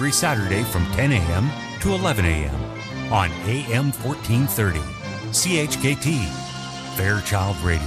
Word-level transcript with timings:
every 0.00 0.10
Saturday 0.10 0.62
from 0.62 0.86
10 0.92 1.12
a.m. 1.12 1.50
to 1.78 1.92
11 1.92 2.24
a.m. 2.24 2.54
on 3.12 3.30
AM 3.44 3.92
1430. 3.92 4.78
CHKT, 5.28 6.24
Fairchild 6.96 7.54
Radio. 7.58 7.86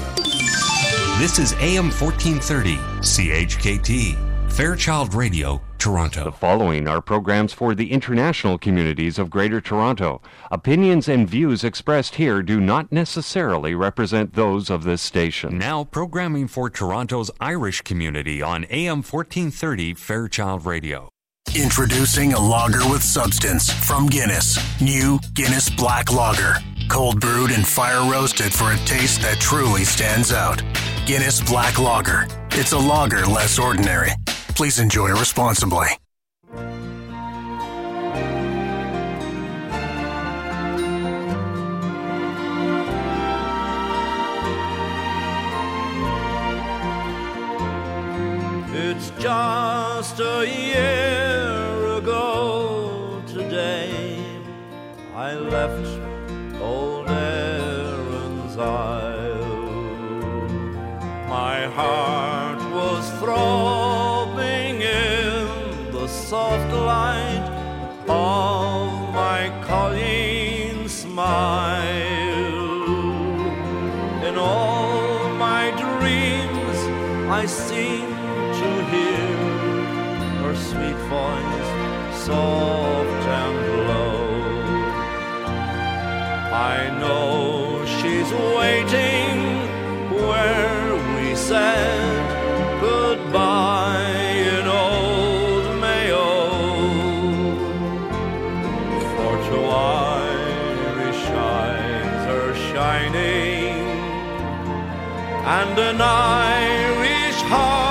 This 1.18 1.40
is 1.40 1.54
AM 1.54 1.90
1430, 1.90 2.76
CHKT, 3.02 4.52
Fairchild 4.52 5.16
Radio, 5.16 5.60
Toronto. 5.80 6.26
The 6.26 6.32
following 6.32 6.88
are 6.88 7.02
programs 7.02 7.52
for 7.52 7.74
the 7.74 7.92
international 7.92 8.60
communities 8.60 9.18
of 9.18 9.32
Greater 9.32 9.60
Toronto. 9.60 10.22
Opinions 10.52 11.10
and 11.10 11.28
views 11.28 11.64
expressed 11.64 12.14
here 12.14 12.44
do 12.44 12.62
not 12.62 12.92
necessarily 12.92 13.74
represent 13.74 14.34
those 14.34 14.70
of 14.70 14.84
this 14.84 15.02
station. 15.02 15.58
Now, 15.58 15.84
programming 15.84 16.48
for 16.48 16.70
Toronto's 16.70 17.32
Irish 17.40 17.82
community 17.82 18.40
on 18.40 18.66
AM 18.66 18.98
1430 18.98 19.96
Fairchild 19.96 20.68
Radio. 20.68 21.13
Introducing 21.56 22.34
a 22.34 22.40
lager 22.40 22.90
with 22.90 23.04
substance 23.04 23.72
from 23.72 24.08
Guinness. 24.08 24.58
New 24.82 25.20
Guinness 25.36 25.70
Black 25.70 26.12
Lager. 26.12 26.56
Cold 26.90 27.20
brewed 27.20 27.52
and 27.52 27.66
fire 27.66 28.10
roasted 28.12 28.52
for 28.52 28.72
a 28.72 28.78
taste 28.86 29.22
that 29.22 29.40
truly 29.40 29.84
stands 29.84 30.32
out. 30.32 30.64
Guinness 31.06 31.42
Black 31.42 31.78
Lager. 31.78 32.26
It's 32.52 32.72
a 32.72 32.78
lager 32.78 33.26
less 33.28 33.60
ordinary. 33.60 34.12
Please 34.56 34.80
enjoy 34.80 35.10
responsibly. 35.12 35.90
It's 48.96 49.10
just 49.18 50.20
a 50.20 50.46
year 50.46 51.98
ago 51.98 53.24
today 53.26 54.24
I 55.16 55.34
left 55.34 55.88
old 56.62 57.10
Erin's 57.10 58.56
Isle. 58.56 59.48
My 61.28 61.66
heart 61.78 62.62
was 62.72 63.10
throbbing 63.20 64.82
in 64.84 65.92
the 65.92 66.08
soft 66.08 66.72
light 66.72 67.48
of 68.08 69.12
my 69.12 69.50
Colleen's 69.66 70.92
smile. 70.92 71.34
In 74.28 74.38
all 74.38 75.30
my 75.48 75.72
dreams, 75.84 76.78
I 77.32 77.48
seem 77.48 78.03
soft 82.26 83.26
and 83.42 83.60
low. 83.90 84.16
I 86.74 86.78
know 87.02 87.84
she's 87.96 88.32
waiting 88.58 89.36
where 90.28 90.86
we 91.16 91.36
said 91.36 92.24
goodbye 92.80 94.22
in 94.56 94.66
old 94.68 95.66
Mayo. 95.82 96.32
For 99.14 99.34
two 99.48 99.66
Irish 100.24 101.24
eyes 101.60 102.24
are 102.38 102.56
shining, 102.72 103.76
and 105.60 105.78
an 105.90 106.00
Irish 106.00 107.42
heart 107.52 107.83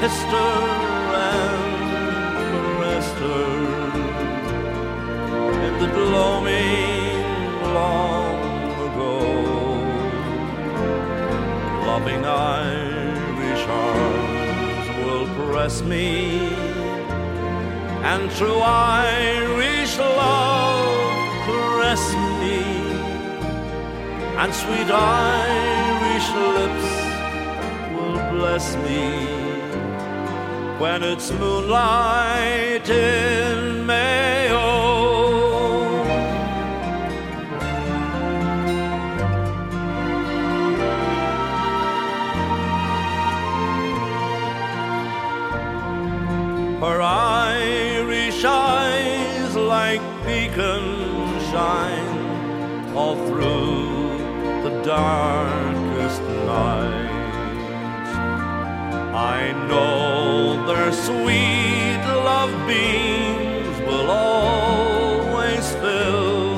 kissed 0.00 0.30
her 0.30 0.60
and 1.30 1.58
caressed 2.52 3.18
her 3.26 3.46
in 5.66 5.74
the 5.82 5.88
gloaming 5.96 7.24
long 7.74 8.36
ago. 8.86 9.16
Loving 11.88 12.24
Irish 12.24 13.64
arms 13.66 14.88
will 15.04 15.26
press 15.40 15.82
me, 15.82 16.06
and 18.12 18.30
through 18.30 18.60
Irish 18.60 19.98
love 19.98 21.28
caress 21.48 22.04
me, 22.40 22.62
and 24.40 24.54
sweet 24.54 24.90
Irish 24.92 26.28
lips 26.54 26.88
will 27.94 28.20
bless 28.30 28.76
me 28.76 29.37
when 30.78 31.02
it's 31.02 31.32
moonlight 31.32 32.88
in 32.88 33.84
Mayo. 33.84 35.08
Her 46.80 47.02
Irish 47.02 48.44
eyes 48.44 49.56
like 49.56 50.00
beacons 50.24 51.42
shine 51.50 52.94
all 52.94 53.16
through 53.26 54.18
the 54.62 54.80
darkest 54.84 55.67
I 59.18 59.50
know 59.66 60.64
their 60.68 60.92
sweet 60.92 61.98
love 62.30 62.52
beams 62.68 63.76
will 63.80 64.10
always 64.12 65.66
fill 65.82 66.54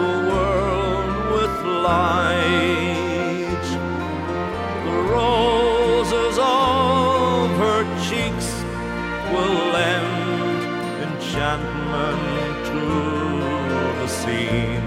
the 0.00 0.14
world 0.30 1.32
with 1.34 1.56
light. 1.90 3.66
The 4.86 4.98
roses 5.18 6.38
of 6.38 7.50
her 7.64 7.82
cheeks 8.06 8.48
will 9.32 9.58
lend 9.74 10.62
enchantment 11.08 12.66
to 12.70 12.84
the 13.98 14.06
scene. 14.06 14.86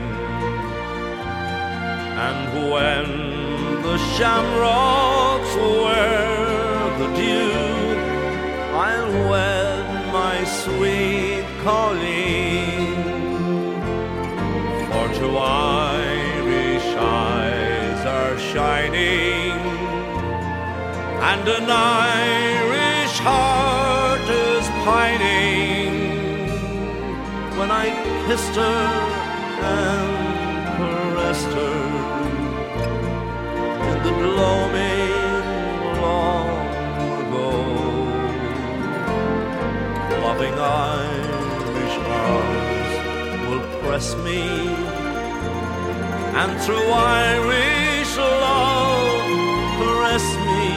And 2.28 2.72
when 2.72 3.82
the 3.82 3.98
shamrocks 4.16 5.23
I'll 8.76 9.30
wed 9.30 10.12
my 10.12 10.44
sweet 10.44 11.46
Colleen. 11.64 13.04
For 14.90 15.06
two 15.14 15.38
Irish 15.38 16.88
eyes 16.98 18.02
are 18.20 18.38
shining, 18.52 19.54
and 21.32 21.48
an 21.48 21.70
Irish 21.70 23.16
heart 23.20 24.28
is 24.28 24.68
pining. 24.84 25.94
When 27.60 27.70
I 27.70 27.86
kissed 28.26 28.56
her 28.56 28.88
and 29.78 30.14
caressed 30.78 31.54
her 31.60 31.80
in 33.90 33.98
the 34.04 34.14
gloaming 34.22 35.14
long 36.02 36.43
Irish 40.64 41.98
arms 42.28 42.92
will 43.48 43.66
press 43.82 44.08
me, 44.28 44.44
and 46.42 46.52
through 46.62 46.90
Irish 46.92 48.14
love 48.18 49.26
caress 49.78 50.28
me, 50.50 50.70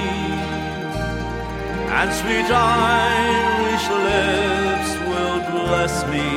and 1.99 2.09
sweet 2.21 2.51
Irish 2.51 3.87
lips 4.09 4.91
will 5.09 5.41
bless 5.55 5.95
me. 6.15 6.31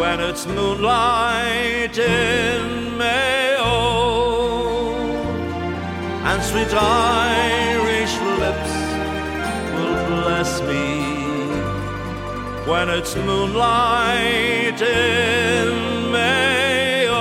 When 0.00 0.16
it's 0.20 0.44
moonlight 0.46 1.96
in 1.98 2.96
Mayo, 2.96 3.76
and 6.28 6.42
sweet 6.42 6.72
Irish 6.74 7.81
when 12.72 12.88
it's 12.88 13.14
moonlight 13.16 14.80
in 14.80 16.10
Mayo. 16.10 17.20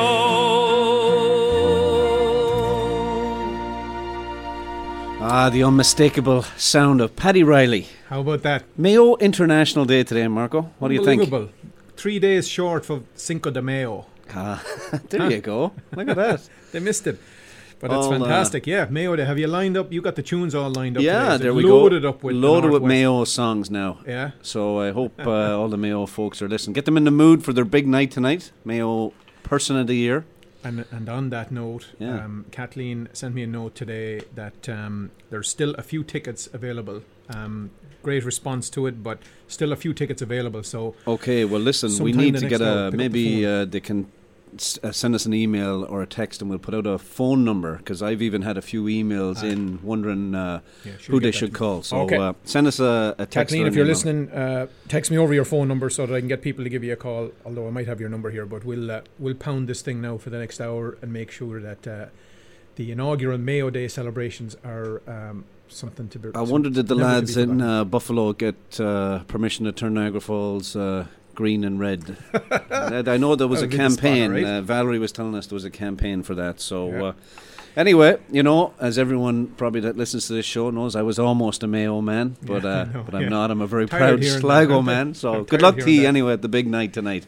Ah, 5.19 5.50
the 5.51 5.62
unmistakable 5.62 6.44
sound 6.56 7.01
of 7.01 7.18
Paddy 7.18 7.44
Reilly. 7.44 7.88
How 8.07 8.21
about 8.21 8.44
that? 8.44 8.63
Mayo 8.77 9.18
International 9.18 9.83
Day 9.83 10.06
today, 10.06 10.30
Marco. 10.30 10.71
What 10.80 10.88
do 10.88 10.94
you 10.94 11.03
think? 11.03 11.30
Three 11.98 12.18
days 12.18 12.48
short 12.48 12.86
for 12.86 13.01
Cinco 13.15 13.51
de 13.51 13.62
Mayo. 13.62 14.06
Ah, 14.33 14.63
there 15.09 15.30
you 15.30 15.42
go. 15.42 15.74
Look 15.98 16.07
at 16.07 16.15
that. 16.15 16.50
They 16.71 16.80
missed 16.80 17.06
it. 17.07 17.19
But 17.81 17.88
it's 17.92 18.06
All, 18.06 18.13
uh, 18.13 18.19
fantastic. 18.19 18.68
yeah, 18.68 18.86
Mayo. 18.89 19.18
Have 19.18 19.39
you 19.39 19.48
lined 19.48 19.75
up? 19.75 19.92
You 19.92 20.01
got 20.01 20.16
the 20.16 20.22
tunes 20.22 20.54
all 20.54 20.69
lined 20.69 20.98
up. 20.98 21.04
yeah, 21.04 21.13
today. 21.22 21.33
Is 21.36 21.39
it 21.39 21.44
there 21.44 21.54
we 21.56 21.63
go. 21.63 21.80
loaded 21.80 22.06
up 22.06 22.24
with 22.24 22.36
loaded 22.36 22.69
with 22.72 22.83
Mayo 22.83 23.24
songs 23.25 23.72
now. 23.72 23.98
Yeah. 24.07 24.31
So 24.44 24.80
I 24.80 24.92
hope 24.92 25.13
uh, 25.25 25.57
all 25.60 25.68
the 25.68 25.78
Mayo 25.78 26.06
folks 26.06 26.42
are 26.42 26.48
listening. 26.48 26.74
Get 26.74 26.86
them 26.86 26.95
in 26.98 27.04
the 27.06 27.12
mood 27.12 27.44
for 27.44 27.54
their 27.54 27.66
big 27.66 27.88
night 27.88 28.12
tonight. 28.12 28.51
Mayo 28.63 29.13
Person 29.44 29.78
of 29.78 29.88
the 29.88 29.95
Year. 29.95 30.25
And 30.63 30.86
and 30.92 31.10
on 31.10 31.30
that 31.31 31.51
note, 31.51 31.88
Yeah. 31.98 32.24
um, 32.25 32.45
Kathleen 32.51 33.10
sent 33.13 33.33
me 33.33 33.42
a 33.44 33.48
note 33.48 33.74
today 33.74 34.22
that 34.36 34.69
um, 34.69 35.10
there's 35.31 35.50
still 35.50 35.74
a 35.75 35.81
few 35.81 36.04
tickets 36.04 36.48
available. 36.54 37.01
Um, 37.36 37.72
great 38.04 38.24
response 38.24 38.69
to 38.72 38.86
it, 38.86 39.01
but 39.01 39.18
still 39.48 39.72
a 39.72 39.75
few 39.75 39.94
tickets 39.94 40.22
available. 40.22 40.62
So 40.63 40.94
Okay, 41.07 41.45
well, 41.45 41.62
listen, 41.62 42.04
we 42.04 42.12
need 42.12 42.36
to 42.38 42.48
get 42.48 42.62
a 42.62 42.89
the 42.92 42.98
maybe 42.98 43.44
uh, 43.45 43.66
they 43.66 43.80
can 43.80 44.06
s- 44.56 44.77
uh, 44.83 44.92
send 44.92 45.15
us 45.15 45.25
an 45.25 45.33
email 45.33 45.83
or 45.89 46.01
a 46.01 46.07
text, 46.07 46.42
and 46.42 46.50
we'll 46.50 46.59
put 46.59 46.74
out 46.74 46.86
a 46.88 46.98
phone 46.98 47.44
number 47.44 47.77
because 47.77 48.01
I've 48.01 48.21
even 48.21 48.42
had 48.42 48.57
a 48.57 48.62
few 48.62 48.83
emails 48.86 49.44
Ah. 49.44 49.48
in 49.48 49.80
wondering 49.83 50.36
uh, 50.36 50.62
Yeah, 50.86 50.92
who 51.07 51.19
they 51.19 51.31
should 51.31 51.53
call. 51.53 51.83
So 51.83 52.01
Okay. 52.01 52.18
uh, 52.18 52.33
send 52.44 52.68
us 52.68 52.80
a, 52.80 53.15
a 53.18 53.25
text. 53.25 53.33
Kathleen, 53.53 53.68
if 53.68 53.75
you're 53.75 53.86
listening, 53.86 54.30
uh, 54.31 54.68
text 54.88 55.12
me 55.12 55.18
over 55.18 55.33
your 55.33 55.45
phone 55.45 55.68
number 55.68 55.89
so 55.89 56.06
that 56.06 56.13
I 56.15 56.19
can 56.19 56.27
get 56.27 56.42
people 56.42 56.63
to 56.63 56.69
give 56.69 56.83
you 56.83 56.94
a 56.94 56.98
call. 56.98 57.31
Although 57.45 57.68
I 57.68 57.71
might 57.71 57.88
have 57.88 58.00
your 58.00 58.09
number 58.09 58.30
here, 58.31 58.45
but 58.45 58.63
we'll 58.65 58.92
uh, 58.92 59.01
we'll 59.19 59.36
pound 59.36 59.68
this 59.68 59.81
thing 59.81 60.01
now 60.01 60.18
for 60.18 60.30
the 60.30 60.39
next 60.39 60.59
hour 60.62 60.98
and 61.01 61.12
make 61.13 61.31
sure 61.31 61.59
that 61.62 61.88
uh, 61.88 62.06
the 62.75 62.92
inaugural 62.92 63.38
Mayo 63.38 63.69
Day 63.69 63.88
celebrations 63.88 64.56
are 64.63 65.01
um, 65.07 65.44
something 65.68 66.07
to 66.09 66.19
be. 66.19 66.30
I 66.36 66.42
wonder 66.42 66.69
did 66.69 66.88
the 66.88 66.95
never 66.95 67.09
to 67.09 67.15
be 67.15 67.15
lads 67.15 67.38
in 67.38 67.62
uh, 67.62 67.83
Buffalo 67.86 68.33
get 68.33 68.80
uh, 68.80 69.19
permission 69.27 69.65
to 69.65 69.71
turn 69.71 69.94
Niagara 69.94 70.21
Falls 70.21 70.75
uh, 70.75 71.06
green 71.36 71.63
and 71.63 71.80
red? 71.80 72.18
I 72.72 73.04
I 73.07 73.18
know 73.18 73.36
there 73.36 73.48
was 73.48 73.62
a 73.62 73.68
the 73.68 73.74
spot, 73.75 73.80
campaign. 73.89 74.31
right? 74.31 74.44
uh, 74.45 74.62
Valerie 74.62 75.00
was 75.00 75.12
telling 75.12 75.36
us 75.36 75.48
there 75.48 75.56
was 75.56 75.66
a 75.66 75.69
campaign 75.69 76.24
for 76.24 76.36
that. 76.36 76.60
So. 76.60 76.89
Yeah. 76.89 77.04
Uh, 77.04 77.13
Anyway, 77.74 78.18
you 78.30 78.44
know, 78.44 78.74
as 78.81 78.98
everyone 79.00 79.48
probably 79.48 79.80
that 79.80 79.95
listens 79.95 80.28
to 80.28 80.33
this 80.33 80.45
show 80.45 80.69
knows, 80.72 80.94
I 80.94 81.04
was 81.04 81.18
almost 81.18 81.63
a 81.63 81.68
Mayo 81.68 82.01
man, 82.01 82.36
but 82.44 82.63
Yeah, 82.63 82.69
I 82.69 82.81
uh, 82.81 82.83
know, 82.83 83.04
but 83.04 83.16
I'm 83.16 83.22
yeah. 83.22 83.30
not. 83.30 83.50
I'm 83.50 83.62
a 83.62 83.66
very 83.68 83.88
proud 83.88 84.22
Sligo 84.25 84.81
man. 84.94 85.13
So 85.13 85.45
good 85.45 85.62
luck 85.62 85.78
to 85.78 85.89
you 85.89 86.01
that. 86.01 86.07
anyway 86.07 86.33
at 86.33 86.42
the 86.42 86.50
big 86.50 86.68
night 86.68 86.92
tonight. 86.92 87.25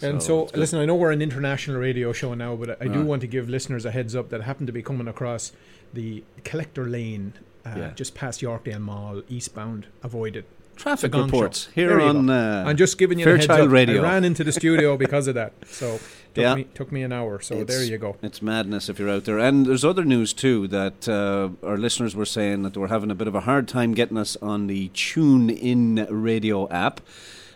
And 0.00 0.22
So, 0.22 0.46
so, 0.46 0.56
listen, 0.56 0.78
I 0.78 0.84
know 0.84 0.94
we're 0.94 1.10
an 1.10 1.20
international 1.20 1.78
radio 1.80 2.12
show 2.12 2.32
now, 2.34 2.54
but 2.54 2.80
I 2.80 2.86
do 2.86 3.00
Ah. 3.00 3.04
want 3.04 3.22
to 3.22 3.26
give 3.26 3.48
listeners 3.48 3.84
a 3.84 3.90
heads 3.90 4.14
up 4.14 4.28
that 4.28 4.42
happen 4.42 4.66
to 4.66 4.72
be 4.72 4.82
coming 4.82 5.08
across 5.08 5.50
the 5.92 6.22
Collector 6.44 6.84
Lane 6.84 7.32
uh, 7.66 7.88
just 7.96 8.14
past 8.14 8.40
Yorkdale 8.40 8.78
Mall, 8.80 9.22
eastbound. 9.28 9.86
Avoid 10.04 10.36
it. 10.36 10.44
Traffic 10.76 11.14
reports 11.14 11.64
Show. 11.66 11.70
here 11.74 11.88
There 11.88 12.00
on. 12.00 12.28
Uh, 12.30 12.64
I'm 12.66 12.76
just 12.76 12.98
giving 12.98 13.18
you 13.18 13.26
a 13.26 13.28
heads 13.30 13.46
Fairchild 13.46 13.68
up. 13.68 13.72
Radio. 13.72 14.00
I 14.00 14.04
ran 14.04 14.24
into 14.24 14.42
the 14.44 14.52
studio 14.52 14.96
because 15.04 15.26
of 15.28 15.34
that. 15.34 15.52
So 15.68 15.98
took 16.34 16.42
Yeah. 16.42 16.54
me 16.54 16.64
took 16.74 16.90
me 16.90 17.02
an 17.02 17.12
hour. 17.12 17.40
So 17.40 17.54
It's- 17.56 17.68
there 17.76 17.84
you 17.84 17.98
go. 17.98 18.16
It's 18.22 18.40
madness 18.42 18.88
if 18.88 18.98
you're 18.98 19.10
out 19.10 19.24
there. 19.24 19.38
And 19.38 19.66
there's 19.66 19.84
other 19.84 20.04
news 20.04 20.32
too 20.32 20.66
that 20.68 21.08
uh, 21.08 21.50
our 21.66 21.76
listeners 21.76 22.16
were 22.16 22.24
saying 22.26 22.62
that 22.62 22.74
they 22.74 22.80
were 22.80 22.88
having 22.88 23.10
a 23.10 23.14
bit 23.14 23.28
of 23.28 23.34
a 23.34 23.40
hard 23.40 23.68
time 23.68 23.92
getting 23.94 24.16
us 24.18 24.36
on 24.42 24.66
the 24.66 24.88
Tune 24.94 25.50
In 25.50 26.06
radio 26.10 26.68
app. 26.70 27.00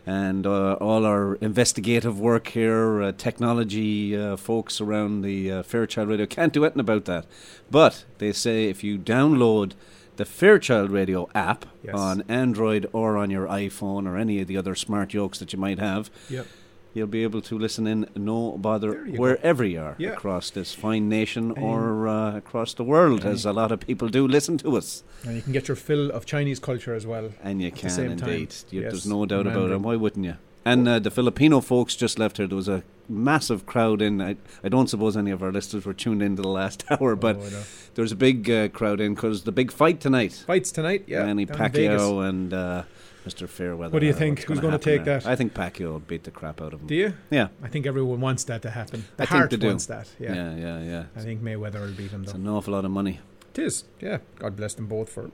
And 0.09 0.47
uh, 0.47 0.75
all 0.75 1.05
our 1.05 1.35
investigative 1.41 2.21
work 2.21 2.47
here, 2.49 3.03
uh, 3.03 3.11
technology 3.19 4.17
uh, 4.17 4.37
folks 4.37 4.81
around 4.81 5.23
the 5.23 5.51
uh, 5.51 5.63
Fairchild 5.65 6.09
Radio 6.09 6.27
can't 6.27 6.53
do 6.53 6.65
anything 6.65 6.79
about 6.79 7.07
that. 7.07 7.27
But 7.73 8.05
they 8.19 8.31
say 8.33 8.67
if 8.69 8.85
you 8.85 8.99
download 8.99 9.73
the 10.17 10.25
Fairchild 10.25 10.91
Radio 10.91 11.29
app 11.35 11.67
Yes. 11.85 11.95
on 11.95 12.23
Android 12.29 12.89
or 12.93 13.17
on 13.17 13.31
your 13.31 13.47
iPhone 13.47 14.07
or 14.09 14.17
any 14.17 14.41
of 14.41 14.49
the 14.49 14.57
other 14.57 14.75
smart 14.75 15.13
yokes 15.15 15.39
that 15.39 15.53
you 15.53 15.59
might 15.59 15.79
have, 15.79 16.11
Yep. 16.31 16.47
You'll 16.95 17.07
be 17.09 17.25
able 17.25 17.43
to 17.43 17.59
listen 17.59 17.87
in 17.87 18.09
no 18.17 18.57
bother 18.57 19.05
you 19.05 19.17
go. 19.17 19.23
wherever 19.23 19.63
you 19.63 19.81
are 19.81 19.97
Yeah. 19.99 20.13
across 20.15 20.49
this 20.49 20.73
fine 20.75 21.11
nation 21.11 21.53
And- 21.55 21.59
or 21.63 22.09
uh, 22.09 22.37
across 22.39 22.73
the 22.73 22.85
world, 22.85 23.23
as 23.27 23.45
a 23.45 23.53
lot 23.53 23.71
of 23.71 23.81
people 23.81 24.09
do 24.09 24.27
listen 24.27 24.57
to 24.59 24.79
us. 24.79 25.05
And 25.23 25.37
you 25.37 25.43
can 25.43 25.53
get 25.53 25.69
your 25.69 25.77
fill 25.77 26.11
of 26.11 26.25
Chinese 26.25 26.59
culture 26.59 26.95
as 26.95 27.07
well. 27.07 27.33
And 27.45 27.61
you 27.61 27.69
At 27.69 27.75
the 27.75 27.81
can 27.81 27.91
same 27.91 28.11
indeed. 28.13 28.55
You, 28.71 28.81
yes, 28.81 28.93
there's 28.93 29.07
no 29.07 29.27
doubt 29.27 29.47
about 29.47 29.67
it. 29.71 29.75
And 29.75 29.85
why 29.85 29.97
wouldn't 29.97 30.25
you? 30.25 30.37
And 30.67 30.89
uh, 30.89 30.99
the 30.99 31.11
Filipino 31.11 31.61
folks 31.61 31.95
just 31.97 32.19
left 32.19 32.37
here. 32.39 32.47
There 32.47 32.57
was 32.57 32.69
a 32.69 32.83
massive 33.09 33.67
crowd 33.67 34.03
in. 34.03 34.21
I, 34.21 34.37
I 34.65 34.69
don't 34.69 34.89
suppose 34.89 35.17
any 35.17 35.31
of 35.31 35.43
our 35.43 35.53
listeners 35.53 35.87
were 35.87 35.95
tuned 35.95 36.23
in 36.23 36.35
to 36.37 36.43
the 36.43 36.49
last 36.49 36.85
hour, 36.91 37.15
but 37.15 37.37
Oh, 37.37 37.65
there 37.95 38.03
was 38.03 38.13
a 38.13 38.17
big 38.17 38.51
uh, 38.51 38.69
crowd 38.69 39.01
in 39.01 39.15
because 39.15 39.45
the 39.45 39.53
big 39.53 39.71
fight 39.71 40.01
tonight. 40.01 40.33
fights 40.47 40.73
tonight. 40.73 41.05
Yeah, 41.07 41.25
Manny. 41.25 41.47
Pacquiao 41.47 42.29
and 42.29 42.53
uh, 42.53 42.83
Mr. 43.25 43.49
Fairweather. 43.49 43.93
What 43.93 44.01
do 44.01 44.07
you 44.07 44.13
think? 44.13 44.41
Who's 44.43 44.59
gonna 44.59 44.73
gonna 44.73 44.79
take 44.83 45.05
there? 45.05 45.21
that? 45.21 45.31
I 45.31 45.37
think 45.37 45.55
Pacquiao 45.55 45.93
will 45.93 45.99
beat 46.01 46.25
the 46.25 46.31
crap 46.33 46.61
out 46.61 46.73
of 46.75 46.81
him. 46.81 46.89
Do 46.89 46.95
you? 46.97 47.15
Yeah. 47.31 47.49
I 47.63 47.69
think 47.69 47.87
everyone 47.87 48.21
wants 48.21 48.43
that 48.45 48.63
to 48.63 48.71
happen. 48.71 49.05
The 49.17 49.23
I 49.23 49.27
heart 49.27 49.63
wants 49.63 49.87
that. 49.87 50.09
Yeah. 50.19 50.35
yeah, 50.35 50.55
yeah, 50.57 50.83
yeah. 50.83 51.05
I 51.15 51.21
think 51.21 51.43
Mayweather 51.43 51.81
will 51.81 51.93
beat 51.93 52.11
him 52.11 52.25
It's 52.25 52.33
though. 52.33 52.39
an 52.39 52.49
awful 52.49 52.73
lot 52.75 52.85
of 52.85 52.91
money. 52.91 53.21
It 53.55 53.61
is. 53.61 53.85
Yeah. 54.01 54.19
God 54.41 54.57
bless 54.57 54.75
them 54.75 54.87
both 54.87 55.09
for 55.11 55.31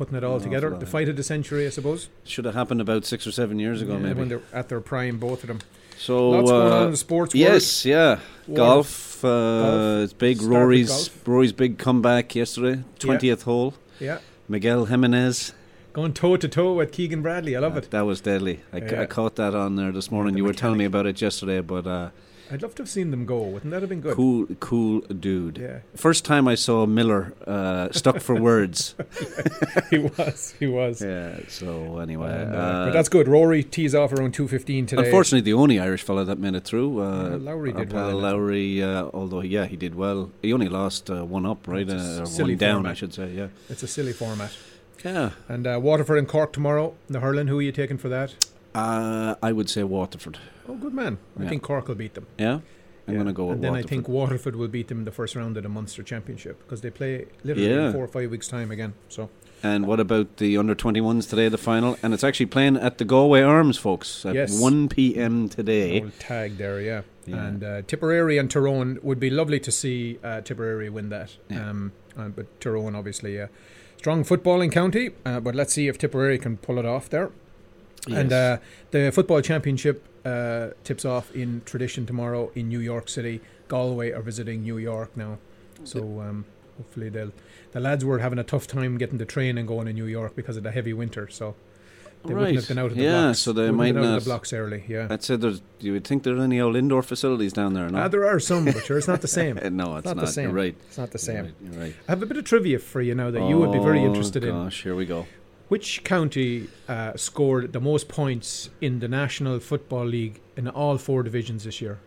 putting 0.00 0.16
it 0.16 0.24
all 0.24 0.36
An 0.36 0.42
together. 0.42 0.70
The 0.70 0.86
fight 0.86 1.08
of 1.10 1.16
the 1.16 1.22
century, 1.22 1.66
I 1.66 1.70
suppose. 1.70 2.08
Should 2.24 2.46
have 2.46 2.54
happened 2.54 2.80
about 2.80 3.04
six 3.04 3.26
or 3.26 3.32
seven 3.32 3.58
years 3.58 3.82
ago, 3.82 3.92
Yeah, 3.94 3.98
maybe. 3.98 4.18
when 4.18 4.28
they're 4.30 4.42
at 4.52 4.68
their 4.70 4.80
prime, 4.80 5.18
both 5.18 5.42
of 5.44 5.48
them. 5.48 5.60
So 5.98 6.30
Lots 6.30 6.50
going 6.50 6.72
uh, 6.72 6.76
on 6.76 6.84
in 6.86 6.90
the 6.92 6.96
sports 6.96 7.34
world. 7.34 7.40
Yes, 7.40 7.84
yeah, 7.84 8.18
World 8.48 8.56
golf. 8.56 9.24
Uh, 9.24 9.28
Golf. 9.28 10.04
It's 10.04 10.12
big. 10.14 10.36
Start 10.38 10.50
Rory's 10.52 10.88
golf. 10.88 11.28
Rory's 11.28 11.52
big 11.52 11.76
comeback 11.78 12.34
yesterday, 12.34 12.82
twentieth 12.98 13.42
hole. 13.42 13.74
Yeah. 14.00 14.18
Miguel 14.48 14.86
Jimenez. 14.86 15.52
Going 15.92 16.14
toe 16.14 16.36
to 16.38 16.48
toe 16.48 16.72
with 16.74 16.92
Keegan 16.92 17.20
Bradley. 17.20 17.54
I 17.54 17.58
love 17.60 17.74
Uh, 17.74 17.80
it. 17.80 17.90
That 17.90 18.06
was 18.06 18.20
deadly. 18.22 18.60
I, 18.72 18.78
Yeah. 18.78 19.02
I 19.02 19.06
caught 19.06 19.36
that 19.36 19.54
on 19.54 19.76
there 19.76 19.92
this 19.92 20.10
morning. 20.10 20.32
the 20.34 20.38
you 20.38 20.44
were 20.44 20.54
telling 20.54 20.78
me 20.78 20.84
about 20.86 21.04
it 21.06 21.20
yesterday, 21.20 21.60
but 21.60 21.86
uh, 21.86 22.10
I'd 22.52 22.62
love 22.62 22.74
to 22.76 22.82
have 22.82 22.88
seen 22.90 23.10
them 23.12 23.26
go. 23.26 23.42
Wouldn't 23.42 23.70
that 23.70 23.80
have 23.82 23.88
been 23.88 24.00
good? 24.00 24.16
cool, 24.16 24.46
cool 24.58 25.00
dude. 25.00 25.58
Yeah. 25.58 25.78
First 25.94 26.24
time 26.24 26.48
I 26.48 26.56
saw 26.56 26.84
Miller 26.86 27.32
uh, 27.46 27.88
stuck 27.92 28.20
for 28.20 28.34
words. 28.50 28.94
he 29.90 29.98
was. 29.98 30.54
He 30.58 30.66
was. 30.66 31.00
yeah. 31.00 31.38
So 31.48 31.98
anyway, 31.98 32.32
And, 32.42 32.54
uh, 32.54 32.58
uh, 32.58 32.84
but 32.86 32.92
that's 32.92 33.08
good. 33.08 33.28
Rory 33.28 33.62
tees 33.62 33.94
off 33.94 34.12
around 34.12 34.34
2.15 34.34 34.88
today. 34.88 35.02
Unfortunately, 35.04 35.40
the 35.42 35.52
only 35.54 35.78
Irish 35.78 36.02
fellow 36.02 36.24
that 36.24 36.38
made 36.38 36.54
it 36.54 36.64
through, 36.64 37.00
uh, 37.00 37.38
Lowry 37.38 37.72
did 37.72 37.92
well. 37.92 38.16
Lowry, 38.18 38.82
uh, 38.82 39.08
although 39.14 39.42
yeah, 39.42 39.66
he 39.66 39.76
did 39.76 39.94
well. 39.94 40.30
He 40.42 40.52
only 40.52 40.68
lost 40.68 41.08
uh, 41.10 41.24
one 41.24 41.46
up, 41.46 41.68
right? 41.68 41.88
Uh, 41.88 42.26
one 42.26 42.56
down, 42.56 42.74
format. 42.76 42.90
I 42.90 42.94
should 42.94 43.14
say. 43.14 43.30
Yeah, 43.32 43.48
It's 43.68 43.82
a 43.82 43.88
silly 43.88 44.12
format. 44.12 44.50
yeah. 45.04 45.30
And 45.48 45.66
uh, 45.66 45.78
Waterford 45.82 46.18
and 46.18 46.26
Cork 46.28 46.52
tomorrow. 46.52 46.94
The 47.08 47.20
hurling, 47.20 47.46
who 47.46 47.58
are 47.58 47.62
you 47.62 47.72
taking 47.72 47.96
for 47.98 48.08
that? 48.08 48.34
Uh, 48.74 49.34
I 49.42 49.52
would 49.52 49.68
say 49.70 49.82
Waterford. 49.82 50.38
Oh, 50.70 50.76
good 50.76 50.94
man. 50.94 51.18
I 51.38 51.42
Yeah. 51.42 51.48
think 51.48 51.62
Cork 51.62 51.88
will 51.88 51.94
beat 51.96 52.14
them. 52.14 52.26
Yeah, 52.38 52.54
I'm 52.54 52.62
Yeah. 53.08 53.14
going 53.14 53.26
to 53.26 53.32
go 53.32 53.46
with 53.46 53.54
And 53.56 53.64
then 53.64 53.72
Waterford. 53.72 53.86
I 53.86 53.88
think 53.88 54.08
Waterford 54.08 54.56
will 54.56 54.68
beat 54.68 54.88
them 54.88 54.98
in 55.00 55.04
the 55.04 55.10
first 55.10 55.34
round 55.34 55.56
of 55.56 55.62
the 55.64 55.68
Munster 55.68 56.02
Championship 56.02 56.60
because 56.62 56.80
they 56.80 56.90
play 56.90 57.26
literally 57.42 57.70
Yeah. 57.70 57.86
in 57.88 57.92
four 57.92 58.04
or 58.04 58.08
five 58.08 58.30
weeks' 58.30 58.48
time 58.48 58.70
again. 58.70 58.92
So 59.08 59.28
And 59.62 59.86
what 59.86 60.00
about 60.00 60.38
the 60.38 60.56
under 60.56 60.74
21s 60.74 61.26
today, 61.26 61.48
the 61.50 61.58
final? 61.58 61.98
And 62.02 62.14
it's 62.14 62.24
actually 62.24 62.46
playing 62.46 62.78
at 62.78 62.96
the 62.96 63.04
Galway 63.04 63.42
Arms, 63.42 63.76
folks, 63.76 64.24
at 64.24 64.34
Yes. 64.34 64.58
1 64.58 64.88
p.m. 64.88 65.48
today. 65.50 66.00
old 66.00 66.18
tag 66.18 66.56
there, 66.56 66.80
yeah. 66.80 67.02
Yeah. 67.26 67.46
And 67.46 67.62
uh, 67.62 67.82
Tipperary 67.86 68.38
and 68.38 68.50
Tyrone 68.50 68.98
would 69.02 69.20
be 69.20 69.28
lovely 69.28 69.60
to 69.60 69.70
see 69.70 70.18
uh, 70.24 70.40
Tipperary 70.40 70.88
win 70.88 71.10
that. 71.10 71.36
Yeah. 71.50 71.68
Um, 71.68 71.92
uh, 72.16 72.28
but 72.28 72.46
Tyrone, 72.60 72.94
obviously, 72.94 73.36
a 73.36 73.50
strong 73.98 74.24
footballing 74.24 74.72
county. 74.72 75.10
Uh, 75.26 75.40
but 75.40 75.54
let's 75.54 75.74
see 75.74 75.88
if 75.88 75.98
Tipperary 75.98 76.38
can 76.38 76.56
pull 76.56 76.78
it 76.78 76.86
off 76.86 77.10
there. 77.10 77.30
And 78.10 78.32
uh, 78.32 78.58
the 78.92 79.10
football 79.12 79.42
championship 79.42 80.02
uh, 80.24 80.68
tips 80.84 81.04
off 81.04 81.34
in 81.34 81.62
tradition 81.64 82.06
tomorrow 82.06 82.50
in 82.54 82.68
New 82.68 82.80
York 82.80 83.08
City. 83.08 83.40
Galway 83.68 84.10
are 84.10 84.22
visiting 84.22 84.62
New 84.62 84.78
York 84.78 85.16
now, 85.16 85.38
so 85.84 86.20
um, 86.20 86.44
hopefully 86.76 87.08
they'll. 87.08 87.32
The 87.72 87.80
lads 87.80 88.04
were 88.04 88.18
having 88.18 88.38
a 88.38 88.44
tough 88.44 88.66
time 88.66 88.98
getting 88.98 89.18
the 89.18 89.24
train 89.24 89.56
and 89.56 89.66
going 89.68 89.86
in 89.86 89.94
New 89.94 90.06
York 90.06 90.34
because 90.34 90.56
of 90.56 90.64
the 90.64 90.72
heavy 90.72 90.92
winter, 90.92 91.28
so 91.28 91.54
they 92.24 92.34
right. 92.34 92.40
wouldn't 92.40 92.58
have 92.58 92.68
been 92.68 92.78
out 92.78 92.90
of 92.90 92.96
the 92.96 93.02
yeah, 93.04 93.22
blocks. 93.26 93.38
so 93.38 93.52
they 93.52 93.62
Wouldn't 93.62 93.78
might 93.78 93.86
have 93.86 93.94
been 93.94 94.04
out 94.04 94.08
not. 94.10 94.16
of 94.18 94.24
the 94.24 94.28
blocks 94.30 94.52
early. 94.52 94.84
Yeah, 94.88 95.06
I'd 95.08 95.22
say 95.22 95.36
there's. 95.36 95.62
You 95.78 95.92
would 95.92 96.04
think 96.04 96.24
there 96.24 96.36
are 96.36 96.40
any 96.42 96.60
old 96.60 96.74
indoor 96.76 97.02
facilities 97.04 97.52
down 97.52 97.74
there, 97.74 97.88
no? 97.88 97.98
Ah, 98.00 98.08
there 98.08 98.26
are 98.26 98.40
some, 98.40 98.64
but 98.64 98.84
sure, 98.84 98.98
it's 98.98 99.06
not 99.08 99.20
the 99.20 99.28
same. 99.28 99.56
Uh, 99.62 99.68
no, 99.72 99.96
it's 99.96 100.04
not 100.04 100.16
not. 100.16 100.26
the 100.26 100.32
same. 100.32 100.46
You're 100.48 100.56
right. 100.56 100.76
It's 100.88 100.98
not 100.98 101.12
the 101.12 101.18
You're 101.18 101.18
same. 101.36 101.44
right. 101.44 101.54
You're 101.62 101.80
right. 101.80 101.94
I 102.08 102.10
have 102.12 102.22
a 102.22 102.26
bit 102.26 102.36
of 102.36 102.44
trivia 102.44 102.78
for 102.80 103.00
you 103.00 103.14
now 103.14 103.30
that 103.30 103.48
you 103.48 103.56
would 103.58 103.70
be 103.72 103.78
very 103.78 104.00
Oh, 104.00 104.06
interested 104.06 104.42
in. 104.44 104.50
Gosh, 104.50 104.82
here 104.82 104.96
we 104.96 105.06
go. 105.06 105.26
Which 105.70 106.02
county 106.02 106.66
uh, 106.88 107.16
scored 107.16 107.72
the 107.72 107.80
most 107.80 108.08
points 108.08 108.70
in 108.80 108.98
the 108.98 109.06
National 109.06 109.60
Football 109.60 110.04
League 110.06 110.40
in 110.56 110.66
all 110.68 110.98
four 110.98 111.22
divisions 111.22 111.62
this 111.62 111.80
year? 111.80 112.00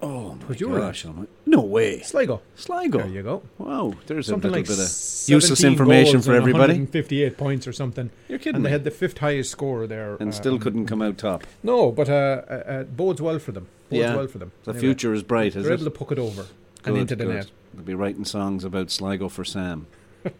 Oh 0.00 0.36
my 0.48 0.54
gosh! 0.54 1.04
almighty. 1.04 1.28
No 1.46 1.62
way. 1.62 2.00
Sligo. 2.02 2.42
Sligo. 2.54 2.98
There 2.98 3.08
you 3.08 3.22
go. 3.24 3.42
Wow, 3.58 3.94
there's 4.06 4.26
Something 4.28 4.50
a 4.50 4.54
like 4.54 4.68
little 4.68 4.76
bit 4.84 4.84
of 4.84 5.28
useless 5.28 5.64
information 5.64 6.20
for 6.20 6.32
everybody. 6.34 6.74
158 6.74 7.36
points 7.36 7.66
or 7.66 7.72
something. 7.72 8.10
You're 8.28 8.38
kidding 8.38 8.56
And 8.56 8.64
they 8.66 8.70
had 8.70 8.84
the 8.84 8.90
fifth 8.92 9.18
highest 9.18 9.50
score 9.50 9.88
there. 9.88 10.14
and 10.20 10.28
uh, 10.28 10.32
still 10.32 10.58
couldn't 10.60 10.86
come 10.86 11.02
out 11.02 11.18
top. 11.18 11.44
No, 11.64 11.90
but 11.90 12.08
uh, 12.08 12.12
uh, 12.48 12.52
uh, 12.52 12.82
bodes 12.84 13.20
well 13.20 13.40
for 13.40 13.50
them. 13.50 13.66
Bodes 13.90 13.98
Yeah. 14.00 14.14
well 14.14 14.28
for 14.28 14.38
them. 14.38 14.52
The 14.62 14.70
Anyway, 14.72 14.80
future 14.80 15.12
is 15.12 15.24
bright, 15.24 15.56
is 15.56 15.64
They're 15.64 15.72
it? 15.72 15.80
able 15.80 15.90
to 15.90 15.98
puck 15.98 16.12
it 16.12 16.18
over 16.20 16.46
and 16.84 16.96
into 16.98 17.16
the 17.16 17.24
good. 17.24 17.34
net. 17.34 17.50
They'll 17.72 17.82
be 17.84 17.94
writing 17.94 18.24
songs 18.24 18.62
about 18.62 18.90
Sligo 18.92 19.28
for 19.28 19.44
Sam. 19.44 19.86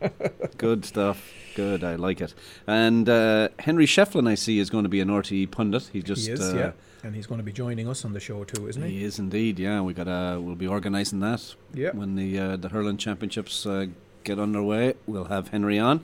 good 0.58 0.84
stuff. 0.84 1.32
Good, 1.54 1.84
I 1.84 1.94
like 1.96 2.20
it. 2.20 2.34
And 2.66 3.08
uh, 3.08 3.48
Henry 3.60 3.86
Shefflin, 3.86 4.28
I 4.28 4.34
see, 4.34 4.58
is 4.58 4.70
going 4.70 4.84
to 4.84 4.88
be 4.88 5.00
an 5.00 5.08
RTE 5.08 5.50
pundit. 5.50 5.90
He 5.92 6.02
just 6.02 6.26
he 6.26 6.32
is, 6.32 6.40
uh, 6.40 6.56
yeah. 6.56 6.72
And 7.06 7.14
he's 7.14 7.26
going 7.26 7.38
to 7.38 7.44
be 7.44 7.52
joining 7.52 7.88
us 7.88 8.04
on 8.04 8.12
the 8.12 8.20
show 8.20 8.44
too, 8.44 8.66
isn't 8.68 8.82
he? 8.82 8.98
He 8.98 9.04
is 9.04 9.18
indeed. 9.18 9.58
Yeah, 9.58 9.82
we 9.82 9.92
got. 9.94 10.04
to 10.04 10.40
we'll 10.40 10.54
be 10.54 10.66
organising 10.66 11.20
that. 11.20 11.54
Yeah. 11.72 11.90
When 11.92 12.16
the 12.16 12.38
uh, 12.38 12.56
the 12.56 12.70
hurling 12.70 12.96
championships 12.96 13.66
uh, 13.66 13.86
get 14.24 14.38
underway, 14.38 14.94
we'll 15.06 15.24
have 15.26 15.48
Henry 15.48 15.78
on. 15.78 16.00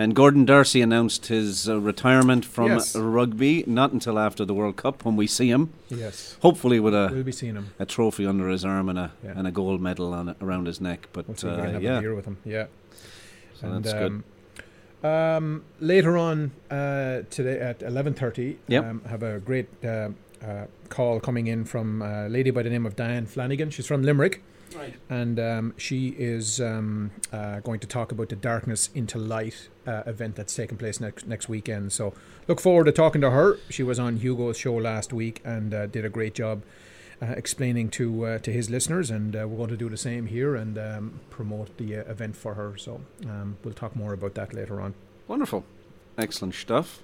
And 0.00 0.14
Gordon 0.14 0.44
D'Arcy 0.44 0.80
announced 0.80 1.26
his 1.26 1.68
uh, 1.68 1.80
retirement 1.80 2.44
from 2.44 2.68
Yes. 2.68 2.94
rugby, 2.94 3.64
not 3.66 3.90
until 3.90 4.16
after 4.16 4.44
the 4.44 4.54
World 4.54 4.76
Cup 4.76 5.04
when 5.04 5.16
we 5.16 5.26
see 5.26 5.50
him. 5.50 5.72
Yes. 5.88 6.36
Hopefully 6.40 6.78
with 6.78 6.94
a 6.94 7.10
We'll 7.12 7.24
be 7.24 7.32
seeing 7.32 7.56
him. 7.56 7.70
a 7.80 7.84
trophy 7.84 8.24
under 8.24 8.48
his 8.48 8.64
arm 8.64 8.88
and 8.88 8.96
a 8.96 9.10
Yeah. 9.24 9.32
and 9.34 9.48
a 9.48 9.50
gold 9.50 9.80
medal 9.80 10.14
on 10.14 10.36
around 10.40 10.66
his 10.68 10.80
neck. 10.80 11.08
But 11.12 11.26
We'll 11.26 11.36
see 11.36 11.48
if 11.48 11.56
we 11.56 11.62
uh, 11.74 11.78
yeah, 11.80 11.98
a 11.98 12.00
beer 12.00 12.14
with 12.14 12.26
him. 12.26 12.36
Yeah. 12.44 12.66
so 13.60 13.80
that's 13.80 13.92
good. 13.92 14.22
Um, 15.04 15.64
later 15.80 16.16
on 16.16 16.50
uh, 16.70 17.22
today 17.30 17.58
at 17.60 17.82
eleven 17.82 18.14
thirty, 18.14 18.58
Yep. 18.68 18.84
um, 18.84 19.02
have 19.08 19.22
a 19.22 19.38
great 19.38 19.68
uh, 19.84 20.10
uh, 20.44 20.66
call 20.88 21.20
coming 21.20 21.46
in 21.46 21.64
from 21.64 22.02
a 22.02 22.28
lady 22.28 22.50
by 22.50 22.62
the 22.62 22.70
name 22.70 22.86
of 22.86 22.96
Diane 22.96 23.26
Flanagan. 23.26 23.70
She's 23.70 23.86
from 23.86 24.02
Limerick, 24.02 24.42
and 25.08 25.38
um, 25.40 25.74
she 25.76 26.08
is 26.18 26.60
um, 26.60 27.10
uh, 27.32 27.60
going 27.60 27.80
to 27.80 27.86
talk 27.86 28.12
about 28.12 28.28
the 28.28 28.36
Darkness 28.36 28.90
into 28.94 29.18
Light 29.18 29.68
uh, 29.86 30.02
event 30.06 30.36
that's 30.36 30.54
taking 30.54 30.78
place 30.78 31.00
next 31.00 31.26
next 31.26 31.48
weekend. 31.48 31.92
So 31.92 32.12
look 32.48 32.60
forward 32.60 32.84
to 32.86 32.92
talking 32.92 33.20
to 33.20 33.30
her. 33.30 33.58
She 33.70 33.82
was 33.82 33.98
on 33.98 34.16
Hugo's 34.18 34.58
show 34.58 34.74
last 34.74 35.12
week 35.12 35.40
and 35.44 35.72
uh, 35.74 35.86
did 35.86 36.04
a 36.04 36.08
great 36.10 36.34
job. 36.34 36.62
Uh, 37.20 37.34
explaining 37.36 37.88
to 37.90 38.24
uh, 38.24 38.38
to 38.38 38.52
his 38.52 38.70
listeners, 38.70 39.10
and 39.10 39.34
uh, 39.34 39.40
we're 39.48 39.56
going 39.56 39.68
to 39.70 39.76
do 39.76 39.88
the 39.88 39.96
same 39.96 40.26
here 40.26 40.54
and 40.54 40.78
um, 40.78 41.18
promote 41.30 41.76
the 41.76 41.96
uh, 41.96 42.00
event 42.10 42.36
for 42.36 42.54
her. 42.54 42.76
So 42.76 43.00
um, 43.24 43.56
we'll 43.64 43.74
talk 43.74 43.96
more 43.96 44.12
about 44.12 44.34
that 44.34 44.54
later 44.54 44.80
on. 44.80 44.94
Wonderful, 45.26 45.64
excellent 46.16 46.54
stuff. 46.54 47.00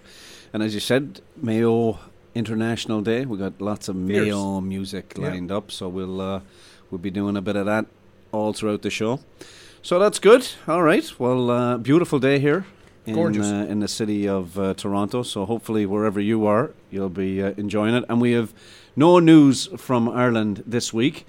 And 0.52 0.62
as 0.62 0.72
you 0.72 0.78
said, 0.78 1.20
Mayo 1.36 1.98
International 2.32 3.00
Day. 3.02 3.24
We 3.24 3.38
got 3.38 3.60
lots 3.60 3.88
of 3.88 3.96
Fierce. 3.96 4.26
Mayo 4.26 4.60
music 4.60 5.14
Yeah. 5.18 5.30
lined 5.30 5.50
up, 5.50 5.72
so 5.72 5.88
we'll 5.88 6.20
uh, 6.20 6.40
we'll 6.92 7.00
be 7.00 7.10
doing 7.10 7.36
a 7.36 7.42
bit 7.42 7.56
of 7.56 7.66
that 7.66 7.86
all 8.30 8.52
throughout 8.52 8.82
the 8.82 8.90
show. 8.90 9.18
So 9.82 9.98
that's 9.98 10.20
good. 10.20 10.46
All 10.68 10.82
right. 10.84 11.12
Well, 11.18 11.50
uh, 11.50 11.76
beautiful 11.78 12.20
day 12.20 12.38
here. 12.38 12.64
In, 13.06 13.14
Gorgeous. 13.16 13.50
Uh, 13.50 13.66
in 13.68 13.80
the 13.80 13.88
city 13.88 14.28
of 14.28 14.56
uh, 14.58 14.74
Toronto. 14.74 15.22
So 15.24 15.44
hopefully, 15.44 15.86
wherever 15.86 16.20
you 16.20 16.46
are, 16.46 16.70
you'll 16.90 17.10
be 17.10 17.42
uh, 17.42 17.52
enjoying 17.56 17.94
it. 17.96 18.04
And 18.08 18.20
we 18.20 18.32
have 18.32 18.54
no 18.96 19.18
news 19.18 19.68
from 19.76 20.08
Ireland 20.08 20.62
this 20.66 20.92
week. 20.92 21.26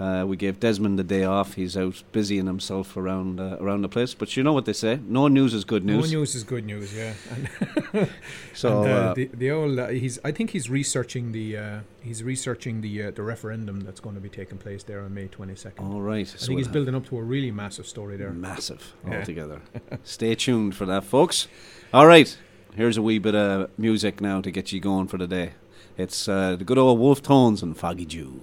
Uh, 0.00 0.24
we 0.26 0.36
gave 0.36 0.58
Desmond 0.58 0.98
the 0.98 1.04
day 1.04 1.22
off. 1.22 1.54
He's 1.54 1.76
out 1.76 2.02
busying 2.12 2.46
himself 2.46 2.96
around 2.96 3.38
uh, 3.38 3.56
around 3.60 3.82
the 3.82 3.88
place. 3.88 4.14
But 4.14 4.36
you 4.36 4.42
know 4.42 4.52
what 4.52 4.64
they 4.64 4.72
say: 4.72 4.98
no 5.06 5.28
news 5.28 5.54
is 5.54 5.64
good 5.64 5.84
news. 5.84 6.10
No 6.10 6.18
news 6.18 6.34
is 6.34 6.42
good 6.42 6.64
news, 6.64 6.92
yeah. 6.92 7.12
And, 7.92 8.08
So 8.52 8.82
and, 8.82 8.90
uh, 8.90 8.94
uh, 8.94 9.14
the 9.14 9.30
the 9.32 9.50
old 9.52 9.78
uh, 9.78 9.88
he's 9.88 10.18
I 10.24 10.32
think 10.32 10.50
he's 10.50 10.68
researching 10.68 11.30
the 11.30 11.56
uh, 11.56 11.80
he's 12.00 12.24
researching 12.24 12.80
the 12.80 13.02
uh, 13.04 13.10
the 13.12 13.22
referendum 13.22 13.80
that's 13.82 14.00
going 14.00 14.16
to 14.16 14.20
be 14.20 14.28
taking 14.30 14.58
place 14.58 14.82
there 14.82 15.02
on 15.04 15.14
May 15.14 15.28
twenty 15.28 15.54
second. 15.54 15.86
all 15.92 16.00
right, 16.00 16.26
I 16.26 16.46
think 16.46 16.58
he's 16.58 16.68
building 16.68 16.96
up 16.96 17.06
to 17.10 17.18
a 17.18 17.22
really 17.22 17.52
massive 17.52 17.86
story 17.86 18.16
there. 18.16 18.30
massive 18.30 18.94
Yeah. 19.06 19.18
altogether. 19.18 19.60
Stay 20.02 20.34
tuned 20.34 20.74
for 20.74 20.86
that, 20.86 21.04
folks. 21.04 21.46
All 21.94 22.06
right, 22.08 22.36
here's 22.74 22.96
a 22.96 23.02
wee 23.02 23.20
bit 23.20 23.36
of 23.36 23.70
music 23.78 24.20
now 24.20 24.40
to 24.40 24.50
get 24.50 24.72
you 24.72 24.80
going 24.80 25.06
for 25.06 25.18
the 25.18 25.28
day. 25.28 25.52
It's 25.98 26.26
uh, 26.26 26.56
the 26.56 26.64
good 26.64 26.78
old 26.78 26.98
Wolf 26.98 27.20
Tones 27.20 27.62
and 27.62 27.76
Foggy 27.76 28.06
Dew. 28.06 28.40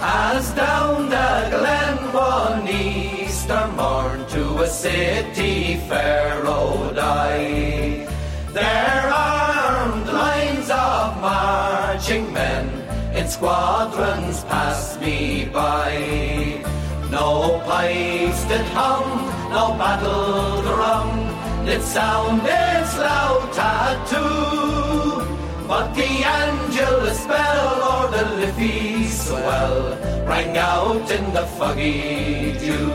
As 0.00 0.50
down 0.54 1.10
the 1.10 1.48
glen 1.50 2.12
one 2.14 2.68
Easter 2.68 3.68
morn 3.76 4.24
to 4.28 4.62
a 4.62 4.66
city 4.66 5.76
fair 5.86 6.42
rode 6.42 6.98
I. 6.98 8.08
There 8.54 9.12
armed 9.12 10.06
lines 10.06 10.70
of 10.70 11.20
marching 11.20 12.32
men 12.32 12.66
in 13.14 13.28
squadrons 13.28 14.42
passed 14.44 15.02
me 15.02 15.50
by. 15.52 16.64
No 17.10 17.62
pipes 17.64 18.44
did 18.44 18.66
hum, 18.76 19.04
no 19.50 19.72
battle 19.78 20.60
drum 20.62 21.64
did 21.64 21.82
sound 21.82 22.42
its 22.44 22.98
loud 22.98 23.50
tattoo. 23.52 25.24
But 25.66 25.94
the 25.94 26.10
Angelus 26.24 27.26
bell 27.26 27.82
or 27.92 28.10
the 28.10 28.24
Liffey 28.36 29.06
swell 29.06 29.96
rang 30.26 30.56
out 30.56 31.10
in 31.10 31.32
the 31.32 31.46
foggy 31.56 32.52
dew. 32.58 32.90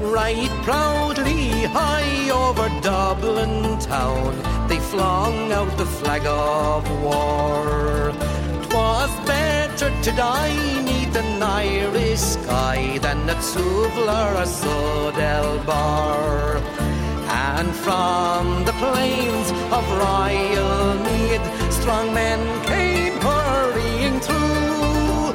Right 0.00 0.50
proudly 0.62 1.64
high 1.76 2.30
over 2.30 2.68
Dublin 2.80 3.78
town, 3.80 4.32
they 4.68 4.78
flung 4.78 5.50
out 5.50 5.76
the 5.76 5.86
flag 5.86 6.24
of 6.26 6.88
war. 7.02 8.12
'Twas 8.94 9.26
better 9.26 9.90
to 10.02 10.12
die 10.12 10.82
neath 10.82 11.16
an 11.16 11.42
Irish 11.42 12.20
sky 12.20 12.96
than 13.02 13.28
at 13.28 13.38
Suvla 13.38 14.40
or 14.40 14.46
Sud-El-Bar. 14.46 16.58
And 17.50 17.74
from 17.84 18.64
the 18.64 18.72
plains 18.82 19.48
of 19.76 19.84
Royal 20.04 20.94
Meath, 21.06 21.46
strong 21.72 22.14
men 22.14 22.40
came 22.70 23.18
hurrying 23.18 24.20
through. 24.20 25.32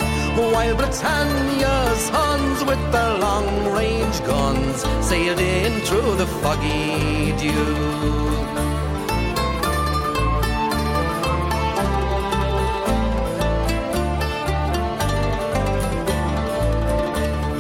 While 0.53 0.75
Britannia's 0.77 2.07
Huns 2.15 2.63
with 2.63 2.83
their 2.93 3.17
long 3.17 3.73
range 3.73 4.23
guns 4.23 4.85
sailed 5.05 5.39
in 5.39 5.81
through 5.81 6.15
the 6.15 6.27
foggy 6.41 7.33
dew. 7.41 8.58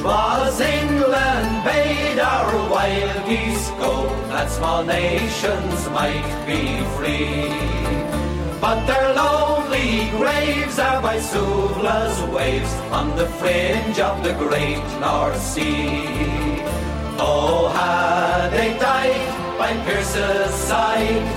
Was 0.09 0.59
England 0.59 1.63
bade 1.63 2.17
our 2.17 2.51
wild 2.67 3.27
geese 3.27 3.69
go 3.77 4.09
that 4.29 4.49
small 4.49 4.83
nations 4.83 5.87
might 5.89 6.29
be 6.49 6.81
free? 6.95 7.53
But 8.59 8.87
their 8.87 9.13
lonely 9.13 10.09
graves 10.17 10.79
are 10.79 10.99
by 10.99 11.17
Suvla's 11.19 12.19
waves 12.33 12.73
on 12.91 13.15
the 13.17 13.27
fringe 13.39 13.99
of 13.99 14.23
the 14.23 14.33
great 14.33 14.81
North 14.99 15.39
Sea. 15.39 16.07
Oh, 17.21 17.69
had 17.77 18.49
they 18.49 18.71
died 18.79 19.29
by 19.59 19.71
Pearse's 19.85 20.55
side 20.69 21.27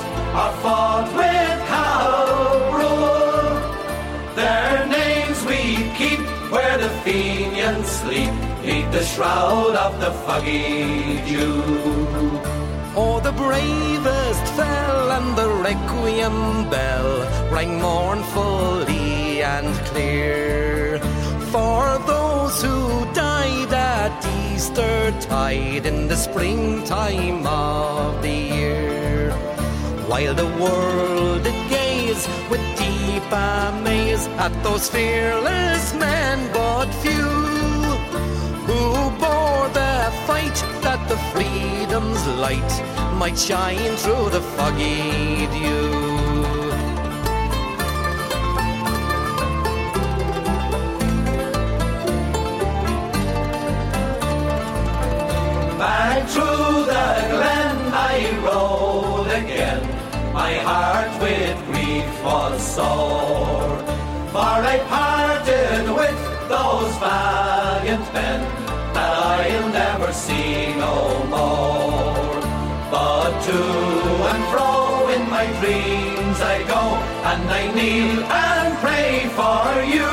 or 0.41 0.51
fought 0.63 1.09
with 1.19 1.59
Cathal 1.69 2.73
Brugha, 2.73 4.35
their 4.35 4.87
names 4.87 5.45
we 5.45 5.61
keep 5.99 6.21
where 6.51 6.79
the 6.79 6.89
Fenians 7.05 7.87
sleep, 7.87 8.33
neath 8.65 8.91
the 8.93 9.05
shroud 9.05 9.75
of 9.75 10.01
the 10.01 10.13
foggy 10.25 11.21
dew. 11.27 11.63
Oh, 12.95 13.21
the 13.23 13.33
bravest 13.33 14.45
fell 14.55 15.11
and 15.13 15.37
the 15.37 15.49
requiem 15.69 16.71
bell 16.71 17.11
rang 17.51 17.81
mournfully 17.81 19.43
and 19.43 19.75
clear. 19.87 20.99
For 21.51 21.99
those 22.07 22.63
who 22.63 23.05
died 23.13 23.73
at 23.73 24.13
Easter 24.55 25.13
tide 25.21 25.87
in 25.87 26.09
the 26.09 26.17
springtime 26.17 27.47
of 27.47 28.23
the 28.23 28.39
year. 28.59 29.33
While 30.07 30.35
the 30.35 30.51
world 30.63 31.43
did 31.45 31.69
gaze 31.69 32.27
with 32.51 32.63
deep 32.79 33.27
amaze 33.33 34.27
at 34.45 34.53
those 34.63 34.89
fearless 34.89 35.95
men, 35.95 36.53
but 36.53 36.87
few 37.03 37.42
fight 40.53 40.83
that 40.83 41.09
the 41.09 41.17
freedom's 41.33 42.27
light 42.39 42.73
might 43.19 43.39
shine 43.39 43.97
through 43.97 44.31
the 44.31 44.41
foggy 44.41 45.47
dew. 45.47 46.71
Back 55.79 56.29
through 56.29 56.85
the 56.93 57.09
glen 57.31 57.77
I 57.93 58.39
rode 58.45 59.31
again, 59.43 59.83
my 60.33 60.55
heart 60.55 61.21
with 61.21 61.57
grief 61.67 62.25
was 62.25 62.63
sore. 62.75 63.79
For 64.33 64.59
I 64.75 64.79
parted 64.89 65.91
with 65.95 66.49
those 66.49 66.99
that 67.01 67.62
I'll 69.33 69.69
never 69.71 70.13
see 70.13 70.75
no 70.87 70.97
more. 71.35 72.41
But 72.91 73.33
to 73.47 73.61
and 74.33 74.45
fro 74.51 75.09
in 75.17 75.23
my 75.37 75.47
dreams 75.61 76.39
I 76.55 76.57
go, 76.75 76.83
and 77.31 77.45
I 77.61 77.63
kneel 77.77 78.19
and 78.49 78.71
pray 78.85 79.15
for 79.39 79.65
you. 79.95 80.11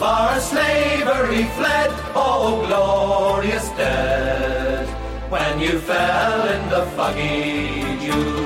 For 0.00 0.28
slavery 0.52 1.44
fled, 1.56 1.90
oh 2.14 2.64
glorious 2.66 3.68
dead, 3.80 4.88
when 5.30 5.60
you 5.60 5.78
fell 5.78 6.40
in 6.54 6.62
the 6.68 6.82
foggy 6.96 7.82
dew. 8.04 8.45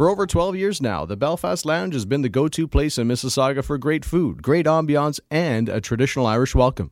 For 0.00 0.08
over 0.08 0.26
12 0.26 0.56
years 0.56 0.80
now, 0.80 1.04
the 1.04 1.14
Belfast 1.14 1.66
Lounge 1.66 1.92
has 1.92 2.06
been 2.06 2.22
the 2.22 2.30
go 2.30 2.48
to 2.48 2.66
place 2.66 2.96
in 2.96 3.06
Mississauga 3.06 3.62
for 3.62 3.76
great 3.76 4.02
food, 4.02 4.42
great 4.42 4.64
ambiance, 4.64 5.20
and 5.30 5.68
a 5.68 5.78
traditional 5.78 6.24
Irish 6.24 6.54
welcome. 6.54 6.90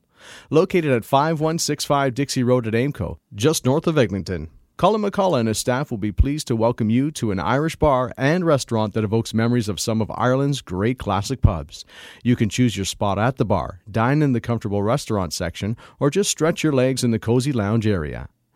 Located 0.51 0.91
at 0.91 1.07
5165 1.07 2.13
Dixie 2.13 2.43
Road 2.43 2.67
at 2.67 2.75
Aimco, 2.75 3.17
just 3.35 3.65
north 3.65 3.87
of 3.87 3.97
Eglinton. 3.97 4.51
Colin 4.77 5.01
McCullough 5.01 5.41
and 5.41 5.49
his 5.49 5.57
staff 5.57 5.91
will 5.91 5.97
be 5.97 6.13
pleased 6.13 6.49
to 6.49 6.55
welcome 6.55 6.91
you 6.91 7.11
to 7.13 7.31
an 7.31 7.41
Irish 7.41 7.77
bar 7.77 8.13
and 8.19 8.45
restaurant 8.45 8.93
that 8.93 9.05
evokes 9.05 9.33
memories 9.33 9.71
of 9.71 9.81
some 9.81 10.03
of 10.03 10.13
Ireland's 10.15 10.61
great 10.61 10.99
classic 10.99 11.41
pubs. 11.41 11.87
You 12.23 12.37
can 12.37 12.51
choose 12.51 12.77
your 12.77 12.85
spot 12.85 13.19
at 13.19 13.39
the 13.39 13.47
bar, 13.47 13.81
dine 13.91 14.21
in 14.21 14.35
the 14.35 14.41
comfortable 14.43 14.83
restaurant 14.83 15.33
section, 15.33 15.79
or 15.99 16.11
just 16.11 16.29
stretch 16.29 16.63
your 16.63 16.75
legs 16.75 17.03
in 17.03 17.13
the 17.13 17.19
cozy 17.19 17.53
lounge 17.53 17.87
area. 17.87 18.29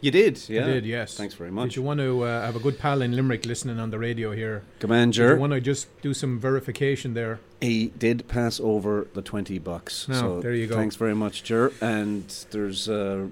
You 0.00 0.10
did, 0.12 0.48
yeah. 0.48 0.62
I 0.62 0.66
did, 0.66 0.86
yes. 0.86 1.16
Thanks 1.16 1.34
very 1.34 1.50
much. 1.50 1.70
Did 1.70 1.76
you 1.76 1.82
want 1.82 1.98
to 1.98 2.22
uh, 2.22 2.42
have 2.42 2.54
a 2.54 2.60
good 2.60 2.78
pal 2.78 3.02
in 3.02 3.16
Limerick 3.16 3.44
listening 3.44 3.80
on 3.80 3.90
the 3.90 3.98
radio 3.98 4.30
here? 4.30 4.62
Commander. 4.78 5.28
Did 5.30 5.34
you 5.34 5.40
want 5.40 5.52
to 5.54 5.60
just 5.60 5.88
do 6.02 6.14
some 6.14 6.38
verification 6.38 7.14
there? 7.14 7.40
he 7.60 7.88
did 7.98 8.28
pass 8.28 8.60
over 8.60 9.08
the 9.14 9.22
20 9.22 9.58
bucks. 9.58 10.06
No, 10.06 10.14
so 10.14 10.40
there 10.40 10.54
you 10.54 10.68
go. 10.68 10.76
Thanks 10.76 10.94
very 10.94 11.14
much, 11.16 11.42
Jer. 11.42 11.72
And 11.80 12.24
there's, 12.52 12.88
uh, 12.88 13.26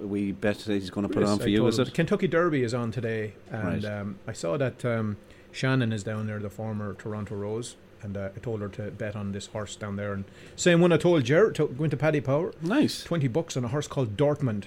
we 0.00 0.32
bet 0.32 0.58
that 0.58 0.72
he's 0.72 0.90
going 0.90 1.06
to 1.06 1.12
put 1.14 1.20
Yes, 1.22 1.30
on 1.30 1.38
for 1.38 1.44
I 1.44 1.48
you, 1.48 1.66
is 1.68 1.78
it? 1.78 1.94
Kentucky 1.94 2.26
Derby 2.26 2.64
is 2.64 2.74
on 2.74 2.90
today, 2.90 3.34
and 3.52 3.84
Right. 3.84 4.00
um, 4.00 4.18
I 4.26 4.32
saw 4.32 4.56
that 4.56 4.84
um, 4.84 5.16
Shannon 5.52 5.92
is 5.92 6.02
down 6.02 6.26
there, 6.26 6.40
the 6.40 6.50
former 6.50 6.94
Toronto 6.94 7.36
Rose, 7.36 7.76
and 8.02 8.16
uh, 8.16 8.30
I 8.34 8.40
told 8.40 8.60
her 8.60 8.68
to 8.70 8.90
bet 8.90 9.14
on 9.14 9.30
this 9.30 9.46
horse 9.46 9.76
down 9.76 9.94
there. 9.94 10.12
And 10.12 10.24
same 10.56 10.80
one 10.80 10.90
I 10.92 10.96
told 10.96 11.22
Jared 11.24 11.54
to 11.56 11.68
go 11.68 11.84
into 11.84 11.96
Paddy 11.96 12.20
Power, 12.20 12.52
Nice. 12.60 13.04
twenty 13.04 13.28
bucks 13.28 13.56
on 13.56 13.64
a 13.64 13.68
horse 13.68 13.86
called 13.86 14.16
Dortmund. 14.16 14.64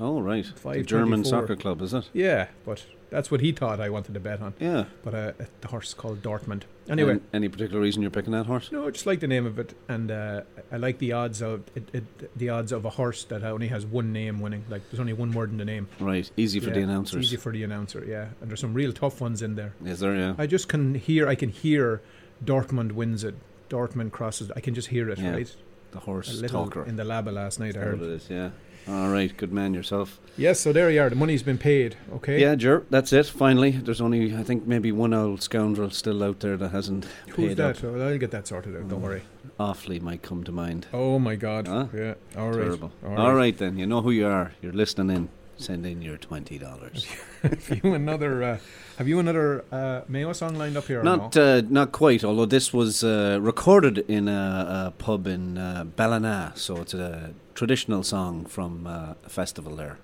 All 0.00 0.22
right. 0.22 0.46
The 0.62 0.82
German 0.82 1.24
soccer 1.24 1.56
club, 1.56 1.82
is 1.82 1.94
it? 1.94 2.08
Yeah, 2.12 2.48
but 2.64 2.84
that's 3.10 3.30
what 3.30 3.40
he 3.40 3.52
thought 3.52 3.80
I 3.80 3.88
wanted 3.88 4.14
to 4.14 4.20
bet 4.20 4.40
on. 4.40 4.54
Yeah. 4.60 4.84
But 5.02 5.14
uh, 5.14 5.32
the 5.60 5.68
horse 5.68 5.94
called 5.94 6.22
Dortmund. 6.22 6.62
Anyway. 6.88 7.12
An- 7.12 7.20
any 7.32 7.48
particular 7.48 7.80
reason 7.80 8.02
you're 8.02 8.10
picking 8.10 8.32
that 8.32 8.46
horse? 8.46 8.70
No, 8.72 8.86
I 8.86 8.90
just 8.90 9.06
like 9.06 9.20
the 9.20 9.26
name 9.26 9.44
of 9.46 9.58
it, 9.58 9.74
and 9.88 10.10
uh, 10.10 10.42
I 10.72 10.76
like 10.76 10.98
the 10.98 11.12
odds 11.12 11.42
of 11.42 11.62
it, 11.74 11.88
it, 11.92 12.38
the 12.38 12.48
odds 12.50 12.72
of 12.72 12.84
a 12.84 12.90
horse 12.90 13.24
that 13.24 13.42
only 13.44 13.68
has 13.68 13.84
one 13.86 14.12
name 14.12 14.40
winning. 14.40 14.64
Like 14.68 14.82
there's 14.90 15.00
only 15.00 15.12
one 15.14 15.32
word 15.32 15.50
in 15.50 15.58
the 15.58 15.64
name. 15.64 15.88
Right. 16.00 16.30
Easy 16.36 16.60
for 16.60 16.68
Yeah, 16.68 16.74
the 16.76 16.82
announcers. 16.82 17.24
easy 17.24 17.36
for 17.36 17.52
the 17.52 17.62
announcer, 17.62 18.04
yeah. 18.06 18.28
And 18.40 18.48
there's 18.50 18.60
some 18.60 18.74
real 18.74 18.92
tough 18.92 19.20
ones 19.20 19.42
in 19.42 19.54
there. 19.54 19.74
Is 19.84 20.00
there? 20.00 20.14
Yeah. 20.14 20.34
I 20.38 20.46
just 20.46 20.68
can 20.68 20.94
hear. 20.94 21.28
I 21.28 21.34
can 21.34 21.48
hear 21.50 22.00
Dortmund 22.44 22.92
wins 22.92 23.24
it. 23.24 23.34
Dortmund 23.68 24.12
crosses. 24.12 24.50
I 24.56 24.60
can 24.60 24.74
just 24.74 24.88
hear 24.88 25.10
it. 25.10 25.18
Yeah, 25.18 25.32
Right. 25.32 25.56
the 25.90 25.98
horse 26.00 26.40
talker. 26.46 26.84
in 26.84 26.96
the 26.96 27.04
lab 27.04 27.26
last 27.28 27.60
night. 27.60 27.76
I 27.76 27.80
That's 27.80 27.92
what 27.92 27.98
heard. 28.00 28.02
it 28.02 28.14
is. 28.14 28.30
Yeah. 28.30 28.50
All 28.88 29.08
right. 29.10 29.36
Good 29.36 29.52
man 29.52 29.74
yourself. 29.74 30.18
Yes. 30.36 30.60
So 30.60 30.72
there 30.72 30.90
you 30.90 31.00
are. 31.02 31.10
The 31.10 31.16
money's 31.16 31.42
been 31.42 31.58
paid. 31.58 31.96
Okay. 32.14 32.40
Yeah, 32.40 32.54
Jer. 32.54 32.84
That's 32.90 33.12
it. 33.12 33.26
Finally, 33.26 33.72
there's 33.72 34.00
only 34.00 34.34
I 34.34 34.42
think 34.42 34.66
maybe 34.66 34.92
one 34.92 35.12
old 35.12 35.42
scoundrel 35.42 35.90
still 35.90 36.22
out 36.22 36.40
there 36.40 36.56
that 36.56 36.70
hasn't 36.70 37.06
Who's 37.30 37.48
paid 37.48 37.56
that? 37.58 37.78
up. 37.78 37.84
Oh, 37.84 38.00
I'll 38.08 38.18
get 38.18 38.30
that 38.30 38.46
sorted 38.46 38.74
out. 38.76 38.88
Don't 38.88 39.00
Mm. 39.00 39.04
worry. 39.04 39.22
Awfully 39.60 39.98
might 40.00 40.22
come 40.22 40.44
to 40.44 40.52
mind. 40.52 40.86
Oh 40.92 41.18
my 41.18 41.34
God. 41.36 41.66
Huh? 41.68 41.86
Yeah. 41.94 42.14
All 42.36 42.50
right. 42.50 42.62
Terrible. 42.62 42.92
All 43.04 43.16
All 43.18 43.28
right. 43.30 43.34
right 43.34 43.58
then. 43.58 43.76
You 43.78 43.86
know 43.86 44.00
who 44.02 44.10
you 44.10 44.26
are. 44.26 44.52
You're 44.62 44.72
listening 44.72 45.14
in. 45.16 45.28
Send 45.60 45.84
in 45.84 46.02
your 46.02 46.16
twenty 46.18 46.56
dollars. 46.56 47.04
have 47.42 47.80
you 47.82 47.92
another? 47.92 48.44
Uh, 48.44 48.58
have 48.96 49.08
you 49.08 49.18
another 49.18 49.64
uh, 49.72 50.02
Mayo 50.06 50.32
song 50.32 50.54
lined 50.54 50.76
up 50.76 50.86
here? 50.86 51.02
Not 51.02 51.34
no? 51.34 51.42
uh, 51.58 51.62
not 51.68 51.90
quite. 51.90 52.22
Although 52.22 52.46
this 52.46 52.72
was 52.72 53.02
uh, 53.02 53.38
recorded 53.42 53.98
in 54.08 54.28
a, 54.28 54.92
a 54.94 55.02
pub 55.02 55.26
in 55.26 55.58
uh, 55.58 55.82
Ballina, 55.96 56.52
so 56.54 56.76
it's 56.76 56.94
a 56.94 57.34
traditional 57.58 58.04
song 58.04 58.46
from 58.46 58.86
uh, 58.86 59.14
a 59.26 59.28
festival 59.28 59.74
there. 59.74 59.98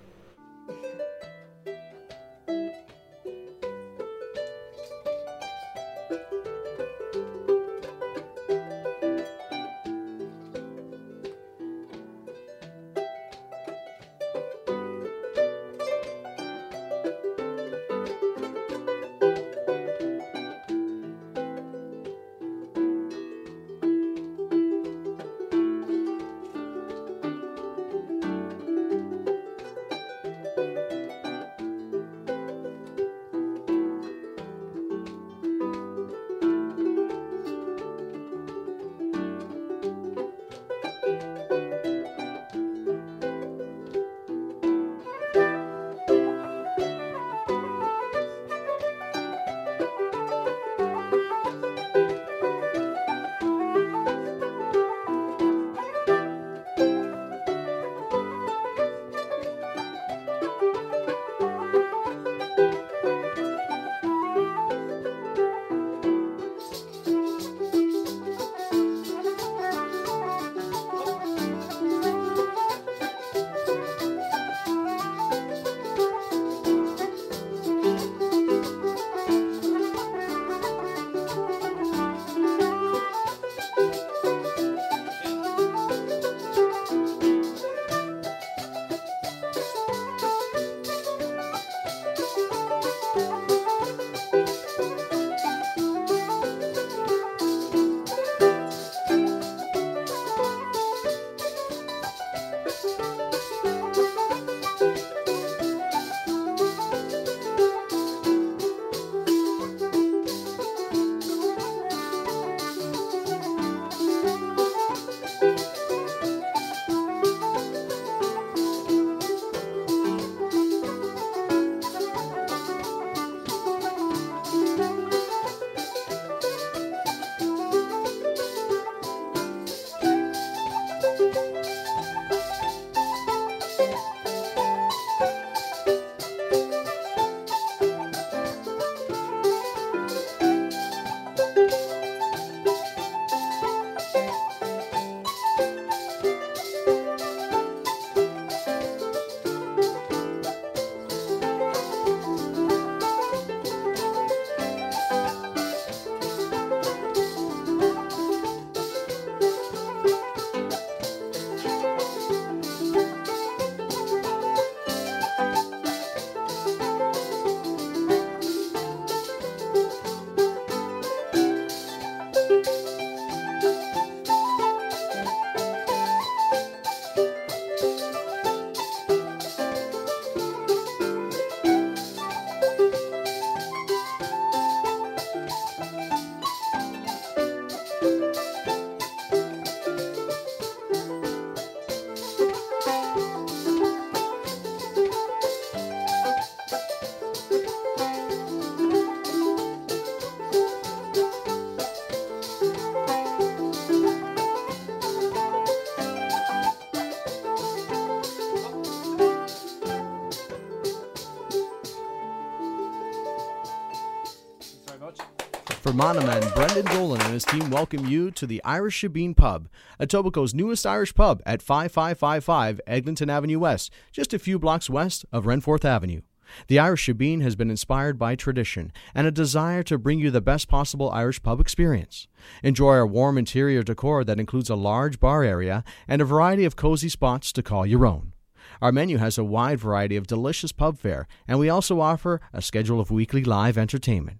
Monoman 215.95 216.53
Brendan 216.53 216.83
Dolan 216.93 217.21
and 217.21 217.31
his 217.31 217.45
team 217.45 217.69
welcome 217.69 218.05
you 218.05 218.29
to 218.29 218.45
the 218.45 218.61
Irish 218.65 219.01
Shebeen 219.01 219.33
Pub, 219.33 219.69
Etobicoke's 219.97 220.53
newest 220.53 220.85
Irish 220.85 221.15
pub 221.15 221.41
at 221.45 221.61
5555 221.61 222.81
Eglinton 222.85 223.29
Avenue 223.29 223.59
West, 223.59 223.93
just 224.11 224.33
a 224.33 224.39
few 224.39 224.59
blocks 224.59 224.89
west 224.89 225.25
of 225.31 225.45
Renforth 225.45 225.85
Avenue. 225.85 226.19
The 226.67 226.79
Irish 226.79 227.07
Shebeen 227.07 227.41
has 227.43 227.55
been 227.55 227.69
inspired 227.69 228.19
by 228.19 228.35
tradition 228.35 228.91
and 229.13 229.25
a 229.25 229.31
desire 229.31 229.83
to 229.83 229.97
bring 229.97 230.19
you 230.19 230.31
the 230.31 230.41
best 230.41 230.67
possible 230.67 231.09
Irish 231.11 231.41
pub 231.41 231.61
experience. 231.61 232.27
Enjoy 232.61 232.89
our 232.89 233.07
warm 233.07 233.37
interior 233.37 233.81
decor 233.81 234.25
that 234.25 234.39
includes 234.39 234.69
a 234.69 234.75
large 234.75 235.21
bar 235.21 235.45
area 235.45 235.85
and 236.09 236.21
a 236.21 236.25
variety 236.25 236.65
of 236.65 236.75
cozy 236.75 237.07
spots 237.07 237.53
to 237.53 237.63
call 237.63 237.85
your 237.85 238.05
own. 238.05 238.33
Our 238.81 238.91
menu 238.91 239.17
has 239.19 239.37
a 239.37 239.45
wide 239.45 239.79
variety 239.79 240.17
of 240.17 240.27
delicious 240.27 240.73
pub 240.73 240.99
fare, 240.99 241.25
and 241.47 241.57
we 241.57 241.69
also 241.69 242.01
offer 242.01 242.41
a 242.51 242.61
schedule 242.61 242.99
of 242.99 243.11
weekly 243.11 243.45
live 243.45 243.77
entertainment. 243.77 244.39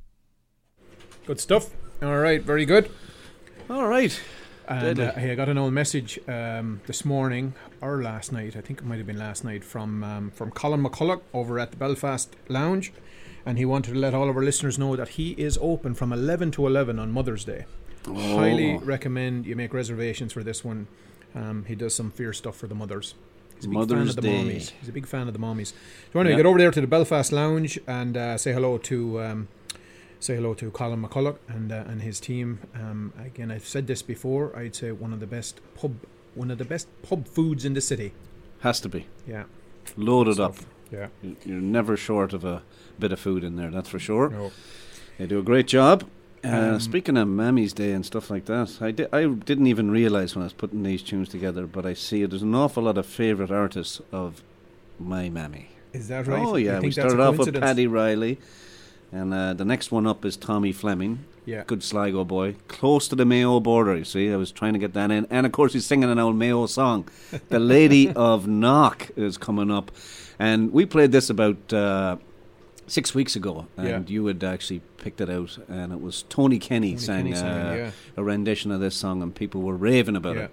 Good 1.25 1.39
stuff. 1.39 1.69
All 2.01 2.17
right, 2.17 2.41
very 2.41 2.65
good. 2.65 2.89
All 3.69 3.87
right. 3.87 4.19
And 4.67 4.99
uh, 4.99 5.13
hey, 5.13 5.31
I 5.31 5.35
got 5.35 5.49
an 5.49 5.57
old 5.57 5.73
message 5.73 6.19
um, 6.27 6.81
this 6.87 7.03
morning 7.03 7.53
or 7.81 8.01
last 8.01 8.31
night. 8.31 8.55
I 8.55 8.61
think 8.61 8.79
it 8.79 8.85
might 8.85 8.97
have 8.97 9.07
been 9.07 9.17
last 9.19 9.43
night 9.43 9.63
from 9.63 10.03
um, 10.03 10.31
from 10.31 10.51
Colin 10.51 10.81
McCulloch 10.83 11.21
over 11.33 11.59
at 11.59 11.71
the 11.71 11.77
Belfast 11.77 12.33
Lounge, 12.47 12.93
and 13.45 13.57
he 13.57 13.65
wanted 13.65 13.93
to 13.93 13.99
let 13.99 14.13
all 14.13 14.29
of 14.29 14.37
our 14.37 14.43
listeners 14.43 14.79
know 14.79 14.95
that 14.95 15.09
he 15.09 15.31
is 15.31 15.57
open 15.61 15.93
from 15.93 16.13
11 16.13 16.51
to 16.51 16.65
11 16.67 16.99
on 16.99 17.11
Mother's 17.11 17.43
Day. 17.45 17.65
Highly 18.05 18.77
recommend 18.77 19.45
you 19.45 19.55
make 19.55 19.73
reservations 19.73 20.33
for 20.33 20.43
this 20.43 20.63
one. 20.63 20.87
Um, 21.35 21.65
he 21.67 21.75
does 21.75 21.93
some 21.95 22.09
fierce 22.11 22.37
stuff 22.39 22.55
for 22.55 22.67
the 22.67 22.75
mothers. 22.75 23.13
He's 23.55 23.65
a 23.65 23.67
big 23.69 23.73
fan 23.77 23.79
Mother's 23.97 24.09
of 24.11 24.15
the 24.15 24.21
Day. 24.23 24.43
mommies. 24.43 24.71
He's 24.79 24.89
a 24.89 24.91
big 24.91 25.05
fan 25.05 25.27
of 25.27 25.33
the 25.33 25.39
mommies. 25.39 25.73
So 26.13 26.19
anyway, 26.19 26.31
Yeah. 26.31 26.37
get 26.37 26.45
over 26.47 26.57
there 26.57 26.71
to 26.71 26.81
the 26.81 26.87
Belfast 26.87 27.31
Lounge 27.31 27.79
and 27.87 28.17
uh, 28.17 28.37
say 28.37 28.53
hello 28.53 28.77
to 28.79 29.21
um, 29.21 29.47
say 30.21 30.35
hello 30.35 30.53
to 30.53 30.71
Colin 30.71 31.01
McCulloch 31.03 31.37
and 31.49 31.71
uh, 31.71 31.83
and 31.87 32.01
his 32.01 32.19
team. 32.19 32.59
Um, 32.75 33.11
again, 33.25 33.51
I've 33.51 33.67
said 33.67 33.87
this 33.87 34.01
before. 34.01 34.55
I'd 34.57 34.75
say 34.75 34.91
one 34.93 35.11
of 35.13 35.19
the 35.19 35.27
best 35.27 35.59
pub 35.75 35.93
one 36.35 36.49
of 36.49 36.57
the 36.57 36.65
best 36.65 36.87
pub 37.03 37.27
foods 37.27 37.65
in 37.65 37.73
the 37.73 37.81
city. 37.81 38.13
Has 38.61 38.79
to 38.81 38.89
be. 38.89 39.07
Yeah, 39.27 39.43
Loaded 39.97 40.39
up. 40.39 40.55
Yeah. 40.91 41.07
You- 41.21 41.35
You're 41.45 41.59
never 41.61 41.97
short 41.97 42.31
of 42.33 42.45
a 42.45 42.61
bit 42.99 43.11
of 43.11 43.19
food 43.19 43.43
in 43.43 43.55
there, 43.57 43.69
that's 43.71 43.89
for 43.89 43.99
sure. 43.99 44.29
No. 44.29 44.51
They 45.17 45.25
do 45.27 45.39
a 45.39 45.43
great 45.43 45.67
job. 45.67 46.03
Uh, 46.43 46.47
Um, 46.73 46.79
speaking 46.79 47.17
of 47.17 47.27
Mammy's 47.27 47.73
Day 47.73 47.91
and 47.91 48.05
stuff 48.05 48.29
like 48.31 48.45
that, 48.45 48.77
I, 48.81 48.91
di- 48.91 49.07
I 49.13 49.25
didn't 49.27 49.67
even 49.67 49.91
realise 49.91 50.35
when 50.35 50.41
I 50.43 50.45
was 50.45 50.53
putting 50.53 50.83
these 50.83 51.03
tunes 51.03 51.29
together, 51.29 51.65
but 51.67 51.85
I 51.85 51.93
see 51.93 52.25
there's 52.25 52.41
an 52.43 52.55
awful 52.55 52.83
lot 52.83 52.97
of 52.97 53.05
favourite 53.05 53.51
artists 53.51 54.01
of 54.11 54.41
my 54.99 55.29
Mammy. 55.29 55.69
Is 55.93 56.07
that 56.07 56.27
right? 56.27 56.43
Oh, 56.45 56.55
yeah. 56.55 56.79
We 56.79 56.91
started 56.91 57.19
off 57.19 57.37
with? 57.37 57.59
Paddy 57.59 57.87
Reilly, 57.87 58.39
and 59.11 59.33
uh, 59.33 59.53
the 59.53 59.65
next 59.65 59.91
one 59.91 60.07
up 60.07 60.23
is 60.25 60.37
Tommy 60.37 60.71
Fleming. 60.71 61.25
Yeah. 61.45 61.63
Good 61.65 61.83
Sligo 61.83 62.23
boy. 62.23 62.55
Close 62.67 63.07
to 63.07 63.15
the 63.15 63.25
Mayo 63.25 63.59
border, 63.59 63.97
you 63.97 64.03
see. 64.05 64.31
I 64.31 64.35
was 64.35 64.51
trying 64.51 64.73
to 64.73 64.79
get 64.79 64.93
that 64.93 65.09
in. 65.11 65.25
And 65.31 65.45
of 65.45 65.51
course, 65.51 65.73
he's 65.73 65.85
singing 65.87 66.09
an 66.09 66.19
old 66.19 66.35
Mayo 66.35 66.65
song. 66.67 67.07
The 67.49 67.59
Lady 67.75 68.11
of 68.13 68.47
Knock 68.47 69.09
is 69.15 69.37
coming 69.39 69.71
up. 69.71 69.91
And 70.37 70.71
we 70.71 70.85
played 70.85 71.11
this 71.11 71.29
about 71.31 71.73
uh, 71.73 72.17
six 72.85 73.15
weeks 73.15 73.35
ago. 73.35 73.65
And 73.75 73.87
Yeah. 73.87 74.01
you 74.13 74.25
had 74.27 74.43
actually 74.43 74.81
picked 74.97 75.19
it 75.19 75.29
out. 75.31 75.57
And 75.67 75.91
it 75.91 75.99
was 75.99 76.23
Tony 76.29 76.59
Kenny 76.59 76.91
Tony 76.91 76.97
sang 76.99 77.23
Kenny 77.23 77.35
sang 77.35 77.49
uh, 77.67 77.73
yeah. 77.75 77.91
a 78.15 78.23
rendition 78.23 78.71
of 78.71 78.79
this 78.79 78.95
song, 78.95 79.23
and 79.23 79.33
people 79.33 79.61
were 79.61 79.75
raving 79.75 80.15
about 80.15 80.35
Yeah. 80.35 80.43
it. 80.43 80.51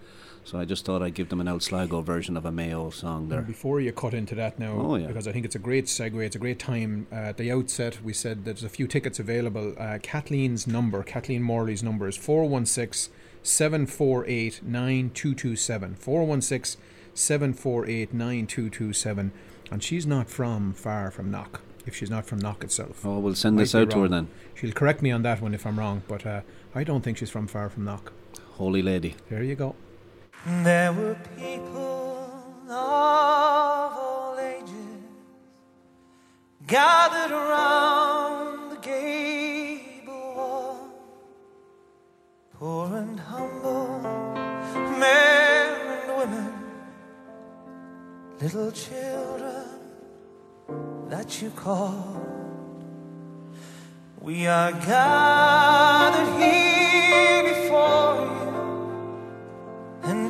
So 0.48 0.58
I 0.58 0.64
just 0.64 0.86
thought 0.86 1.02
I'd 1.02 1.12
give 1.12 1.28
them 1.28 1.42
an 1.42 1.48
old 1.48 1.62
Sligo 1.62 2.00
version 2.00 2.34
of 2.34 2.46
a 2.46 2.50
Mayo 2.50 2.88
song 2.88 3.28
there. 3.28 3.40
And 3.40 3.46
Before 3.46 3.82
you 3.82 3.92
cut 3.92 4.14
into 4.14 4.34
that 4.36 4.58
now, 4.58 4.72
Oh, 4.80 4.94
yeah. 4.96 5.06
because 5.08 5.28
I 5.28 5.32
think 5.32 5.44
it's 5.44 5.54
a 5.54 5.58
great 5.58 5.84
segue, 5.84 6.24
it's 6.24 6.36
a 6.36 6.38
great 6.38 6.58
time. 6.58 7.06
Uh, 7.12 7.16
at 7.16 7.36
the 7.36 7.52
outset, 7.52 8.02
we 8.02 8.14
said 8.14 8.46
there's 8.46 8.64
a 8.64 8.70
few 8.70 8.86
tickets 8.86 9.18
available. 9.18 9.74
Uh, 9.78 9.98
Kathleen's 10.00 10.66
number, 10.66 11.02
Kathleen 11.02 11.42
Morley's 11.42 11.82
number 11.82 12.08
is 12.08 12.16
416 12.16 13.12
748 13.42 14.62
9227. 14.62 15.94
416 15.96 16.80
748 17.12 18.14
9227. 18.14 19.32
And 19.70 19.82
she's 19.82 20.06
not 20.06 20.30
from 20.30 20.72
far 20.72 21.10
from 21.10 21.30
Knock, 21.30 21.60
if 21.84 21.94
she's 21.94 22.08
not 22.08 22.24
from 22.24 22.38
Knock 22.38 22.64
itself. 22.64 23.04
Oh, 23.04 23.18
we'll 23.18 23.34
send 23.34 23.56
Might 23.56 23.64
this 23.64 23.74
out 23.74 23.90
to 23.90 24.00
her 24.00 24.08
then. 24.08 24.28
She'll 24.54 24.72
correct 24.72 25.02
me 25.02 25.10
on 25.10 25.20
that 25.24 25.42
one 25.42 25.52
if 25.52 25.66
I'm 25.66 25.78
wrong, 25.78 26.04
but 26.08 26.24
uh, 26.24 26.40
I 26.74 26.84
don't 26.84 27.02
think 27.02 27.18
she's 27.18 27.28
from 27.28 27.48
far 27.48 27.68
from 27.68 27.84
Knock. 27.84 28.14
Holy 28.52 28.80
Lady. 28.80 29.14
There 29.28 29.42
you 29.42 29.54
go. 29.54 29.76
There 30.46 30.92
were 30.92 31.16
people 31.36 32.30
of 32.70 32.70
all 32.70 34.38
ages 34.38 35.02
gathered 36.66 37.32
around 37.32 38.70
the 38.70 38.76
gable 38.76 40.34
wall, 40.36 40.90
poor 42.54 42.96
and 42.96 43.18
humble, 43.18 44.00
men 44.98 45.86
and 45.98 46.18
women, 46.18 46.52
little 48.40 48.70
children 48.70 49.66
that 51.08 51.42
you 51.42 51.50
call. 51.50 52.22
We 54.20 54.46
are 54.46 54.72
gathered 54.72 56.40
here 56.40 56.77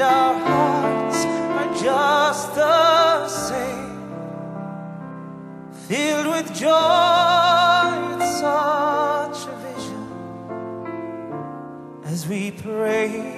and 0.00 0.02
our 0.02 0.38
hearts 0.38 1.24
are 1.24 1.74
just 1.82 2.54
the 2.54 3.28
same, 3.28 4.12
filled 5.88 6.26
with 6.28 6.54
joy 6.54 6.68
at 6.68 8.20
such 8.38 9.48
a 9.48 9.56
vision. 9.66 10.04
As 12.04 12.28
we 12.28 12.52
praise 12.52 13.37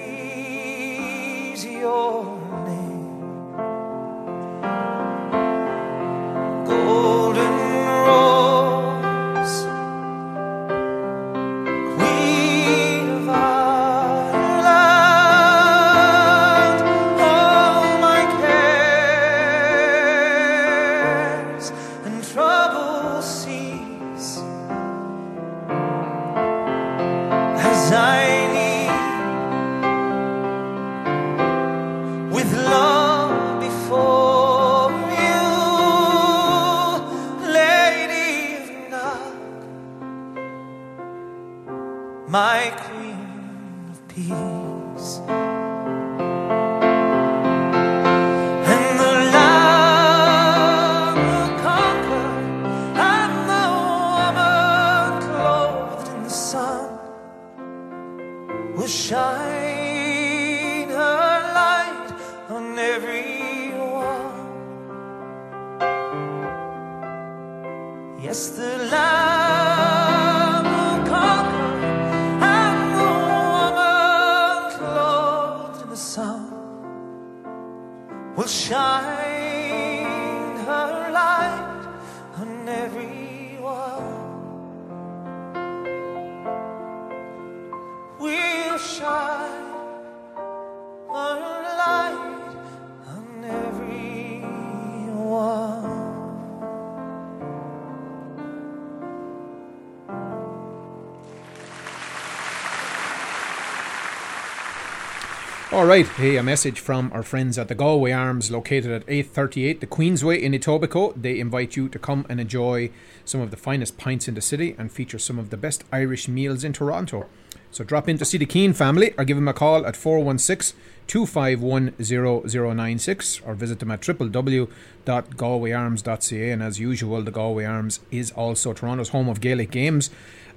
All 105.81 105.87
right, 105.87 106.07
hey, 106.07 106.37
a 106.37 106.43
message 106.43 106.79
from 106.79 107.11
our 107.11 107.23
friends 107.23 107.57
at 107.57 107.67
the 107.67 107.73
Galway 107.73 108.11
Arms, 108.11 108.51
located 108.51 108.91
at 108.91 109.01
838 109.07 109.81
the 109.81 109.87
Queensway 109.87 110.39
in 110.39 110.51
Etobicoke. 110.51 111.19
They 111.19 111.39
invite 111.39 111.75
you 111.75 111.89
to 111.89 111.97
come 111.97 112.23
and 112.29 112.39
enjoy 112.39 112.91
some 113.25 113.41
of 113.41 113.49
the 113.49 113.57
finest 113.57 113.97
pints 113.97 114.27
in 114.27 114.35
the 114.35 114.41
city 114.41 114.75
and 114.77 114.91
feature 114.91 115.17
some 115.17 115.39
of 115.39 115.49
the 115.49 115.57
best 115.57 115.83
Irish 115.91 116.27
meals 116.27 116.63
in 116.63 116.71
Toronto. 116.71 117.25
So 117.71 117.83
drop 117.83 118.07
in 118.07 118.19
to 118.19 118.25
see 118.25 118.37
the 118.37 118.45
Keane 118.45 118.73
family 118.73 119.15
or 119.17 119.25
give 119.25 119.37
them 119.37 119.47
a 119.47 119.53
call 119.53 119.87
at 119.87 119.95
416 119.95 120.77
251 121.07 121.95
0096 121.99 123.41
or 123.43 123.55
visit 123.55 123.79
them 123.79 123.89
at 123.89 124.01
www.galwayarms.ca. 124.01 126.51
And 126.51 126.61
as 126.61 126.79
usual, 126.79 127.23
the 127.23 127.31
Galway 127.31 127.65
Arms 127.65 128.01
is 128.11 128.29
also 128.33 128.73
Toronto's 128.73 129.09
home 129.09 129.29
of 129.29 129.41
Gaelic 129.41 129.71
games. 129.71 130.11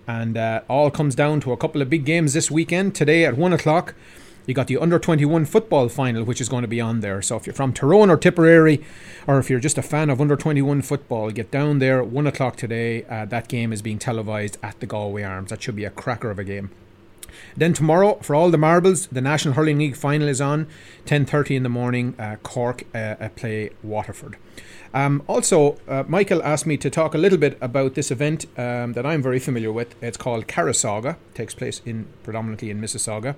And 0.07 0.37
uh, 0.37 0.61
all 0.69 0.91
comes 0.91 1.15
down 1.15 1.41
to 1.41 1.53
a 1.53 1.57
couple 1.57 1.81
of 1.81 1.89
big 1.89 2.05
games 2.05 2.35
this 2.35 2.51
weekend. 2.51 2.95
Today 2.95 3.25
at 3.25 3.39
1 3.39 3.55
o'clock, 3.55 3.95
you 4.47 4.55
got 4.55 4.67
the 4.67 4.79
under 4.79 4.99
21 4.99 5.45
football 5.47 5.89
final, 5.89 6.25
which 6.25 6.41
is 6.41 6.49
going 6.49 6.63
to 6.63 6.69
be 6.69 6.81
on 6.81 7.01
there. 7.01 7.23
So 7.23 7.37
if 7.37 7.47
you're 7.47 7.55
from 7.55 7.73
Tyrone 7.73 8.11
or 8.11 8.17
Tipperary, 8.17 8.85
or 9.27 9.39
if 9.39 9.49
you're 9.49 9.61
just 9.61 9.79
a 9.79 9.83
fan 9.83 10.11
of 10.11 10.21
under 10.21 10.37
21 10.37 10.83
football, 10.83 11.31
get 11.31 11.51
down 11.51 11.79
there 11.79 12.01
at 12.01 12.09
1 12.09 12.27
o'clock 12.27 12.57
today. 12.57 13.05
Uh, 13.05 13.25
that 13.27 13.49
game 13.49 13.73
is 13.73 13.83
being 13.83 13.99
televised 13.99 14.59
at 14.63 14.79
the 14.81 14.87
Galway 14.87 15.23
Arms. 15.23 15.51
That 15.51 15.63
should 15.63 15.77
be 15.77 15.85
a 15.85 15.91
cracker 15.91 16.31
of 16.31 16.39
a 16.39 16.45
game. 16.45 16.71
Then 17.57 17.73
tomorrow, 17.73 18.19
for 18.23 18.35
all 18.35 18.51
the 18.51 18.59
marbles, 18.59 19.07
the 19.09 19.21
National 19.21 19.55
Hurling 19.55 19.79
League 19.79 19.97
final 19.97 20.29
is 20.29 20.41
on, 20.41 20.67
10.30 21.07 21.57
in 21.57 21.63
the 21.63 21.69
morning, 21.69 22.15
uh, 22.19 22.37
Cork 22.43 22.85
uh, 22.95 23.29
play 23.37 23.71
Waterford. 23.83 24.37
Um, 24.95 25.25
also, 25.27 25.77
uh, 25.89 26.05
Michael 26.07 26.41
asked 26.45 26.67
me 26.67 26.77
to 26.77 26.89
talk 26.89 27.15
a 27.15 27.19
little 27.19 27.37
bit 27.37 27.59
about 27.61 27.95
this 27.95 28.13
event 28.13 28.47
um, 28.57 28.93
that 28.93 29.05
I'm 29.05 29.21
very 29.21 29.41
familiar 29.41 29.73
with. 29.73 29.97
It's 30.01 30.17
called 30.17 30.47
Carassauga. 30.47 31.15
It 31.15 31.35
takes 31.35 31.53
place 31.53 31.83
in 31.85 32.07
predominantly 32.23 32.71
in 32.71 32.81
Mississauga. 32.81 33.35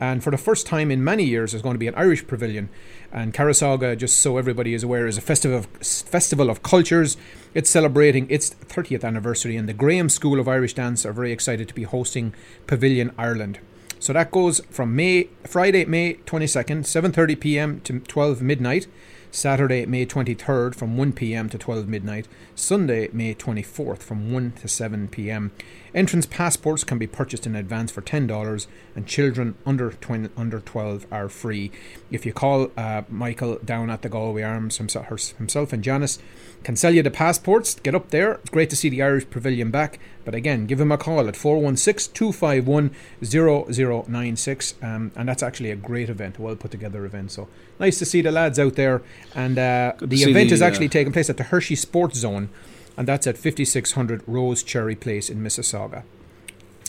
And 0.00 0.22
for 0.22 0.32
the 0.32 0.36
first 0.36 0.66
time 0.66 0.90
in 0.90 1.04
many 1.04 1.22
years, 1.22 1.52
there's 1.52 1.62
going 1.62 1.76
to 1.76 1.78
be 1.78 1.86
an 1.86 1.94
Irish 1.94 2.26
pavilion. 2.26 2.70
And 3.12 3.32
Carassauga, 3.32 3.96
just 3.96 4.18
so 4.18 4.36
everybody 4.36 4.74
is 4.74 4.82
aware, 4.82 5.06
is 5.06 5.16
a 5.16 5.20
festival 5.20 5.58
of, 5.58 5.66
festival 5.66 6.50
of 6.50 6.64
cultures. 6.64 7.16
It's 7.54 7.70
celebrating 7.70 8.26
its 8.28 8.50
30th 8.50 9.04
anniversary, 9.04 9.56
and 9.56 9.68
the 9.68 9.72
Graham 9.72 10.08
School 10.08 10.40
of 10.40 10.48
Irish 10.48 10.74
Dance 10.74 11.06
are 11.06 11.12
very 11.12 11.30
excited 11.30 11.68
to 11.68 11.74
be 11.74 11.84
hosting 11.84 12.34
Pavilion 12.66 13.12
Ireland. 13.16 13.60
So 14.00 14.12
that 14.12 14.32
goes 14.32 14.60
from 14.70 14.94
May 14.96 15.28
Friday, 15.44 15.84
May 15.84 16.14
22nd, 16.26 16.84
7:30 16.84 17.40
p.m. 17.40 17.80
to 17.84 18.00
12 18.00 18.42
midnight. 18.42 18.88
Saturday, 19.30 19.86
May 19.86 20.06
23rd 20.06 20.74
from 20.74 20.96
1 20.96 21.12
pm 21.12 21.48
to 21.50 21.58
12 21.58 21.88
midnight. 21.88 22.28
Sunday, 22.54 23.08
May 23.12 23.34
24th 23.34 23.98
from 23.98 24.32
1 24.32 24.52
to 24.52 24.68
7 24.68 25.08
pm. 25.08 25.52
Entrance 25.94 26.26
passports 26.26 26.84
can 26.84 26.98
be 26.98 27.06
purchased 27.06 27.46
in 27.46 27.56
advance 27.56 27.90
for 27.90 28.02
$10 28.02 28.66
and 28.94 29.06
children 29.06 29.54
under 29.64 29.90
20, 29.90 30.28
under 30.36 30.60
12 30.60 31.06
are 31.10 31.28
free. 31.28 31.72
If 32.10 32.26
you 32.26 32.34
call 32.34 32.70
uh, 32.76 33.02
Michael 33.08 33.58
down 33.64 33.88
at 33.88 34.02
the 34.02 34.10
Galway 34.10 34.42
Arms, 34.42 34.76
himself, 34.76 35.72
and 35.72 35.82
Janice 35.82 36.18
can 36.64 36.76
sell 36.76 36.94
you 36.94 37.02
the 37.02 37.10
passports. 37.10 37.76
Get 37.76 37.94
up 37.94 38.10
there. 38.10 38.32
It's 38.32 38.50
great 38.50 38.68
to 38.70 38.76
see 38.76 38.88
the 38.88 39.02
Irish 39.02 39.30
Pavilion 39.30 39.70
back. 39.70 39.98
But 40.24 40.34
again, 40.34 40.66
give 40.66 40.80
him 40.80 40.90
a 40.90 40.98
call 40.98 41.28
at 41.28 41.36
416 41.36 42.12
251 42.12 42.90
0096. 43.24 44.74
Um, 44.82 45.12
and 45.14 45.28
that's 45.28 45.42
actually 45.42 45.70
a 45.70 45.76
great 45.76 46.10
event, 46.10 46.38
a 46.38 46.42
well 46.42 46.56
put 46.56 46.72
together 46.72 47.06
event. 47.06 47.30
So 47.30 47.48
nice 47.78 47.98
to 48.00 48.04
see 48.04 48.20
the 48.20 48.32
lads 48.32 48.58
out 48.58 48.74
there. 48.74 49.02
And 49.34 49.58
uh, 49.58 49.92
the 50.00 50.22
event 50.22 50.48
the, 50.48 50.54
is 50.54 50.62
actually 50.62 50.86
uh, 50.86 50.90
taking 50.90 51.12
place 51.12 51.28
at 51.28 51.36
the 51.36 51.44
Hershey 51.44 51.74
Sports 51.74 52.18
Zone. 52.18 52.48
And 52.96 53.06
that's 53.06 53.26
at 53.26 53.36
5600 53.36 54.22
Rose 54.26 54.62
Cherry 54.62 54.96
Place 54.96 55.28
in 55.28 55.42
Mississauga. 55.42 56.04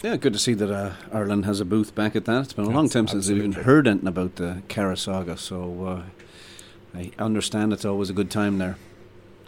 Yeah, 0.03 0.15
good 0.15 0.33
to 0.33 0.39
see 0.39 0.53
that 0.53 0.71
uh, 0.71 0.93
Ireland 1.11 1.45
has 1.45 1.59
a 1.59 1.65
booth 1.65 1.95
back 1.95 2.15
at 2.15 2.25
that. 2.25 2.43
It's 2.43 2.53
been 2.53 2.65
a 2.65 2.69
long 2.69 2.87
time 2.87 3.07
since 3.07 3.29
I've 3.29 3.37
even 3.37 3.51
heard 3.51 3.87
anything 3.87 4.07
about 4.07 4.35
the 4.35 4.61
Carassauga, 4.69 5.39
so 5.39 5.85
uh, 5.85 6.97
I 6.97 7.11
understand 7.17 7.73
it's 7.73 7.83
always 7.83 8.09
a 8.09 8.13
good 8.13 8.29
time 8.29 8.59
there. 8.59 8.77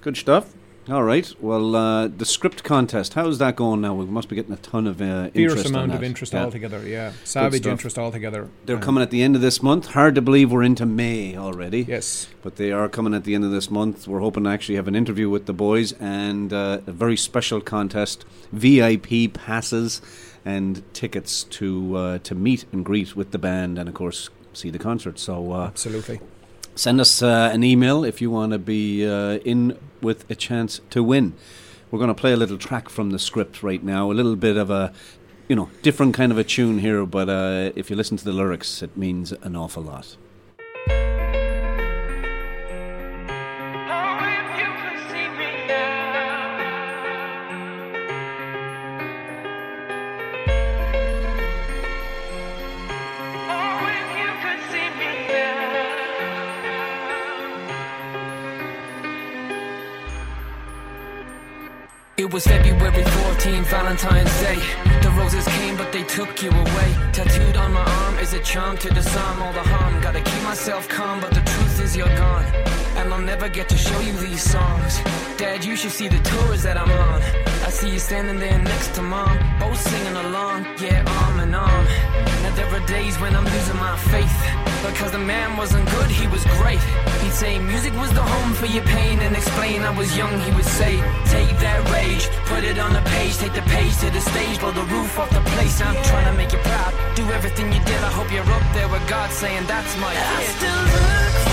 Good 0.01 0.17
stuff. 0.17 0.53
All 0.89 1.03
right. 1.03 1.31
Well, 1.39 1.75
uh, 1.75 2.07
the 2.07 2.25
script 2.25 2.63
contest. 2.63 3.13
How's 3.13 3.37
that 3.37 3.55
going 3.55 3.81
now? 3.81 3.93
We 3.93 4.05
must 4.05 4.27
be 4.27 4.35
getting 4.35 4.53
a 4.53 4.57
ton 4.57 4.87
of 4.87 4.99
uh, 4.99 5.29
fierce 5.29 5.63
amount 5.65 5.93
of 5.93 6.01
interest 6.01 6.33
yeah. 6.33 6.43
altogether. 6.43 6.87
Yeah, 6.87 7.11
savage 7.23 7.67
interest 7.67 7.99
altogether. 7.99 8.49
They're 8.65 8.77
um, 8.77 8.81
coming 8.81 9.03
at 9.03 9.11
the 9.11 9.21
end 9.21 9.35
of 9.35 9.41
this 9.43 9.61
month. 9.61 9.87
Hard 9.87 10.15
to 10.15 10.21
believe 10.21 10.51
we're 10.51 10.63
into 10.63 10.87
May 10.87 11.37
already. 11.37 11.83
Yes, 11.83 12.29
but 12.41 12.55
they 12.55 12.71
are 12.71 12.89
coming 12.89 13.13
at 13.13 13.23
the 13.23 13.35
end 13.35 13.43
of 13.43 13.51
this 13.51 13.69
month. 13.69 14.07
We're 14.07 14.21
hoping 14.21 14.45
to 14.45 14.49
actually 14.49 14.75
have 14.75 14.87
an 14.87 14.95
interview 14.95 15.29
with 15.29 15.45
the 15.45 15.53
boys 15.53 15.91
and 15.93 16.51
uh, 16.51 16.81
a 16.87 16.91
very 16.91 17.17
special 17.17 17.61
contest: 17.61 18.25
VIP 18.51 19.31
passes 19.31 20.01
and 20.43 20.81
tickets 20.95 21.43
to 21.43 21.95
uh, 21.97 22.17
to 22.19 22.33
meet 22.33 22.65
and 22.71 22.83
greet 22.83 23.15
with 23.15 23.29
the 23.29 23.37
band, 23.37 23.77
and 23.77 23.87
of 23.87 23.93
course 23.93 24.31
see 24.53 24.71
the 24.71 24.79
concert. 24.79 25.19
So 25.19 25.51
uh, 25.51 25.67
absolutely 25.67 26.19
send 26.79 27.01
us 27.01 27.21
uh, 27.21 27.49
an 27.51 27.61
email 27.61 28.05
if 28.05 28.21
you 28.21 28.31
want 28.31 28.53
to 28.53 28.57
be 28.57 29.05
uh, 29.05 29.37
in 29.39 29.77
with 30.01 30.29
a 30.31 30.35
chance 30.35 30.79
to 30.89 31.03
win. 31.03 31.33
We're 31.91 31.99
going 31.99 32.07
to 32.07 32.13
play 32.13 32.31
a 32.31 32.37
little 32.37 32.57
track 32.57 32.87
from 32.87 33.09
the 33.09 33.19
script 33.19 33.61
right 33.61 33.83
now, 33.83 34.09
a 34.09 34.13
little 34.13 34.37
bit 34.37 34.55
of 34.55 34.69
a, 34.69 34.93
you 35.49 35.57
know, 35.57 35.69
different 35.81 36.13
kind 36.13 36.31
of 36.31 36.37
a 36.37 36.43
tune 36.43 36.79
here, 36.79 37.05
but 37.05 37.27
uh, 37.27 37.71
if 37.75 37.89
you 37.89 37.97
listen 37.97 38.15
to 38.15 38.23
the 38.23 38.31
lyrics, 38.31 38.81
it 38.81 38.95
means 38.95 39.33
an 39.33 39.57
awful 39.57 39.83
lot. 39.83 40.15
It 62.29 62.33
was 62.33 62.45
February 62.45 63.03
14, 63.03 63.63
Valentine's 63.63 64.39
Day. 64.39 64.59
The 65.01 65.09
roses 65.17 65.47
came, 65.47 65.75
but 65.75 65.91
they 65.91 66.03
took 66.03 66.43
you 66.43 66.51
away. 66.51 66.89
Tattooed 67.11 67.57
on 67.57 67.73
my 67.73 67.83
arm 67.83 68.19
is 68.19 68.33
a 68.33 68.39
charm 68.41 68.77
to 68.77 68.89
disarm 68.93 69.41
all 69.41 69.51
the 69.51 69.63
harm. 69.63 69.99
Gotta 69.99 70.21
keep 70.21 70.43
myself 70.43 70.87
calm, 70.87 71.21
but 71.21 71.31
the 71.31 71.41
truth 71.41 71.81
is 71.81 71.97
you're 71.97 72.15
gone. 72.17 72.45
And 72.97 73.11
I'll 73.11 73.19
never 73.19 73.49
get 73.49 73.67
to 73.69 73.77
show 73.77 73.99
you 74.01 74.13
these 74.13 74.43
songs. 74.43 74.99
Dad, 75.37 75.65
you 75.65 75.75
should 75.75 75.89
see 75.89 76.07
the 76.07 76.19
tours 76.19 76.61
that 76.61 76.77
I'm 76.77 76.91
on. 76.91 77.19
I 77.65 77.71
see 77.71 77.89
you 77.89 77.97
standing 77.97 78.37
there 78.37 78.59
next 78.59 78.93
to 78.93 79.01
mom, 79.01 79.35
both 79.59 79.81
singing 79.81 80.17
along, 80.27 80.67
yeah, 80.79 81.03
arm 81.23 81.39
in 81.39 81.55
arm. 81.55 81.85
Now 82.43 82.53
there 82.53 82.67
are 82.67 82.85
days 82.85 83.19
when 83.19 83.35
I'm 83.35 83.45
losing 83.45 83.77
my 83.77 83.97
faith. 84.13 84.68
Because 84.85 85.11
the 85.11 85.19
man 85.19 85.57
wasn't 85.57 85.89
good, 85.91 86.09
he 86.09 86.27
was 86.27 86.43
great. 86.59 86.79
He'd 87.21 87.33
say 87.33 87.59
music 87.59 87.93
was 87.95 88.11
the 88.13 88.21
home 88.21 88.53
for 88.53 88.65
your 88.65 88.83
pain 88.83 89.19
and 89.19 89.35
explain 89.35 89.81
I 89.81 89.91
was 89.91 90.15
young, 90.17 90.39
he 90.41 90.51
would 90.51 90.65
say, 90.65 90.97
take 91.25 91.51
that 91.59 91.79
rage, 91.91 92.29
put 92.45 92.63
it 92.63 92.79
on 92.79 92.93
the 92.93 93.01
page, 93.11 93.37
take 93.37 93.53
the 93.53 93.67
page 93.73 93.95
to 93.99 94.09
the 94.09 94.21
stage, 94.21 94.59
blow 94.59 94.71
the 94.71 94.87
roof 94.93 95.19
off 95.19 95.29
the 95.29 95.41
place. 95.51 95.81
I'm 95.81 96.01
trying 96.03 96.25
to 96.31 96.33
make 96.33 96.51
you 96.53 96.59
proud, 96.59 96.93
do 97.15 97.23
everything 97.31 97.71
you 97.73 97.79
did. 97.83 98.01
I 98.03 98.11
hope 98.11 98.31
you're 98.31 98.43
up 98.43 98.65
there 98.73 98.87
with 98.87 99.07
God 99.09 99.29
saying 99.31 99.65
that's 99.67 99.95
my 99.97 100.13
kid. 100.13 100.23
I 100.23 100.43
still 100.57 100.81
look 100.95 101.48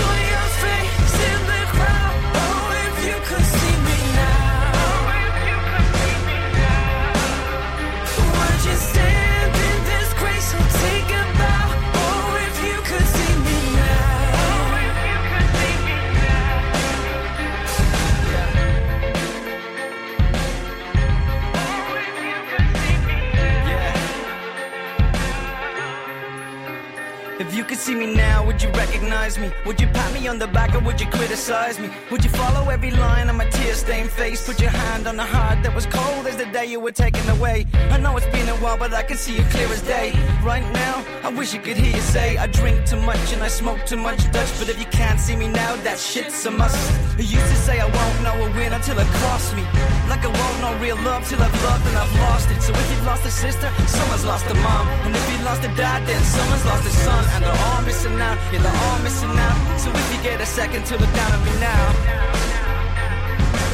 you 27.57 27.63
could 27.63 27.79
see 27.79 27.95
me 27.95 28.05
now, 28.05 28.45
would 28.45 28.61
you 28.61 28.69
recognize 28.69 29.39
me? 29.39 29.51
Would 29.65 29.81
you 29.81 29.87
pat 29.87 30.13
me 30.13 30.27
on 30.27 30.37
the 30.37 30.45
back 30.45 30.75
or 30.75 30.79
would 30.79 31.01
you 31.01 31.07
criticize 31.07 31.79
me? 31.79 31.89
Would 32.11 32.23
you 32.23 32.29
follow 32.29 32.69
every 32.69 32.91
line 32.91 33.29
on 33.29 33.37
my 33.37 33.49
tear-stained 33.49 34.11
face? 34.11 34.45
Put 34.45 34.61
your 34.61 34.69
hand 34.69 35.07
on 35.07 35.17
the 35.17 35.23
heart 35.23 35.63
that 35.63 35.73
was 35.73 35.87
cold 35.87 36.27
as 36.27 36.35
the 36.37 36.45
day 36.45 36.67
you 36.67 36.79
were 36.79 36.91
taken 36.91 37.27
away. 37.29 37.65
I 37.89 37.97
know 37.97 38.15
it's 38.15 38.27
been 38.27 38.47
a 38.47 38.55
while, 38.57 38.77
but 38.77 38.93
I 38.93 39.01
can 39.01 39.17
see 39.17 39.35
you 39.37 39.43
clear 39.45 39.67
as 39.69 39.81
day. 39.81 40.11
Right 40.43 40.67
now, 40.71 41.03
I 41.23 41.29
wish 41.29 41.51
you 41.51 41.59
could 41.59 41.77
hear 41.77 41.95
you 41.95 42.01
say 42.01 42.37
I 42.37 42.45
drink 42.45 42.85
too 42.85 43.01
much 43.01 43.33
and 43.33 43.41
I 43.41 43.47
smoke 43.47 43.83
too 43.87 43.97
much 43.97 44.19
Dutch. 44.31 44.51
But 44.59 44.69
if 44.69 44.77
you 44.79 44.85
can't 44.85 45.19
see 45.19 45.35
me 45.35 45.47
now, 45.47 45.75
that 45.77 45.97
shit's 45.97 46.45
a 46.45 46.51
must. 46.51 46.77
You 47.17 47.25
used 47.25 47.51
to 47.55 47.55
say 47.55 47.79
I 47.79 47.89
won't 47.97 48.21
know 48.21 48.45
a 48.45 48.51
win 48.55 48.71
until 48.71 48.99
it 48.99 49.07
costs 49.23 49.53
me. 49.55 49.63
Like 50.09 50.23
I 50.23 50.31
won't 50.31 50.57
know 50.63 50.73
real 50.79 50.99
love 51.03 51.27
till 51.27 51.41
I've 51.41 51.63
loved 51.63 51.85
and 51.87 51.97
I've 51.97 52.15
lost 52.23 52.49
it. 52.51 52.61
So 52.61 52.71
if 52.71 52.87
you've 52.91 53.05
lost 53.05 53.25
a 53.25 53.31
sister, 53.31 53.69
someone's 53.87 54.25
lost 54.25 54.45
a 54.47 54.55
mom. 54.55 54.87
And 55.05 55.15
if 55.15 55.25
you 55.31 55.37
lost 55.43 55.63
a 55.63 55.71
dad, 55.75 56.07
then 56.07 56.21
someone's 56.23 56.65
lost 56.65 56.87
a 56.87 56.93
son. 57.05 57.23
And 57.35 57.43
they're 57.43 57.61
all 57.69 57.81
missing 57.83 58.19
out, 58.19 58.37
yeah, 58.51 58.61
they're 58.63 58.81
all 58.87 58.99
missing 59.03 59.35
out. 59.47 59.59
So 59.79 59.91
if 59.91 60.07
you 60.15 60.19
get 60.23 60.39
a 60.39 60.45
second 60.45 60.85
to 60.89 60.93
look 60.97 61.13
down 61.13 61.31
at 61.31 61.41
me 61.45 61.53
now. 61.59 61.85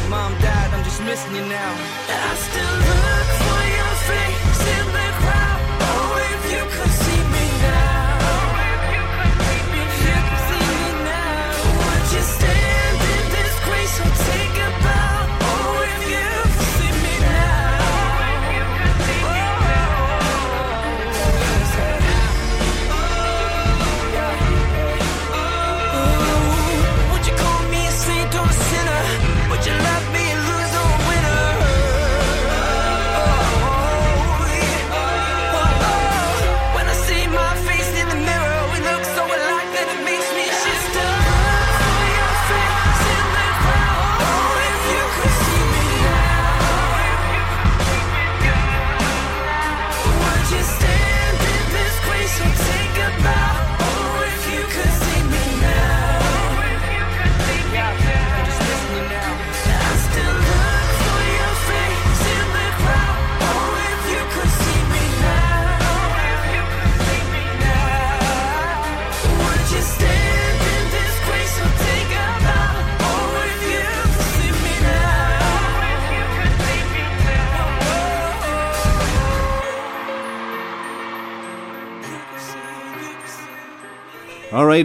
Mom, 0.10 0.34
dad, 0.42 0.74
I'm 0.74 0.84
just 0.84 1.02
missing 1.04 1.36
you 1.36 1.46
now. 1.46 1.72
And 2.12 2.22
I 2.32 2.34
still 2.36 2.76
look 2.90 3.28
for 3.42 3.63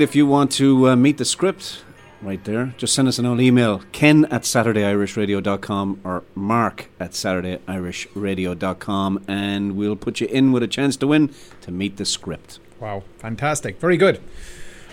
if 0.02 0.14
you 0.14 0.26
want 0.26 0.52
to 0.52 0.90
uh, 0.90 0.96
meet 0.96 1.18
the 1.18 1.24
script 1.24 1.82
right 2.20 2.42
there, 2.44 2.74
just 2.76 2.94
send 2.94 3.08
us 3.08 3.18
an 3.18 3.26
old 3.26 3.40
email 3.40 3.82
ken 3.92 4.24
at 4.26 4.42
SaturdayIrishRadio.com 4.42 6.00
or 6.04 6.24
mark 6.34 6.90
at 6.98 7.12
SaturdayIrishRadio.com 7.12 9.24
and 9.28 9.76
we'll 9.76 9.96
put 9.96 10.20
you 10.20 10.26
in 10.26 10.52
with 10.52 10.62
a 10.62 10.68
chance 10.68 10.96
to 10.96 11.06
win 11.06 11.32
to 11.60 11.70
meet 11.70 11.96
the 11.96 12.04
script. 12.04 12.58
Wow, 12.80 13.04
fantastic. 13.18 13.80
Very 13.80 13.96
good. 13.96 14.20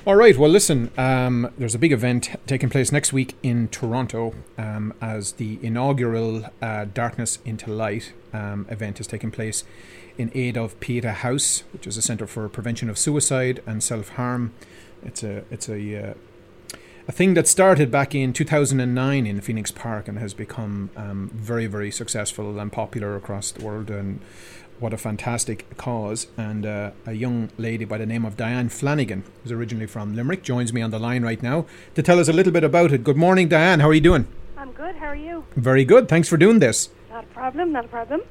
All 0.08 0.16
right, 0.16 0.38
well, 0.38 0.52
listen, 0.52 0.92
um, 1.00 1.52
there's 1.58 1.74
a 1.74 1.80
big 1.80 1.92
event 1.92 2.30
taking 2.46 2.70
place 2.70 2.92
next 2.92 3.12
week 3.12 3.36
in 3.42 3.70
Toronto 3.70 4.36
um, 4.56 4.94
as 5.02 5.34
the 5.34 5.58
inaugural 5.64 6.46
uh, 6.62 6.86
Darkness 6.86 7.40
into 7.44 7.72
Light 7.72 8.14
um, 8.32 8.68
event 8.70 9.00
is 9.00 9.08
taking 9.08 9.32
place 9.32 9.64
in 10.18 10.32
aid 10.36 10.58
of 10.58 10.80
Pieta 10.80 11.12
House, 11.12 11.64
which 11.74 11.88
is 11.88 11.98
a 11.98 12.02
centre 12.02 12.28
for 12.28 12.48
prevention 12.50 12.90
of 12.90 12.98
suicide 12.98 13.62
and 13.66 13.84
self 13.84 14.10
harm. 14.10 14.54
It's 15.06 15.24
a, 15.24 15.44
it's 15.52 15.70
a, 15.70 16.10
uh, 16.10 16.14
a 17.08 17.12
thing 17.12 17.36
that 17.36 17.48
started 17.48 17.92
back 17.92 18.16
in 18.16 18.34
2009 18.34 19.28
in 19.28 19.42
Phoenix 19.42 19.72
Park 19.72 20.08
and 20.08 20.18
has 20.18 20.34
become 20.34 20.90
um, 20.96 21.30
very, 21.34 21.68
very 21.68 21.92
successful 21.92 22.60
and 22.60 22.72
popular 22.72 23.16
across 23.16 23.52
the 23.52 23.64
world. 23.64 23.90
And 23.92 24.20
what 24.80 24.94
a 24.94 24.98
fantastic 24.98 25.78
cause. 25.78 26.28
And 26.38 26.66
uh, 26.66 26.92
a 27.06 27.14
young 27.14 27.50
lady 27.58 27.86
by 27.86 27.98
the 27.98 28.06
name 28.06 28.26
of 28.26 28.36
Diane 28.36 28.70
Flanagan, 28.70 29.24
who's 29.44 29.52
originally 29.52 29.86
from 29.86 30.16
Limerick, 30.16 30.44
joins 30.44 30.74
me 30.74 30.82
on 30.82 30.92
the 30.92 31.00
line 31.00 31.24
right 31.24 31.42
now 31.42 31.66
to 31.94 32.02
tell 32.02 32.20
us 32.20 32.28
a 32.28 32.34
little 32.34 32.52
bit 32.52 32.64
about 32.64 32.92
it. 32.92 33.04
Good 33.04 33.18
morning, 33.18 33.48
Diane. 33.48 33.80
How 33.80 33.90
are 33.90 33.94
you 33.94 34.02
doing? 34.02 34.28
I'm 34.58 34.72
good. 34.72 34.96
How 34.96 35.08
are 35.08 35.16
you? 35.16 35.46
Very 35.56 35.86
good. 35.86 36.10
Thanks 36.10 36.28
for 36.28 36.38
doing 36.38 36.60
this. 36.60 36.90
Not 37.16 37.24
a 37.24 37.28
problem. 37.28 37.72
Not 37.72 37.86
a 37.86 37.88
problem. 37.88 38.22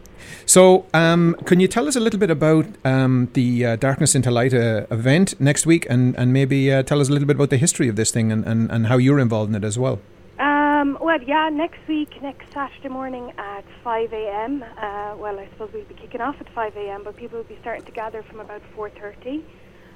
So, 0.44 0.84
um, 0.92 1.36
can 1.46 1.58
you 1.58 1.68
tell 1.68 1.88
us 1.88 1.96
a 1.96 2.00
little 2.00 2.20
bit 2.20 2.28
about 2.28 2.66
um, 2.84 3.30
the 3.32 3.64
uh, 3.64 3.76
Darkness 3.76 4.14
into 4.14 4.30
Light 4.30 4.52
uh, 4.52 4.84
event 4.90 5.40
next 5.40 5.64
week 5.64 5.86
and, 5.88 6.14
and 6.16 6.34
maybe 6.34 6.70
uh, 6.70 6.82
tell 6.82 7.00
us 7.00 7.08
a 7.08 7.12
little 7.12 7.26
bit 7.26 7.36
about 7.36 7.48
the 7.48 7.56
history 7.56 7.88
of 7.88 7.96
this 7.96 8.10
thing 8.10 8.30
and, 8.30 8.44
and, 8.44 8.70
and 8.70 8.88
how 8.88 8.98
you're 8.98 9.20
involved 9.20 9.48
in 9.48 9.54
it 9.54 9.64
as 9.64 9.78
well? 9.78 10.00
Um, 10.38 10.98
well, 11.00 11.18
yeah, 11.22 11.48
next 11.48 11.78
week, 11.88 12.10
next 12.20 12.52
Saturday 12.52 12.90
morning 12.90 13.32
at 13.38 13.64
5 13.82 14.12
a.m. 14.12 14.62
Uh, 14.62 15.16
well, 15.16 15.38
I 15.40 15.48
suppose 15.52 15.70
we'll 15.72 15.84
be 15.84 15.94
kicking 15.94 16.20
off 16.20 16.36
at 16.38 16.52
5 16.54 16.76
a.m., 16.76 17.04
but 17.04 17.16
people 17.16 17.38
will 17.38 17.44
be 17.44 17.56
starting 17.62 17.86
to 17.86 17.92
gather 17.92 18.22
from 18.24 18.40
about 18.40 18.60
4.30 18.76 19.42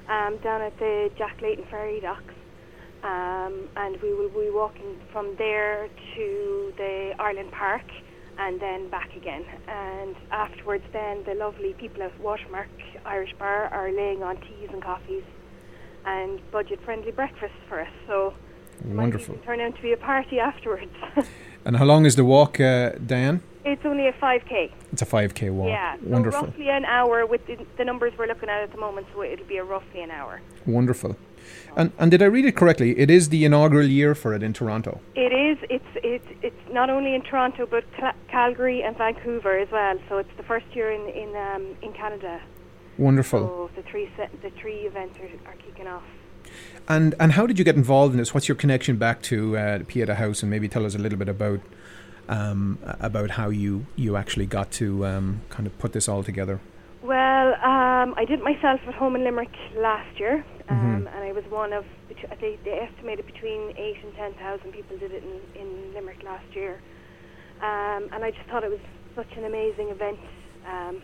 um, 0.08 0.38
down 0.38 0.62
at 0.62 0.78
the 0.78 1.10
Jack 1.18 1.42
Layton 1.42 1.66
Ferry 1.70 2.00
docks. 2.00 2.32
Um, 3.02 3.68
and 3.76 4.00
we 4.00 4.14
will 4.14 4.30
be 4.30 4.48
walking 4.50 4.96
from 5.12 5.36
there 5.36 5.90
to 6.16 6.72
the 6.78 7.12
Ireland 7.18 7.52
Park 7.52 7.84
and 8.38 8.60
then 8.60 8.88
back 8.88 9.14
again. 9.16 9.44
And 9.66 10.16
afterwards, 10.30 10.84
then 10.92 11.24
the 11.24 11.34
lovely 11.34 11.74
people 11.74 12.02
at 12.02 12.18
Watermark 12.20 12.68
Irish 13.04 13.34
Bar 13.38 13.64
are 13.66 13.90
laying 13.90 14.22
on 14.22 14.36
teas 14.36 14.70
and 14.72 14.82
coffees 14.82 15.24
and 16.06 16.40
budget-friendly 16.50 17.12
breakfast 17.12 17.54
for 17.68 17.80
us. 17.80 17.88
So 18.06 18.34
Wonderful. 18.84 19.34
even 19.34 19.44
turn 19.44 19.60
out 19.60 19.74
to 19.76 19.82
be 19.82 19.92
a 19.92 19.96
party 19.96 20.38
afterwards. 20.40 20.92
And 21.64 21.76
how 21.76 21.84
long 21.84 22.06
is 22.06 22.16
the 22.16 22.24
walk, 22.24 22.60
uh, 22.60 22.92
Diane? 23.04 23.42
it's 23.64 23.84
only 23.84 24.06
a 24.06 24.12
5k. 24.12 24.70
It's 24.92 25.02
a 25.02 25.06
5k 25.06 25.52
walk. 25.52 25.68
Yeah, 25.68 25.96
so 25.96 26.02
Wonderful. 26.06 26.42
roughly 26.42 26.70
an 26.70 26.86
hour 26.86 27.26
with 27.26 27.46
the, 27.46 27.58
the 27.76 27.84
numbers 27.84 28.12
we're 28.18 28.26
looking 28.26 28.48
at 28.48 28.62
at 28.62 28.72
the 28.72 28.78
moment. 28.78 29.06
So 29.12 29.22
it'll 29.22 29.44
be 29.44 29.58
a 29.58 29.64
roughly 29.64 30.00
an 30.00 30.10
hour. 30.10 30.40
Wonderful. 30.64 31.16
And, 31.78 31.92
and 31.96 32.10
did 32.10 32.22
I 32.22 32.26
read 32.26 32.44
it 32.44 32.56
correctly? 32.56 32.98
It 32.98 33.08
is 33.08 33.28
the 33.28 33.44
inaugural 33.44 33.86
year 33.86 34.16
for 34.16 34.34
it 34.34 34.42
in 34.42 34.52
Toronto. 34.52 35.00
It 35.14 35.32
is. 35.32 35.58
It's 35.70 35.84
it's 36.02 36.26
it's 36.42 36.72
not 36.72 36.90
only 36.90 37.14
in 37.14 37.22
Toronto 37.22 37.66
but 37.66 37.84
Calgary 38.28 38.82
and 38.82 38.98
Vancouver 38.98 39.56
as 39.56 39.70
well. 39.70 39.96
So 40.08 40.18
it's 40.18 40.36
the 40.36 40.42
first 40.42 40.66
year 40.74 40.90
in 40.90 41.08
in 41.08 41.36
um, 41.36 41.76
in 41.80 41.92
Canada. 41.92 42.40
Wonderful. 42.98 43.38
So 43.38 43.70
the 43.76 43.82
three 43.82 44.10
se- 44.16 44.30
the 44.42 44.50
three 44.60 44.80
events 44.90 45.20
are, 45.20 45.50
are 45.50 45.54
kicking 45.54 45.86
off. 45.86 46.02
And 46.88 47.14
and 47.20 47.32
how 47.32 47.46
did 47.46 47.60
you 47.60 47.64
get 47.64 47.76
involved 47.76 48.12
in 48.12 48.18
this? 48.18 48.34
What's 48.34 48.48
your 48.48 48.56
connection 48.56 48.96
back 48.96 49.22
to 49.22 49.56
uh, 49.56 49.78
Pieta 49.86 50.16
House? 50.16 50.42
And 50.42 50.50
maybe 50.50 50.68
tell 50.68 50.84
us 50.84 50.96
a 50.96 50.98
little 50.98 51.18
bit 51.18 51.28
about 51.28 51.60
um, 52.28 52.78
about 52.98 53.30
how 53.30 53.50
you 53.50 53.86
you 53.94 54.16
actually 54.16 54.46
got 54.46 54.72
to 54.72 55.06
um, 55.06 55.42
kind 55.48 55.68
of 55.68 55.78
put 55.78 55.92
this 55.92 56.08
all 56.08 56.24
together. 56.24 56.58
Well, 57.02 57.54
um, 57.54 58.14
I 58.16 58.24
did 58.26 58.40
it 58.40 58.44
myself 58.44 58.80
at 58.88 58.94
home 58.94 59.14
in 59.14 59.22
Limerick 59.22 59.54
last 59.76 60.18
year, 60.18 60.44
um, 60.68 60.76
Mhm. 60.76 61.14
and 61.14 61.24
I 61.24 61.32
was 61.32 61.44
one 61.46 61.72
of 61.72 61.84
they, 62.40 62.58
they 62.64 62.78
estimated 62.80 63.26
between 63.26 63.72
eight 63.76 63.98
and 64.02 64.14
ten 64.14 64.34
thousand 64.34 64.72
people 64.72 64.96
did 64.98 65.12
it 65.12 65.22
in, 65.22 65.40
in 65.60 65.92
Limerick 65.94 66.22
last 66.22 66.54
year, 66.54 66.80
um, 67.60 68.08
and 68.12 68.24
I 68.24 68.30
just 68.30 68.48
thought 68.48 68.64
it 68.64 68.70
was 68.70 68.80
such 69.14 69.32
an 69.36 69.44
amazing 69.44 69.88
event. 69.90 70.18
Um, 70.66 71.02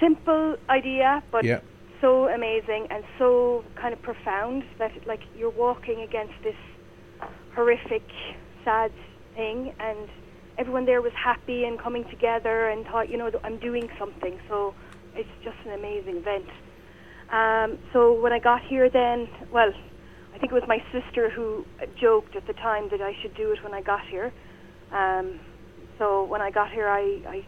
simple 0.00 0.56
idea, 0.70 1.22
but 1.30 1.44
Yeah. 1.44 1.60
so 2.00 2.28
amazing 2.28 2.86
and 2.90 3.04
so 3.18 3.64
kind 3.76 3.92
of 3.92 4.00
profound 4.02 4.64
that 4.78 4.92
like 5.06 5.20
you're 5.34 5.50
walking 5.50 6.00
against 6.02 6.34
this 6.42 6.56
horrific, 7.54 8.08
sad 8.64 8.92
thing, 9.34 9.74
and 9.78 10.08
everyone 10.58 10.84
there 10.86 11.02
was 11.02 11.12
happy 11.12 11.64
and 11.64 11.78
coming 11.78 12.04
together 12.10 12.68
and 12.68 12.86
thought, 12.86 13.08
you 13.08 13.16
know, 13.16 13.30
I'm 13.44 13.58
doing 13.58 13.88
something. 13.98 14.38
So 14.48 14.74
it's 15.14 15.30
just 15.44 15.56
an 15.64 15.72
amazing 15.72 16.16
event. 16.16 16.48
Um, 17.32 17.78
so 17.92 18.20
when 18.20 18.32
I 18.32 18.38
got 18.38 18.60
here, 18.68 18.90
then, 18.90 19.26
well, 19.52 19.72
I 20.34 20.38
think 20.38 20.52
it 20.52 20.54
was 20.54 20.68
my 20.68 20.78
sister 20.92 21.30
who 21.30 21.64
joked 22.00 22.36
at 22.36 22.46
the 22.46 22.52
time 22.54 22.88
that 22.90 23.00
I 23.00 23.12
should 23.22 23.34
do 23.34 23.52
it 23.52 23.58
when 23.64 23.72
I 23.72 23.80
got 23.80 24.00
here. 24.10 24.32
Um, 24.92 25.40
so 25.98 26.24
when 26.24 26.42
I 26.42 26.50
got 26.50 26.70
here, 26.70 26.88
I, 26.88 27.20
I 27.26 27.44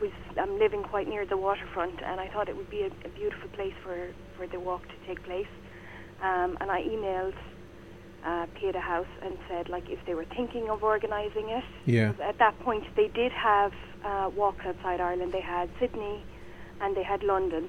was 0.00 0.12
I'm 0.38 0.58
living 0.58 0.82
quite 0.82 1.08
near 1.08 1.26
the 1.26 1.36
waterfront, 1.36 2.00
and 2.04 2.20
I 2.20 2.28
thought 2.28 2.48
it 2.48 2.56
would 2.56 2.70
be 2.70 2.82
a, 2.82 2.86
a 3.06 3.10
beautiful 3.10 3.50
place 3.54 3.74
for 3.82 4.10
for 4.36 4.46
the 4.46 4.60
walk 4.60 4.82
to 4.82 5.06
take 5.06 5.22
place. 5.24 5.50
Um, 6.22 6.56
and 6.60 6.70
I 6.70 6.82
emailed 6.82 7.34
uh, 8.24 8.46
Pieta 8.58 8.80
House 8.80 9.10
and 9.24 9.34
said 9.48 9.68
like 9.68 9.84
if 9.88 9.98
they 10.06 10.14
were 10.14 10.26
thinking 10.36 10.70
of 10.70 10.82
organising 10.82 11.48
it. 11.50 11.64
Yeah. 11.86 12.12
At 12.22 12.38
that 12.38 12.58
point, 12.60 12.84
they 12.94 13.08
did 13.14 13.32
have 13.32 13.72
uh, 14.04 14.30
walks 14.36 14.64
outside 14.66 15.00
Ireland. 15.00 15.32
They 15.32 15.42
had 15.42 15.68
Sydney, 15.80 16.22
and 16.80 16.96
they 16.96 17.02
had 17.02 17.22
London. 17.22 17.68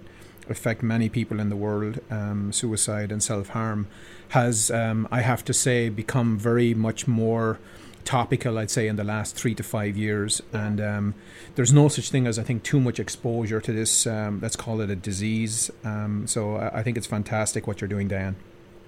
affect 0.49 0.83
many 0.83 1.09
people 1.09 1.41
in 1.41 1.49
the 1.49 1.57
world. 1.57 2.01
Um, 2.11 2.53
suicide 2.53 3.13
and 3.13 3.23
self 3.23 3.49
harm 3.49 3.87
has, 4.31 4.71
um, 4.71 5.09
I 5.11 5.23
have 5.23 5.45
to 5.47 5.53
say, 5.53 5.89
become 5.89 6.39
very 6.39 6.75
much 6.75 7.07
more 7.09 7.59
topical, 8.05 8.59
I'd 8.59 8.71
say, 8.71 8.89
in 8.89 8.97
the 8.97 9.05
last 9.05 9.37
three 9.37 9.55
to 9.55 9.63
five 9.63 9.97
years. 9.97 10.43
And 10.53 10.81
um, 10.81 11.15
there's 11.55 11.73
no 11.73 11.89
such 11.89 12.11
thing 12.11 12.27
as, 12.27 12.39
I 12.39 12.43
think, 12.43 12.63
too 12.63 12.81
much 12.81 12.99
exposure 12.99 13.61
to 13.61 13.73
this, 13.73 14.07
um, 14.07 14.41
let's 14.41 14.57
call 14.57 14.81
it 14.81 14.91
a 14.91 14.97
disease. 14.97 15.71
Um, 15.85 16.27
so 16.27 16.57
I, 16.57 16.81
I 16.81 16.83
think 16.83 16.97
it's 16.97 17.07
fantastic 17.07 17.67
what 17.67 17.81
you're 17.81 17.89
doing, 17.89 18.09
Diane. 18.09 18.37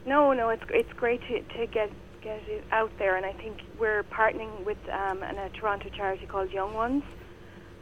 No, 0.05 0.33
no, 0.33 0.49
it's 0.49 0.65
it's 0.71 0.93
great 0.95 1.21
to, 1.29 1.41
to 1.41 1.67
get 1.67 1.91
get 2.23 2.41
it 2.49 2.65
out 2.73 2.91
there, 2.99 3.17
and 3.17 3.25
I 3.25 3.33
think 3.33 3.59
we're 3.79 4.03
partnering 4.05 4.65
with 4.65 4.79
um, 4.91 5.23
an, 5.23 5.39
a 5.39 5.49
Toronto 5.51 5.89
charity 5.91 6.27
called 6.27 6.51
Young 6.51 6.75
Ones, 6.75 7.05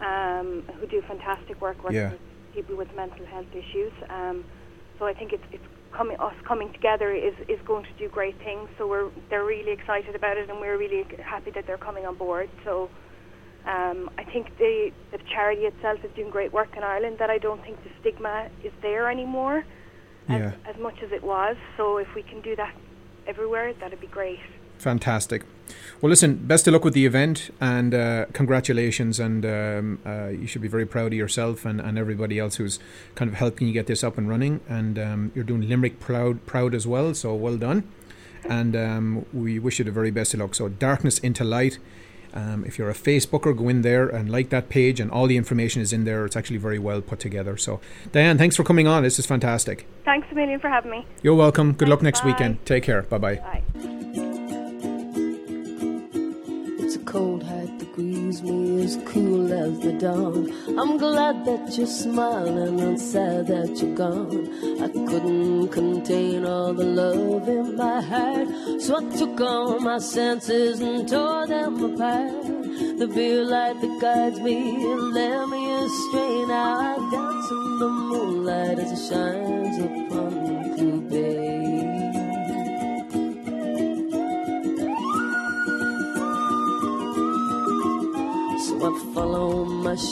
um, 0.00 0.62
who 0.78 0.86
do 0.86 1.00
fantastic 1.02 1.60
work 1.60 1.82
working 1.82 1.96
Yeah. 2.00 2.10
with 2.10 2.20
people 2.54 2.76
with 2.76 2.94
mental 2.94 3.24
health 3.26 3.46
issues. 3.54 3.92
Um, 4.10 4.44
so 4.98 5.06
I 5.06 5.14
think 5.14 5.32
it's 5.32 5.44
it's 5.50 5.64
coming 5.96 6.16
us 6.18 6.34
coming 6.46 6.72
together 6.72 7.12
is 7.12 7.34
is 7.48 7.58
going 7.66 7.84
to 7.84 7.92
do 7.98 8.08
great 8.08 8.38
things. 8.38 8.68
So 8.78 8.86
we're 8.86 9.10
they're 9.28 9.44
really 9.44 9.72
excited 9.72 10.14
about 10.14 10.36
it, 10.36 10.48
and 10.50 10.60
we're 10.60 10.78
really 10.78 11.04
happy 11.24 11.50
that 11.52 11.66
they're 11.66 11.78
coming 11.78 12.06
on 12.06 12.16
board. 12.16 12.48
So. 12.64 12.90
Um, 13.66 14.08
I 14.16 14.24
think 14.24 14.56
the, 14.56 14.90
the 15.12 15.18
charity 15.34 15.62
itself 15.62 15.98
is 16.02 16.10
doing 16.16 16.30
great 16.30 16.50
work 16.50 16.70
in 16.78 16.82
Ireland. 16.82 17.16
That 17.18 17.28
I 17.28 17.36
don't 17.36 17.60
think 17.62 17.76
the 17.84 17.90
stigma 18.00 18.48
is 18.64 18.72
there 18.80 19.10
anymore 19.10 19.64
Yeah. 20.30 20.52
as 20.66 20.76
much 20.80 20.94
as 21.04 21.12
it 21.12 21.22
was. 21.22 21.56
So 21.76 21.98
if 21.98 22.08
we 22.14 22.22
can 22.22 22.40
do 22.40 22.56
that 22.56 22.74
everywhere, 23.26 23.74
that'd 23.74 24.00
be 24.00 24.06
great. 24.06 24.38
Fantastic. 24.80 25.44
Well, 26.00 26.08
listen, 26.08 26.36
best 26.36 26.66
of 26.66 26.72
luck 26.72 26.84
with 26.84 26.94
the 26.94 27.04
event 27.04 27.50
and 27.60 27.94
uh, 27.94 28.24
congratulations. 28.32 29.20
And 29.20 29.44
um, 29.44 29.98
uh, 30.06 30.28
you 30.28 30.46
should 30.46 30.62
be 30.62 30.68
very 30.68 30.86
proud 30.86 31.08
of 31.08 31.18
yourself 31.18 31.66
and, 31.66 31.80
and 31.80 31.98
everybody 31.98 32.38
else 32.38 32.56
who's 32.56 32.78
kind 33.14 33.30
of 33.30 33.36
helping 33.36 33.66
you 33.66 33.74
get 33.74 33.86
this 33.86 34.02
up 34.02 34.16
and 34.16 34.26
running. 34.26 34.60
And 34.68 34.98
um, 34.98 35.32
you're 35.34 35.44
doing 35.44 35.68
Limerick 35.68 36.00
proud, 36.00 36.46
proud 36.46 36.74
as 36.74 36.86
well. 36.86 37.12
So 37.12 37.34
well 37.34 37.58
done. 37.58 37.86
And 38.48 38.74
um, 38.74 39.26
we 39.34 39.58
wish 39.58 39.78
you 39.78 39.84
the 39.84 39.90
very 39.90 40.10
best 40.10 40.32
of 40.32 40.40
luck. 40.40 40.54
So, 40.54 40.70
Darkness 40.70 41.18
into 41.18 41.44
Light. 41.44 41.78
Um, 42.32 42.64
if 42.64 42.78
you're 42.78 42.88
a 42.88 42.94
Facebooker, 42.94 43.54
go 43.54 43.68
in 43.68 43.82
there 43.82 44.08
and 44.08 44.30
like 44.30 44.48
that 44.48 44.70
page, 44.70 44.98
and 44.98 45.10
all 45.10 45.26
the 45.26 45.36
information 45.36 45.82
is 45.82 45.92
in 45.92 46.04
there. 46.04 46.24
It's 46.24 46.36
actually 46.36 46.58
very 46.58 46.78
well 46.78 47.02
put 47.02 47.18
together. 47.18 47.58
So, 47.58 47.80
Diane, 48.12 48.38
thanks 48.38 48.56
for 48.56 48.64
coming 48.64 48.86
on. 48.86 49.02
This 49.02 49.18
is 49.18 49.26
fantastic. 49.26 49.86
Thanks 50.06 50.28
a 50.30 50.34
million 50.34 50.58
for 50.58 50.68
having 50.68 50.90
me. 50.90 51.04
You're 51.22 51.34
welcome. 51.34 51.72
Good 51.72 51.88
luck 51.88 52.00
next 52.00 52.20
Bye. 52.20 52.28
weekend. 52.28 52.64
Take 52.64 52.84
care. 52.84 53.02
Bye 53.02 53.18
bye. 53.18 53.34
Bye. 53.34 53.99
Cold 57.04 57.42
hat 57.42 57.78
that 57.78 57.92
grieves 57.92 58.42
me 58.42 58.82
as 58.82 58.96
cool 59.06 59.52
as 59.52 59.78
the 59.80 59.92
dawn. 59.92 60.52
I'm 60.78 60.98
glad 60.98 61.44
that 61.44 61.76
you're 61.76 61.86
smiling 61.86 62.80
and 62.80 63.00
sad 63.00 63.46
that 63.48 63.80
you're 63.80 63.94
gone. 63.94 64.48
I 64.82 64.88
couldn't 64.88 65.68
contain 65.68 66.44
all 66.44 66.72
the 66.72 66.84
love 66.84 67.48
in 67.48 67.76
my 67.76 68.00
heart, 68.00 68.48
so 68.80 68.96
I 68.96 69.16
took 69.16 69.40
all 69.40 69.80
my 69.80 69.98
senses 69.98 70.80
and 70.80 71.08
tore 71.08 71.46
them 71.46 71.82
apart. 71.82 72.46
The 72.98 73.06
beer 73.06 73.44
light 73.44 73.80
that 73.80 74.00
guides 74.00 74.40
me 74.40 74.56
and 74.90 75.12
led 75.12 75.46
me 75.48 75.72
astray. 75.84 76.44
Now 76.46 76.80
I 76.80 77.10
dance 77.10 77.50
in 77.50 77.78
the 77.78 77.88
moonlight 77.88 78.78
as 78.78 78.92
it 78.92 79.08
shines 79.08 79.78
upon 79.78 80.39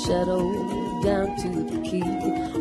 shadow 0.05 0.43
down 1.03 1.37
to 1.43 1.49
the 1.71 1.81
key 1.83 2.03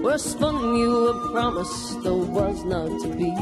where 0.02 0.18
spun 0.18 0.76
you 0.76 1.08
a 1.08 1.32
promise 1.32 1.96
there 2.04 2.14
was 2.14 2.64
not 2.64 2.90
to 3.02 3.10
be. 3.10 3.34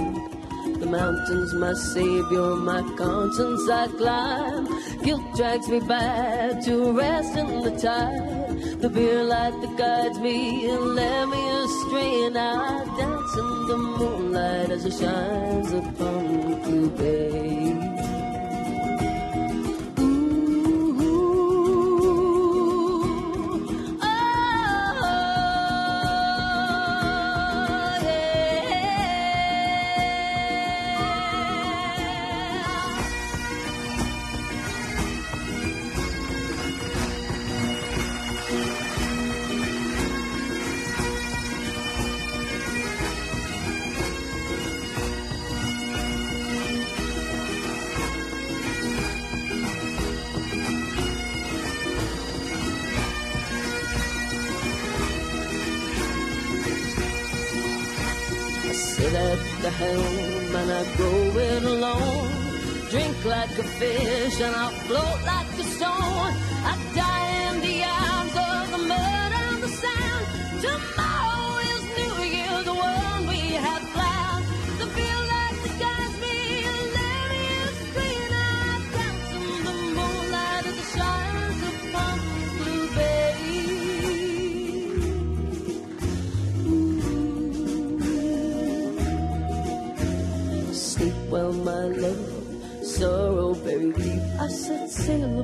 The 0.80 0.88
mountains, 0.88 1.54
my 1.54 1.74
savior, 1.74 2.56
my 2.56 2.82
conscience 2.98 3.70
I 3.70 3.88
climb. 3.88 4.66
Guilt 5.04 5.36
drags 5.36 5.68
me 5.70 5.80
back 5.80 6.64
to 6.66 6.92
rest 6.92 7.38
in 7.38 7.62
the 7.62 7.72
tide. 7.72 8.82
The 8.82 8.90
beer 8.90 9.24
light 9.24 9.56
that 9.62 9.78
guides 9.78 10.20
me 10.20 10.70
and 10.70 10.96
led 10.96 11.30
me 11.30 11.50
astray. 11.64 12.26
And 12.26 12.38
I 12.38 12.84
dance 12.98 13.38
in 13.38 13.68
the 13.68 13.78
moonlight 13.78 14.70
as 14.72 14.86
it 14.86 14.94
shines 15.00 15.72
upon 15.72 16.64
Clew 16.64 16.90
Bay. 16.90 17.75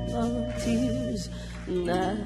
Sail 0.08 0.26
upon 0.26 0.54
tears. 0.60 1.30
Now 1.68 2.18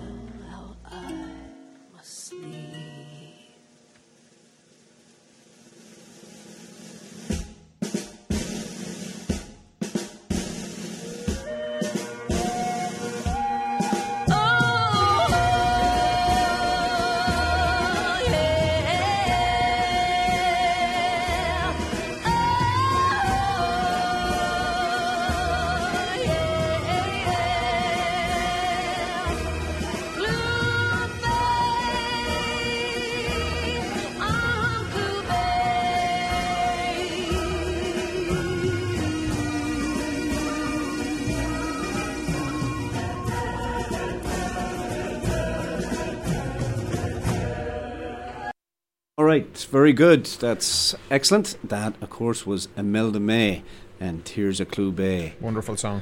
right, 49.36 49.68
very 49.70 49.94
good. 49.94 50.26
That's 50.26 50.96
excellent. 51.12 51.58
That, 51.64 51.94
of 52.02 52.10
course, 52.10 52.46
was 52.46 52.70
Imelda 52.78 53.20
May 53.20 53.64
and 54.00 54.24
Tears 54.24 54.60
of 54.60 54.72
Clew 54.72 54.92
Bay. 54.92 55.34
Wonderful 55.42 55.76
song. 55.78 56.02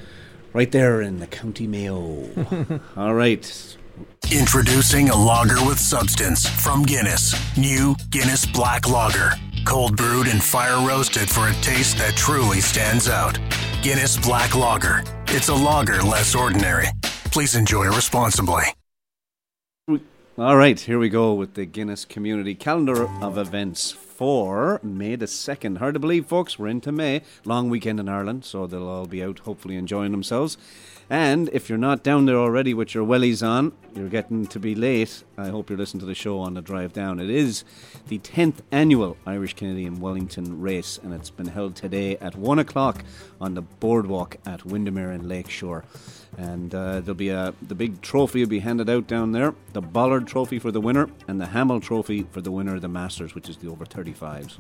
Right 0.53 0.71
there 0.71 1.01
in 1.01 1.19
the 1.19 1.27
County 1.27 1.65
Mayo. 1.65 2.29
All 2.97 3.15
right. 3.15 3.77
Introducing 4.31 5.09
a 5.09 5.15
lager 5.15 5.65
with 5.65 5.79
substance 5.79 6.47
from 6.47 6.83
Guinness. 6.83 7.33
New 7.57 7.95
Guinness 8.11 8.45
Black 8.45 8.87
Lager. 8.87 9.31
Cold 9.65 9.97
brewed 9.97 10.27
and 10.27 10.43
fire 10.43 10.87
roasted 10.87 11.29
for 11.29 11.47
a 11.47 11.53
taste 11.61 11.97
that 11.97 12.15
truly 12.15 12.61
stands 12.61 13.07
out. 13.07 13.39
Guinness 13.81 14.17
Black 14.17 14.55
Lager. 14.55 15.03
It's 15.27 15.49
a 15.49 15.55
lager 15.55 16.01
less 16.01 16.35
ordinary. 16.35 16.87
Please 17.31 17.55
enjoy 17.55 17.85
responsibly. 17.85 18.63
All 20.35 20.57
right, 20.57 20.79
here 20.79 20.97
we 20.97 21.09
go 21.09 21.35
with 21.35 21.53
the 21.53 21.67
Guinness 21.67 22.05
Community 22.05 22.55
Calendar 22.55 23.07
of 23.21 23.37
Events 23.37 23.91
for 23.91 24.79
May 24.81 25.15
the 25.15 25.27
2nd. 25.27 25.77
Hard 25.77 25.93
to 25.93 25.99
believe, 25.99 26.25
folks, 26.25 26.57
we're 26.57 26.69
into 26.69 26.91
May. 26.91 27.21
Long 27.45 27.69
weekend 27.69 27.99
in 27.99 28.09
Ireland, 28.09 28.43
so 28.43 28.65
they'll 28.65 28.87
all 28.87 29.05
be 29.05 29.23
out 29.23 29.37
hopefully 29.37 29.75
enjoying 29.75 30.09
themselves. 30.11 30.57
And 31.09 31.49
if 31.51 31.69
you're 31.69 31.77
not 31.77 32.03
down 32.03 32.25
there 32.25 32.37
already 32.37 32.73
with 32.73 32.93
your 32.95 33.05
wellies 33.05 33.45
on, 33.45 33.73
you're 33.93 34.09
getting 34.09 34.47
to 34.47 34.59
be 34.59 34.73
late. 34.73 35.23
I 35.37 35.49
hope 35.49 35.69
you're 35.69 35.77
listening 35.77 35.99
to 35.99 36.05
the 36.05 36.15
show 36.15 36.39
on 36.39 36.53
the 36.53 36.61
drive 36.61 36.93
down. 36.93 37.19
It 37.19 37.29
is 37.29 37.63
the 38.07 38.19
10th 38.19 38.59
annual 38.71 39.17
Irish 39.25 39.53
Canadian 39.53 39.99
Wellington 39.99 40.61
race, 40.61 40.99
and 41.03 41.13
it's 41.13 41.29
been 41.29 41.47
held 41.47 41.75
today 41.75 42.17
at 42.17 42.35
1 42.35 42.59
o'clock 42.59 43.03
on 43.39 43.53
the 43.53 43.61
boardwalk 43.61 44.37
at 44.45 44.65
Windermere 44.65 45.11
in 45.11 45.27
Lakeshore. 45.27 45.83
And 46.37 46.73
uh, 46.73 47.01
there'll 47.01 47.13
be 47.13 47.29
a 47.29 47.53
the 47.61 47.75
big 47.75 48.01
trophy 48.01 48.39
will 48.39 48.49
be 48.49 48.59
handed 48.59 48.89
out 48.89 49.05
down 49.05 49.33
there, 49.33 49.53
the 49.73 49.81
Bollard 49.81 50.25
Trophy 50.25 50.57
for 50.57 50.71
the 50.71 50.81
winner, 50.81 51.09
and 51.27 51.39
the 51.39 51.47
Hamill 51.47 51.79
Trophy 51.79 52.23
for 52.31 52.41
the 52.41 52.51
winner 52.51 52.75
of 52.75 52.81
the 52.81 52.87
Masters, 52.87 53.35
which 53.35 53.49
is 53.49 53.57
the 53.57 53.69
over 53.69 53.85
35s. 53.85 54.57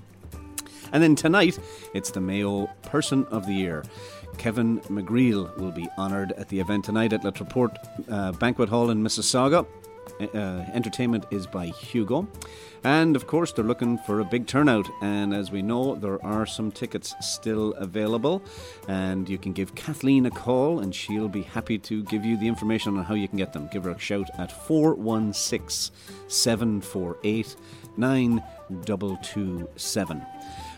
And 0.93 1.03
then 1.03 1.15
tonight, 1.15 1.59
it's 1.93 2.11
the 2.11 2.21
Mayo 2.21 2.67
Person 2.83 3.25
of 3.31 3.47
the 3.47 3.53
Year. 3.53 3.83
Kevin 4.37 4.79
McGreal 4.81 5.57
will 5.57 5.71
be 5.71 5.89
honoured 5.97 6.33
at 6.33 6.49
the 6.49 6.59
event 6.59 6.85
tonight 6.85 7.13
at 7.13 7.23
La 7.23 7.31
uh, 8.09 8.31
Banquet 8.33 8.69
Hall 8.69 8.91
in 8.91 9.03
Mississauga. 9.03 9.65
Uh, 10.19 10.65
entertainment 10.73 11.25
is 11.31 11.47
by 11.47 11.67
Hugo. 11.67 12.27
And 12.83 13.15
of 13.15 13.27
course, 13.27 13.53
they're 13.53 13.65
looking 13.65 13.97
for 13.99 14.19
a 14.19 14.25
big 14.25 14.45
turnout. 14.45 14.87
And 15.01 15.33
as 15.33 15.49
we 15.49 15.63
know, 15.63 15.95
there 15.95 16.23
are 16.23 16.45
some 16.45 16.71
tickets 16.71 17.15
still 17.21 17.73
available. 17.73 18.43
And 18.87 19.27
you 19.29 19.37
can 19.37 19.53
give 19.53 19.75
Kathleen 19.75 20.25
a 20.25 20.31
call, 20.31 20.79
and 20.79 20.93
she'll 20.93 21.29
be 21.29 21.43
happy 21.43 21.77
to 21.79 22.03
give 22.03 22.25
you 22.25 22.35
the 22.37 22.47
information 22.47 22.97
on 22.97 23.05
how 23.05 23.15
you 23.15 23.27
can 23.27 23.37
get 23.37 23.53
them. 23.53 23.69
Give 23.71 23.85
her 23.85 23.91
a 23.91 23.99
shout 23.99 24.29
at 24.37 24.51
416 24.51 25.95
748 26.27 27.55
9227. 27.97 30.25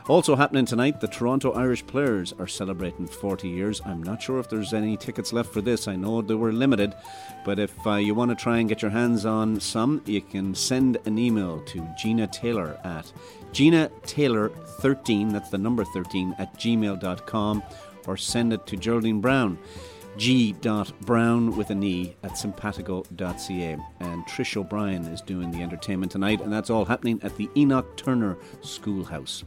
Also 0.07 0.35
happening 0.35 0.65
tonight, 0.65 1.01
the 1.01 1.07
Toronto 1.07 1.51
Irish 1.53 1.85
Players 1.87 2.31
are 2.37 2.45
celebrating 2.45 3.07
40 3.07 3.49
years. 3.49 3.81
I'm 3.85 4.03
not 4.03 4.21
sure 4.21 4.39
if 4.39 4.47
there's 4.47 4.71
any 4.71 4.97
tickets 4.97 5.33
left 5.33 5.51
for 5.51 5.61
this. 5.61 5.87
I 5.87 5.95
know 5.95 6.21
they 6.21 6.35
were 6.35 6.53
limited, 6.53 6.93
but 7.43 7.57
if 7.57 7.73
uh, 7.87 7.95
you 7.95 8.13
want 8.13 8.29
to 8.29 8.35
try 8.35 8.59
and 8.59 8.69
get 8.69 8.83
your 8.83 8.91
hands 8.91 9.25
on 9.25 9.59
some, 9.59 10.03
you 10.05 10.21
can 10.21 10.53
send 10.53 10.99
an 11.05 11.17
email 11.17 11.59
to 11.61 11.87
Gina 11.97 12.27
Taylor 12.27 12.79
at 12.83 13.11
Gina 13.51 13.89
Taylor 14.03 14.49
13, 14.79 15.29
that's 15.29 15.49
the 15.49 15.57
number 15.57 15.83
13, 15.83 16.35
at 16.37 16.53
gmail.com, 16.59 17.63
or 18.05 18.15
send 18.15 18.53
it 18.53 18.67
to 18.67 18.77
Geraldine 18.77 19.21
Brown 19.21 19.57
g.brown 20.17 21.57
with 21.57 21.69
an 21.71 21.83
e 21.83 22.15
at 22.23 22.31
sympatico.ca. 22.31 23.77
And 23.99 24.25
Trish 24.25 24.55
O'Brien 24.55 25.03
is 25.05 25.19
doing 25.19 25.51
the 25.51 25.61
entertainment 25.61 26.11
tonight, 26.11 26.39
and 26.39 26.53
that's 26.53 26.69
all 26.69 26.85
happening 26.85 27.19
at 27.21 27.35
the 27.35 27.49
Enoch 27.57 27.97
Turner 27.97 28.37
Schoolhouse. 28.61 29.43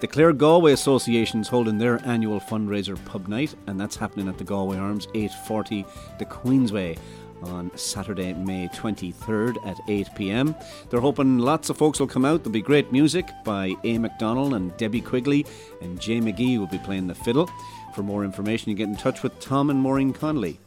The 0.00 0.06
Clare 0.06 0.32
Galway 0.32 0.72
Association's 0.72 1.48
holding 1.48 1.78
their 1.78 2.00
annual 2.06 2.40
fundraiser 2.40 3.02
pub 3.04 3.28
night, 3.28 3.54
and 3.66 3.78
that's 3.78 3.96
happening 3.96 4.28
at 4.28 4.38
the 4.38 4.44
Galway 4.44 4.78
Arms, 4.78 5.06
840 5.14 5.84
the 6.18 6.24
Queensway 6.24 6.98
on 7.42 7.70
Saturday, 7.76 8.32
May 8.34 8.68
23rd 8.68 9.66
at 9.66 9.78
8 9.88 10.08
pm. 10.14 10.54
They're 10.88 11.00
hoping 11.00 11.38
lots 11.38 11.70
of 11.70 11.76
folks 11.76 12.00
will 12.00 12.06
come 12.06 12.24
out. 12.24 12.42
There'll 12.42 12.52
be 12.52 12.62
great 12.62 12.92
music 12.92 13.28
by 13.44 13.74
A. 13.84 13.98
McDonald 13.98 14.54
and 14.54 14.76
Debbie 14.76 15.00
Quigley, 15.00 15.46
and 15.80 16.00
Jay 16.00 16.20
McGee 16.20 16.58
will 16.58 16.66
be 16.66 16.78
playing 16.78 17.06
the 17.06 17.14
fiddle. 17.14 17.50
For 17.94 18.02
more 18.02 18.24
information, 18.24 18.70
you 18.70 18.76
get 18.76 18.88
in 18.88 18.96
touch 18.96 19.22
with 19.22 19.38
Tom 19.40 19.70
and 19.70 19.80
Maureen 19.80 20.12
Connolly. 20.12 20.60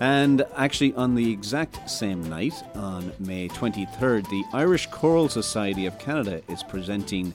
And 0.00 0.46
actually, 0.56 0.94
on 0.94 1.16
the 1.16 1.32
exact 1.32 1.90
same 1.90 2.28
night, 2.28 2.54
on 2.76 3.12
May 3.18 3.48
23rd, 3.48 4.28
the 4.28 4.44
Irish 4.52 4.86
Choral 4.86 5.28
Society 5.28 5.86
of 5.86 5.98
Canada 5.98 6.40
is 6.48 6.62
presenting 6.62 7.34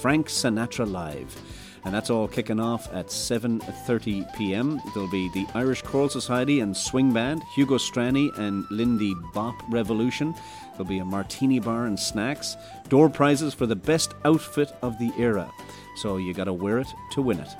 Frank 0.00 0.28
Sinatra 0.28 0.90
Live. 0.90 1.36
And 1.84 1.92
that's 1.92 2.08
all 2.08 2.26
kicking 2.26 2.58
off 2.58 2.90
at 2.94 3.08
7.30 3.08 4.34
p.m. 4.34 4.80
There'll 4.94 5.10
be 5.10 5.28
the 5.30 5.46
Irish 5.54 5.82
Choral 5.82 6.08
Society 6.08 6.60
and 6.60 6.74
Swing 6.74 7.12
Band, 7.12 7.42
Hugo 7.54 7.76
Strani 7.76 8.36
and 8.38 8.64
Lindy 8.70 9.14
Bop 9.34 9.54
Revolution. 9.68 10.34
There'll 10.72 10.86
be 10.86 10.98
a 10.98 11.04
martini 11.04 11.58
bar 11.58 11.84
and 11.84 12.00
snacks, 12.00 12.56
door 12.88 13.10
prizes 13.10 13.52
for 13.52 13.66
the 13.66 13.76
best 13.76 14.14
outfit 14.24 14.72
of 14.80 14.98
the 14.98 15.12
era. 15.18 15.50
So 15.96 16.16
you 16.16 16.32
gotta 16.32 16.52
wear 16.52 16.78
it 16.78 16.88
to 17.12 17.20
win 17.20 17.38
it. 17.38 17.50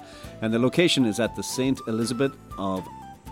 And 0.40 0.52
the 0.52 0.58
location 0.58 1.04
is 1.04 1.20
at 1.20 1.36
the 1.36 1.42
St. 1.42 1.78
Elizabeth 1.86 2.34
of 2.56 2.88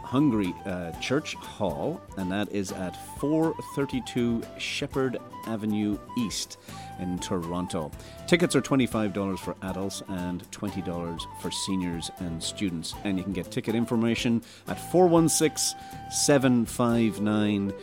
Hungary 0.08 0.54
uh, 0.64 0.90
Church 1.00 1.34
Hall, 1.34 2.00
and 2.16 2.32
that 2.32 2.50
is 2.50 2.72
at 2.72 2.96
432 3.20 4.42
Sheppard 4.56 5.18
Avenue 5.46 5.98
East 6.16 6.56
in 6.98 7.18
Toronto. 7.18 7.90
Tickets 8.26 8.56
are 8.56 8.62
$25 8.62 9.38
for 9.38 9.54
adults 9.60 10.02
and 10.08 10.50
$20 10.50 11.20
for 11.42 11.50
seniors 11.50 12.10
and 12.20 12.42
students. 12.42 12.94
And 13.04 13.18
you 13.18 13.24
can 13.24 13.34
get 13.34 13.50
ticket 13.50 13.74
information 13.74 14.40
at 14.66 14.80
416 14.90 15.78
759 16.10 17.74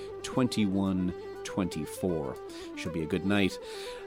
2124. 1.56 2.36
Should 2.76 2.94
be 2.94 3.04
a 3.04 3.06
good 3.06 3.26
night. 3.26 3.58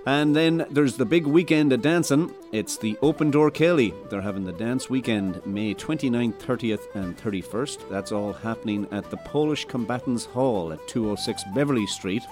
And 0.07 0.37
then 0.37 0.67
there's 0.71 0.97
the 0.97 1.07
big 1.07 1.27
weekend 1.27 1.73
of 1.73 1.81
dancing. 1.81 2.35
It's 2.53 2.77
the 2.77 2.99
Open 3.01 3.31
Door 3.31 3.53
Ceili. 3.53 3.95
They're 4.11 4.21
having 4.21 4.45
the 4.45 4.53
dance 4.53 4.91
weekend 4.91 5.45
May 5.47 5.75
29th, 5.75 6.35
30th, 6.35 6.95
and 6.95 7.17
31st. 7.17 7.89
That's 7.89 8.13
all 8.13 8.35
happening 8.35 8.87
at 8.91 9.11
the 9.11 9.17
Polish 9.19 9.65
Combatants 9.65 10.27
Hall 10.27 10.73
at 10.73 10.87
206 10.89 11.43
Beverley 11.55 11.87
Street. 11.87 12.23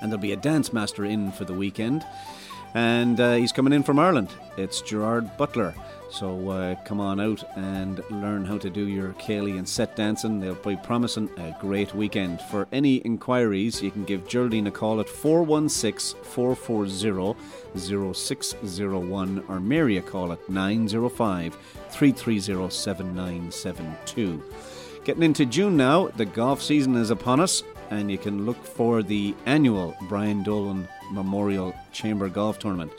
And 0.00 0.10
there'll 0.10 0.22
be 0.22 0.32
a 0.32 0.36
dance 0.36 0.72
master 0.72 1.04
in 1.04 1.32
for 1.32 1.44
the 1.44 1.54
weekend. 1.54 2.04
And 2.74 3.20
uh, 3.20 3.34
he's 3.34 3.52
coming 3.52 3.72
in 3.72 3.82
from 3.82 3.98
Ireland. 3.98 4.30
It's 4.56 4.80
Gerard 4.82 5.36
Butler. 5.36 5.74
So 6.12 6.50
uh, 6.50 6.74
come 6.84 7.00
on 7.00 7.20
out 7.20 7.42
and 7.56 8.02
learn 8.10 8.44
how 8.44 8.58
to 8.58 8.68
do 8.68 8.86
your 8.86 9.14
ceili 9.14 9.56
and 9.56 9.66
set 9.66 9.96
dancing. 9.96 10.40
They'll 10.40 10.54
be 10.56 10.76
promising 10.76 11.30
a 11.38 11.56
great 11.58 11.94
weekend. 11.94 12.42
For 12.42 12.68
any 12.70 12.96
inquiries, 12.96 13.80
you 13.80 13.90
can 13.90 14.04
give 14.04 14.28
Geraldine 14.28 14.66
a 14.66 14.70
call 14.70 15.00
at 15.00 15.08
416 15.08 16.22
440 16.22 17.34
0601 18.14 19.44
or 19.48 19.58
Mary 19.58 19.96
a 19.96 20.02
call 20.02 20.32
at 20.32 20.50
905 20.50 21.56
330 21.88 22.68
7972. 22.68 24.42
Getting 25.04 25.22
into 25.22 25.46
June 25.46 25.78
now, 25.78 26.08
the 26.08 26.26
golf 26.26 26.60
season 26.60 26.94
is 26.96 27.08
upon 27.08 27.40
us, 27.40 27.62
and 27.90 28.10
you 28.10 28.18
can 28.18 28.44
look 28.44 28.62
for 28.66 29.02
the 29.02 29.34
annual 29.46 29.96
Brian 30.02 30.42
Dolan 30.42 30.86
Memorial 31.10 31.74
Chamber 31.90 32.28
Golf 32.28 32.58
Tournament. 32.58 32.92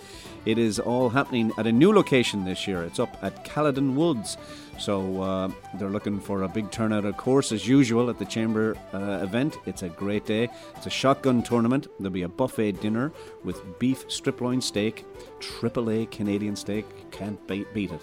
It 0.46 0.58
is 0.58 0.80
all 0.80 1.10
happening 1.10 1.52
at 1.58 1.68
a 1.68 1.72
new 1.72 1.94
location 1.94 2.44
this 2.44 2.68
year. 2.68 2.84
It's 2.84 3.00
up 3.00 3.18
at 3.22 3.46
Caledon 3.46 3.96
Woods. 3.96 4.38
So 4.78 5.22
uh, 5.22 5.52
they're 5.76 5.90
looking 5.90 6.20
for 6.20 6.44
a 6.44 6.50
big 6.50 6.72
turnout, 6.72 7.06
of 7.06 7.16
course, 7.16 7.52
as 7.52 7.68
usual 7.68 8.10
at 8.10 8.18
the 8.18 8.26
Chamber 8.26 8.76
uh, 8.94 9.20
event. 9.22 9.58
It's 9.66 9.84
a 9.84 9.90
great 9.90 10.26
day. 10.26 10.50
It's 10.76 10.88
a 10.88 10.90
shotgun 10.90 11.44
tournament. 11.44 11.88
There'll 12.00 12.12
be 12.12 12.24
a 12.24 12.28
buffet 12.28 12.82
dinner 12.82 13.12
with 13.44 13.62
beef 13.80 14.06
strip 14.10 14.42
loin 14.42 14.62
steak, 14.62 15.06
AAA 15.40 16.12
Canadian 16.12 16.56
steak. 16.56 16.86
Can't 17.12 17.40
beat, 17.48 17.68
it. 17.76 18.02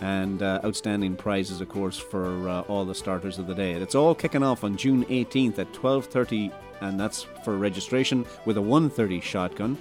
And 0.00 0.42
uh, 0.42 0.60
outstanding 0.64 1.16
prizes, 1.16 1.60
of 1.60 1.68
course, 1.68 1.98
for 1.98 2.48
uh, 2.48 2.60
all 2.62 2.84
the 2.84 2.94
starters 2.94 3.38
of 3.38 3.46
the 3.46 3.54
day. 3.54 3.72
It's 3.72 3.94
all 3.94 4.14
kicking 4.14 4.42
off 4.42 4.64
on 4.64 4.76
June 4.76 5.04
18th 5.06 5.58
at 5.58 5.72
12:30, 5.72 6.52
and 6.80 6.98
that's 6.98 7.24
for 7.44 7.56
registration 7.56 8.24
with 8.46 8.56
a 8.56 8.62
130 8.62 9.20
shotgun. 9.20 9.76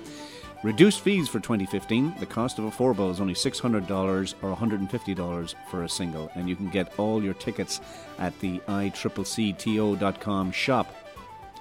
Reduced 0.64 1.02
fees 1.02 1.28
for 1.28 1.40
2015. 1.40 2.14
The 2.20 2.26
cost 2.28 2.60
of 2.60 2.66
a 2.66 2.72
four 2.72 2.94
ball 2.94 3.10
is 3.10 3.20
only 3.20 3.34
$600 3.34 4.36
or 4.44 4.56
$150 4.56 5.56
for 5.72 5.84
a 5.84 5.90
single, 5.90 6.32
and 6.36 6.48
you 6.48 6.56
can 6.56 6.70
get 6.70 6.94
all 7.00 7.24
your 7.24 7.34
tickets 7.34 7.82
at 8.20 8.40
the 8.42 8.60
ICCCTO.com 8.68 10.52
shop. 10.52 10.96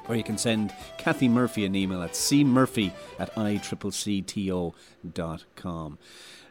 Or 0.07 0.17
you 0.17 0.23
can 0.23 0.37
send 0.37 0.75
Kathy 0.99 1.29
Murphy 1.29 1.65
an 1.65 1.75
email 1.75 2.03
at 2.03 2.13
cmurphy 2.13 2.93
at 3.19 3.35
ICCCTO.com. 3.37 4.29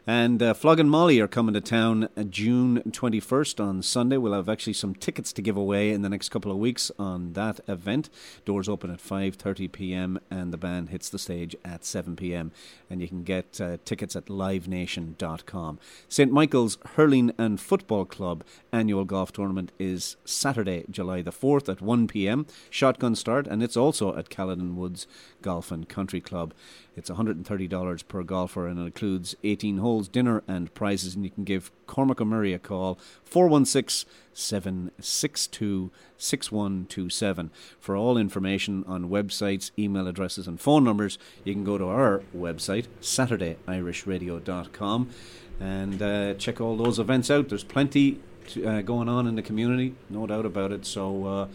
And 0.06 0.42
uh, 0.42 0.54
Flogging 0.54 0.88
Molly 0.88 1.20
are 1.20 1.28
coming 1.28 1.52
to 1.54 1.60
town 1.60 2.08
uh, 2.16 2.22
June 2.22 2.82
21st 2.88 3.62
on 3.62 3.82
Sunday. 3.82 4.16
We'll 4.16 4.32
have 4.32 4.48
actually 4.48 4.72
some 4.72 4.94
tickets 4.94 5.32
to 5.34 5.42
give 5.42 5.56
away 5.56 5.90
in 5.90 6.02
the 6.02 6.08
next 6.08 6.30
couple 6.30 6.50
of 6.50 6.58
weeks 6.58 6.90
on 6.98 7.34
that 7.34 7.60
event. 7.68 8.08
Doors 8.44 8.68
open 8.68 8.90
at 8.90 8.98
5:30 8.98 9.70
p.m. 9.70 10.18
and 10.30 10.52
the 10.52 10.56
band 10.56 10.88
hits 10.88 11.10
the 11.10 11.18
stage 11.18 11.54
at 11.64 11.84
7 11.84 12.16
p.m. 12.16 12.50
And 12.88 13.00
you 13.00 13.08
can 13.08 13.22
get 13.22 13.60
uh, 13.60 13.76
tickets 13.84 14.16
at 14.16 14.26
livenation.com. 14.26 15.78
St 16.08 16.32
Michael's 16.32 16.78
Hurling 16.94 17.32
and 17.36 17.60
Football 17.60 18.06
Club 18.06 18.42
annual 18.72 19.04
golf 19.04 19.32
tournament 19.32 19.72
is 19.78 20.16
Saturday, 20.24 20.84
July 20.90 21.22
the 21.22 21.30
4th 21.30 21.68
at 21.68 21.82
1 21.82 22.08
p.m. 22.08 22.46
Shotgun 22.70 23.14
start, 23.14 23.46
and 23.46 23.62
it's 23.62 23.76
also 23.76 24.16
at 24.16 24.30
Caledon 24.30 24.76
Woods 24.76 25.06
Golf 25.42 25.70
and 25.70 25.88
Country 25.88 26.20
Club. 26.20 26.52
It's 26.96 27.10
$130 27.10 28.08
per 28.08 28.22
golfer 28.22 28.66
and 28.66 28.78
it 28.78 28.82
includes 28.82 29.34
18 29.42 29.78
holes, 29.78 30.08
dinner, 30.08 30.42
and 30.46 30.74
prizes. 30.74 31.14
And 31.14 31.24
you 31.24 31.30
can 31.30 31.44
give 31.44 31.70
Cormac 31.86 32.20
O'Murray 32.20 32.52
a 32.52 32.58
call 32.58 32.98
416 33.24 34.06
762 34.32 35.90
6127. 36.16 37.50
For 37.78 37.96
all 37.96 38.18
information 38.18 38.84
on 38.86 39.08
websites, 39.08 39.70
email 39.78 40.06
addresses, 40.06 40.46
and 40.46 40.60
phone 40.60 40.84
numbers, 40.84 41.18
you 41.44 41.54
can 41.54 41.64
go 41.64 41.78
to 41.78 41.86
our 41.86 42.22
website, 42.36 42.86
SaturdayIrishRadio.com, 43.00 45.10
and 45.58 46.02
uh, 46.02 46.34
check 46.34 46.60
all 46.60 46.76
those 46.76 46.98
events 46.98 47.30
out. 47.30 47.48
There's 47.48 47.64
plenty 47.64 48.20
uh, 48.64 48.82
going 48.82 49.08
on 49.08 49.26
in 49.26 49.36
the 49.36 49.42
community, 49.42 49.94
no 50.08 50.26
doubt 50.26 50.46
about 50.46 50.72
it. 50.72 50.86
So 50.86 51.26
uh, 51.26 51.48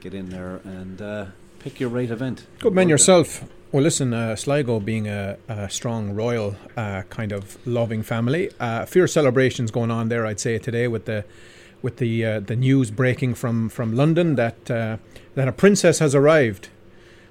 get 0.00 0.14
in 0.14 0.30
there 0.30 0.60
and 0.64 1.00
uh, 1.00 1.26
pick 1.60 1.78
your 1.78 1.90
right 1.90 2.10
event. 2.10 2.46
Good 2.58 2.74
man 2.74 2.88
yourself. 2.88 3.44
Well, 3.70 3.84
listen, 3.84 4.12
uh, 4.12 4.34
Sligo 4.34 4.80
being 4.80 5.06
a, 5.06 5.36
a 5.46 5.70
strong 5.70 6.10
royal 6.10 6.56
uh, 6.76 7.02
kind 7.02 7.30
of 7.30 7.64
loving 7.64 8.02
family, 8.02 8.50
uh, 8.58 8.84
fierce 8.84 9.12
celebrations 9.12 9.70
going 9.70 9.92
on 9.92 10.08
there. 10.08 10.26
I'd 10.26 10.40
say 10.40 10.58
today 10.58 10.88
with 10.88 11.04
the 11.04 11.24
with 11.80 11.98
the 11.98 12.24
uh, 12.24 12.40
the 12.40 12.56
news 12.56 12.90
breaking 12.90 13.34
from 13.34 13.68
from 13.68 13.94
London 13.94 14.34
that 14.34 14.68
uh, 14.70 14.96
that 15.36 15.46
a 15.46 15.52
princess 15.52 16.00
has 16.00 16.14
arrived. 16.16 16.68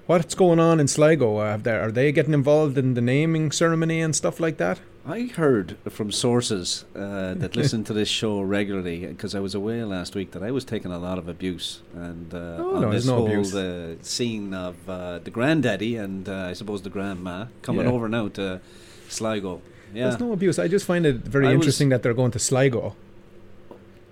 What's 0.05 0.33
going 0.33 0.59
on 0.59 0.79
in 0.79 0.87
Sligo? 0.87 1.37
Uh, 1.37 1.59
are 1.65 1.91
they 1.91 2.11
getting 2.11 2.33
involved 2.33 2.77
in 2.77 2.93
the 2.93 3.01
naming 3.01 3.51
ceremony 3.51 4.01
and 4.01 4.15
stuff 4.15 4.39
like 4.39 4.57
that? 4.57 4.79
I 5.09 5.21
heard 5.25 5.75
from 5.89 6.11
sources 6.11 6.85
uh, 6.95 7.33
that 7.35 7.55
listen 7.61 7.83
to 7.85 7.93
this 7.93 8.07
show 8.09 8.41
regularly 8.41 9.07
because 9.07 9.33
I 9.33 9.39
was 9.39 9.55
away 9.55 9.83
last 9.83 10.13
week 10.13 10.31
that 10.31 10.43
I 10.43 10.51
was 10.51 10.63
taking 10.63 10.91
a 10.91 10.99
lot 10.99 11.17
of 11.17 11.27
abuse 11.27 11.81
and 11.95 12.31
uh, 12.33 12.37
Oh, 12.59 12.75
on 12.75 12.81
no, 12.83 12.91
this 12.91 13.05
no 13.07 13.15
whole 13.15 13.27
abuse. 13.27 13.55
uh, 13.55 13.95
scene 14.01 14.53
of 14.53 14.75
uh, 14.87 15.17
the 15.19 15.31
granddaddy 15.31 15.95
and 15.95 16.29
uh, 16.29 16.49
I 16.51 16.53
suppose 16.53 16.83
the 16.83 16.91
grandma 16.91 17.45
coming 17.63 17.87
Yeah. 17.87 17.91
over 17.91 18.07
now 18.07 18.27
to 18.29 18.61
Sligo. 19.07 19.61
Yeah, 19.93 20.09
There's 20.09 20.19
no 20.19 20.31
abuse. 20.33 20.59
I 20.59 20.67
just 20.67 20.85
find 20.85 21.05
it 21.07 21.15
very 21.15 21.47
I 21.47 21.53
interesting 21.53 21.89
that 21.89 22.03
they're 22.03 22.13
going 22.13 22.31
to 22.31 22.39
Sligo. 22.39 22.95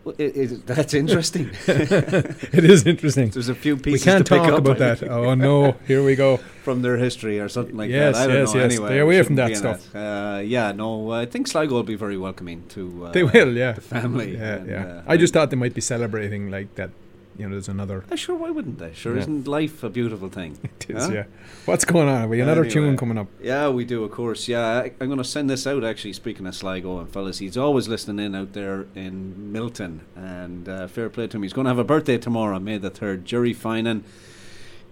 Well, 0.08 0.16
it, 0.18 0.38
it, 0.38 0.66
that's 0.66 0.94
interesting. 0.94 1.50
it 1.68 2.64
is 2.64 2.88
interesting. 2.88 3.30
There's 3.30 3.50
a 3.50 3.56
few 3.56 3.76
pieces. 3.76 4.06
We 4.06 4.10
can't 4.10 4.26
to 4.26 4.34
pick 4.36 4.42
talk 4.42 4.54
up, 4.54 4.60
about 4.60 4.78
that. 4.78 5.04
Oh 5.04 5.34
no, 5.36 5.76
here 5.86 6.02
we 6.02 6.16
go. 6.16 6.38
from 6.64 6.82
their 6.82 6.96
history 6.96 7.42
or 7.42 7.50
something 7.50 7.76
like 7.76 7.90
Yes, 7.90 8.16
that. 8.16 8.24
I 8.30 8.34
don't 8.34 8.42
yes, 8.44 8.54
know. 8.54 8.62
yes. 8.62 8.72
Anyway, 8.72 8.88
Stay 8.88 9.00
away 9.00 9.18
from 9.24 9.36
shouldn't 9.36 9.54
that 9.64 9.80
stuff. 9.82 9.94
Uh, 9.94 10.40
yeah, 10.40 10.72
no, 10.72 11.12
I 11.12 11.26
think 11.26 11.50
Sligo 11.50 11.74
will 11.74 11.84
be 11.84 11.96
very 11.96 12.18
welcoming 12.18 12.64
to. 12.70 13.08
Uh, 13.08 13.12
They 13.12 13.24
will, 13.26 13.52
yeah. 13.52 13.74
The 13.74 13.82
family. 13.82 14.38
Yeah, 14.38 14.56
and, 14.56 14.70
yeah. 14.70 14.86
uh, 14.86 15.04
I 15.08 15.18
just 15.18 15.34
thought 15.34 15.50
they 15.50 15.58
might 15.58 15.74
be 15.74 15.82
celebrating 15.82 16.52
like 16.52 16.74
that. 16.76 16.92
You 17.38 17.46
know, 17.46 17.52
there's 17.52 17.70
another. 17.70 18.04
Uh, 18.12 18.16
sure, 18.16 18.36
why 18.36 18.50
wouldn't 18.50 18.80
they? 18.80 18.94
Sure, 18.94 19.14
Yeah. 19.14 19.22
isn't 19.22 19.48
life 19.48 19.84
a 19.84 19.90
beautiful 19.90 20.28
thing? 20.30 20.58
It 20.90 20.96
is, 20.96 21.06
Huh? 21.08 21.14
yeah. 21.14 21.24
What's 21.66 21.86
going 21.86 22.08
on? 22.08 22.30
We 22.30 22.40
another 22.42 22.62
Anyway. 22.62 22.74
tune 22.74 22.98
coming 22.98 23.18
up? 23.18 23.28
Yeah, 23.42 23.70
we 23.70 23.84
do, 23.86 24.04
of 24.04 24.12
course. 24.12 24.48
Yeah, 24.48 24.66
I, 24.66 24.92
I'm 25.02 25.08
going 25.08 25.18
to 25.18 25.24
send 25.24 25.50
this 25.50 25.68
out, 25.68 25.84
actually, 25.84 26.14
speaking 26.14 26.48
of 26.48 26.56
Sligo 26.56 26.98
and 27.00 27.10
fellas. 27.10 27.40
He's 27.40 27.58
always 27.58 27.88
listening 27.88 28.26
in 28.26 28.34
out 28.36 28.54
there 28.54 28.86
in 28.96 29.52
Milton, 29.52 30.02
and 30.16 30.68
uh, 30.68 30.88
fair 30.88 31.10
play 31.10 31.28
to 31.28 31.38
him. 31.38 31.44
He's 31.44 31.54
going 31.54 31.66
to 31.66 31.70
have 31.70 31.78
a 31.80 31.84
birthday 31.84 32.18
tomorrow, 32.18 32.58
May 32.60 32.78
the 32.78 32.90
3rd. 32.92 33.24
Jerry 33.26 33.54
Finan. 33.54 34.02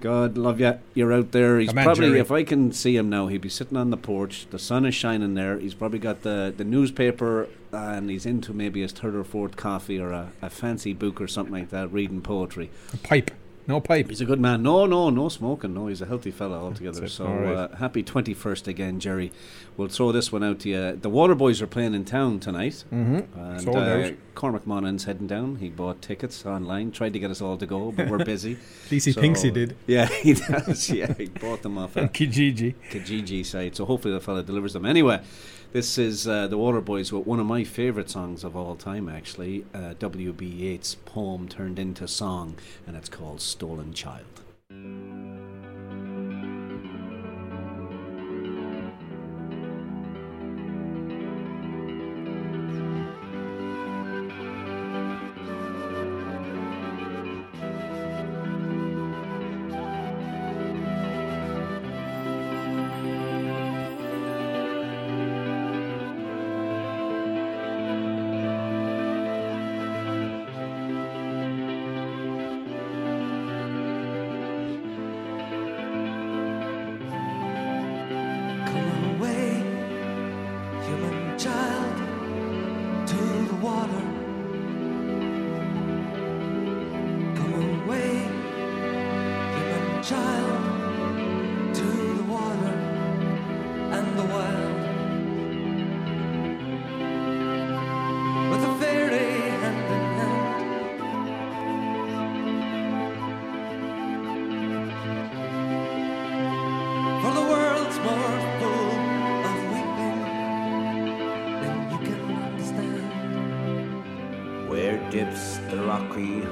God 0.02 0.38
love 0.38 0.60
you. 0.60 0.80
You're 0.94 1.14
out 1.14 1.32
there. 1.32 1.60
He's 1.60 1.72
Come 1.72 1.84
probably, 1.84 2.20
if 2.20 2.32
I 2.32 2.44
can 2.44 2.72
see 2.72 2.96
him 2.96 3.10
now, 3.10 3.28
he'd 3.28 3.42
be 3.42 3.50
sitting 3.50 3.78
on 3.78 3.90
the 3.90 3.98
porch. 3.98 4.48
The 4.50 4.60
sun 4.60 4.86
is 4.86 4.94
shining 4.94 5.34
there. 5.34 5.58
He's 5.58 5.74
probably 5.74 6.00
got 6.00 6.22
the, 6.22 6.54
the 6.56 6.64
newspaper 6.64 7.48
and 7.72 8.10
he's 8.10 8.26
into 8.26 8.54
maybe 8.54 8.82
his 8.82 8.92
third 8.92 9.16
or 9.16 9.24
fourth 9.24 9.56
coffee 9.56 10.00
or 10.00 10.12
a, 10.12 10.32
a 10.42 10.50
fancy 10.50 10.94
book 10.94 11.20
or 11.20 11.28
something 11.28 11.54
like 11.54 11.70
that, 11.70 11.92
reading 11.92 12.22
poetry. 12.22 12.70
A 12.94 12.98
pipe. 12.98 13.32
No 13.68 13.82
pipe. 13.82 14.10
He's 14.10 14.22
a 14.22 14.26
good 14.26 14.40
man. 14.40 14.62
No, 14.62 14.86
no, 14.86 15.10
no 15.10 15.28
smoking. 15.30 15.74
No, 15.74 15.88
he's 15.88 16.02
a 16.02 16.06
healthy 16.06 16.32
fella 16.32 16.60
altogether. 16.64 17.08
So 17.08 17.26
right. 17.26 17.54
uh, 17.56 17.76
happy 17.78 18.04
21st 18.04 18.68
again, 18.68 19.00
Jerry. 19.00 19.32
We'll 19.76 19.88
throw 19.88 20.12
this 20.12 20.32
one 20.32 20.44
out 20.44 20.60
to 20.60 20.70
you. 20.70 21.00
The 21.02 21.10
Waterboys 21.10 21.62
are 21.62 21.68
playing 21.68 21.96
in 21.96 22.06
town 22.06 22.40
tonight. 22.40 22.84
Mhm. 22.94 23.26
And 23.36 23.62
Sold 23.62 23.78
uh. 23.78 24.12
Cormac 24.36 24.68
Monan's 24.68 25.06
heading 25.06 25.28
down. 25.28 25.56
He 25.56 25.70
bought 25.70 26.02
tickets 26.02 26.46
online, 26.46 26.92
tried 26.92 27.14
to 27.14 27.20
get 27.20 27.32
us 27.32 27.42
all 27.42 27.58
to 27.58 27.66
go, 27.66 27.92
but 27.92 28.08
we're 28.08 28.24
busy. 28.24 28.54
At 28.86 28.92
least 28.92 29.08
he 29.08 29.14
thinks 29.14 29.42
he 29.42 29.50
did. 29.52 29.76
Yeah, 29.88 30.06
he 30.22 30.34
does. 30.34 30.90
Yeah, 30.90 31.14
he 31.14 31.26
bought 31.26 31.64
them 31.64 31.78
off 31.78 31.96
a 31.96 32.08
Kijiji. 32.08 32.76
Kijiji 32.92 33.46
site. 33.46 33.76
So 33.76 33.86
hopefully 33.86 34.14
the 34.14 34.20
fella 34.22 34.44
delivers 34.44 34.74
them. 34.74 34.86
Anyway, 34.86 35.22
this 35.76 35.98
is 35.98 36.26
uh, 36.26 36.48
the 36.48 36.58
Waterboys 36.58 37.12
with 37.12 37.28
one 37.28 37.38
of 37.38 37.46
my 37.46 37.66
favourite 37.66 38.10
songs 38.10 38.46
of 38.46 38.56
all 38.56 38.78
time, 38.78 39.10
actually. 39.10 39.66
Uh, 39.74 39.94
W.B. 40.00 40.46
Yeats' 40.46 40.96
poem 40.96 41.50
turned 41.50 41.80
into 41.80 42.08
song, 42.08 42.56
and 42.88 42.96
it's 42.96 43.10
called 43.10 43.42
Stolen 43.42 43.92
Child. 43.94 45.35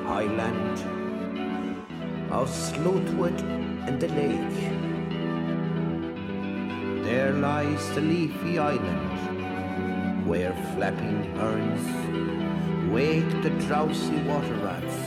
Highland 0.05 0.77
of 2.31 2.49
Sleuth 2.49 3.09
Wood 3.13 3.39
and 3.87 3.99
the 3.99 4.07
lake? 4.09 4.59
There 7.03 7.33
lies 7.33 7.89
the 7.95 8.01
leafy 8.01 8.59
island 8.59 10.27
where 10.27 10.53
flapping 10.75 11.23
herons 11.35 12.91
wake 12.91 13.31
the 13.41 13.49
drowsy 13.65 14.17
water 14.23 14.55
rats. 14.55 14.97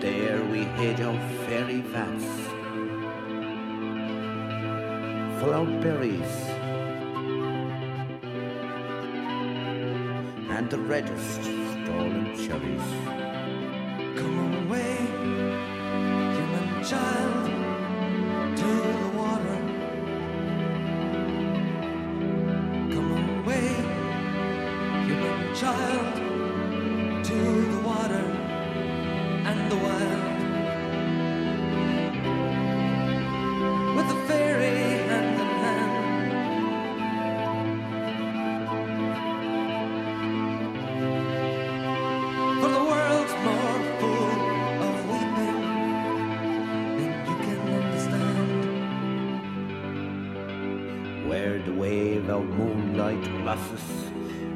There 0.00 0.44
we 0.52 0.64
hid 0.78 1.00
our 1.00 1.18
fairy 1.46 1.80
vats, 1.80 2.24
full 5.40 5.54
of 5.54 5.68
berries 5.80 6.34
and 10.50 10.70
the 10.70 10.78
reddest 10.78 11.63
stolen 11.84 12.34
cherries. 12.36 13.23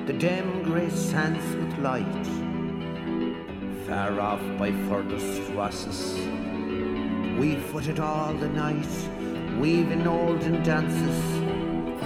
The 0.09 0.15
dim 0.15 0.63
grey 0.63 0.89
sands 0.89 1.45
with 1.57 1.79
light. 1.81 2.27
Far 3.87 4.19
off 4.19 4.41
by 4.59 4.73
furthest 4.89 5.53
rosses, 5.53 6.15
we 7.39 7.57
footed 7.57 8.01
all 8.01 8.33
the 8.33 8.49
night, 8.49 8.89
weaving 9.61 10.07
olden 10.07 10.63
dances, 10.63 11.21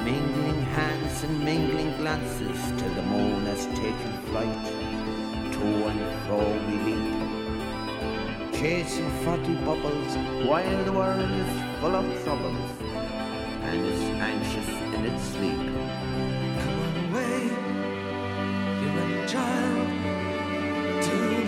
mingling 0.02 0.62
hands 0.74 1.22
and 1.22 1.44
mingling 1.44 1.96
glances 1.98 2.58
till 2.76 2.92
the 2.94 3.02
moon 3.02 3.46
has 3.46 3.66
taken 3.66 4.12
flight. 4.30 4.64
To 5.52 5.64
and 5.90 6.02
fro 6.26 6.42
we 6.66 6.74
leap, 6.86 7.06
chasing 8.52 9.10
frothy 9.22 9.54
bubbles 9.64 10.16
while 10.48 10.84
the 10.84 10.92
world 10.92 11.30
is 11.30 11.52
full 11.80 11.94
of 11.94 12.24
troubles 12.24 12.70
and 13.62 13.86
is 13.86 14.02
anxious 14.32 14.68
in 14.96 15.04
its 15.06 15.22
sleep. 15.22 15.62
Come 16.62 17.14
away, 17.14 17.71
human 18.82 19.28
child, 19.28 19.88
to 21.04 21.41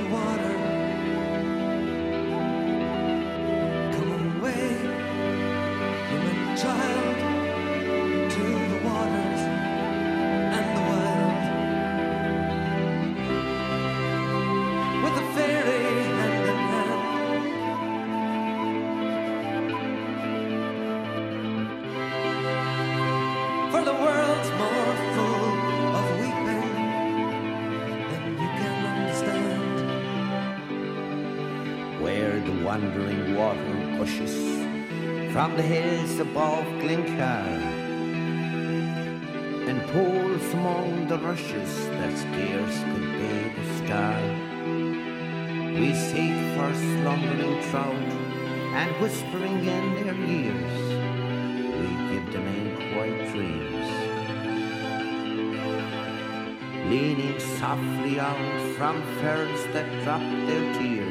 from 35.44 35.56
the 35.58 35.62
hills 35.62 36.18
above 36.20 36.64
Glencar 36.80 37.44
and 39.68 39.78
pools 39.92 40.54
among 40.54 41.06
the 41.06 41.18
rushes 41.18 41.86
that 41.98 42.16
scarce 42.16 42.78
could 42.88 43.08
bathe 43.18 43.54
the 43.58 43.66
star. 43.80 44.20
We 45.78 45.92
seek 46.08 46.36
for 46.54 46.72
slumbering 46.88 47.60
trout 47.68 48.08
and 48.80 48.90
whispering 49.02 49.58
in 49.76 49.84
their 50.00 50.18
ears, 50.40 50.80
we 51.78 51.88
give 52.08 52.26
them 52.32 52.46
in 52.56 52.66
quiet 52.94 53.20
dreams. 53.32 53.88
Leaning 56.88 57.38
softly 57.58 58.18
out 58.18 58.60
from 58.78 58.96
ferns 59.20 59.62
that 59.74 59.88
drop 60.04 60.24
their 60.48 60.64
tears 60.78 61.03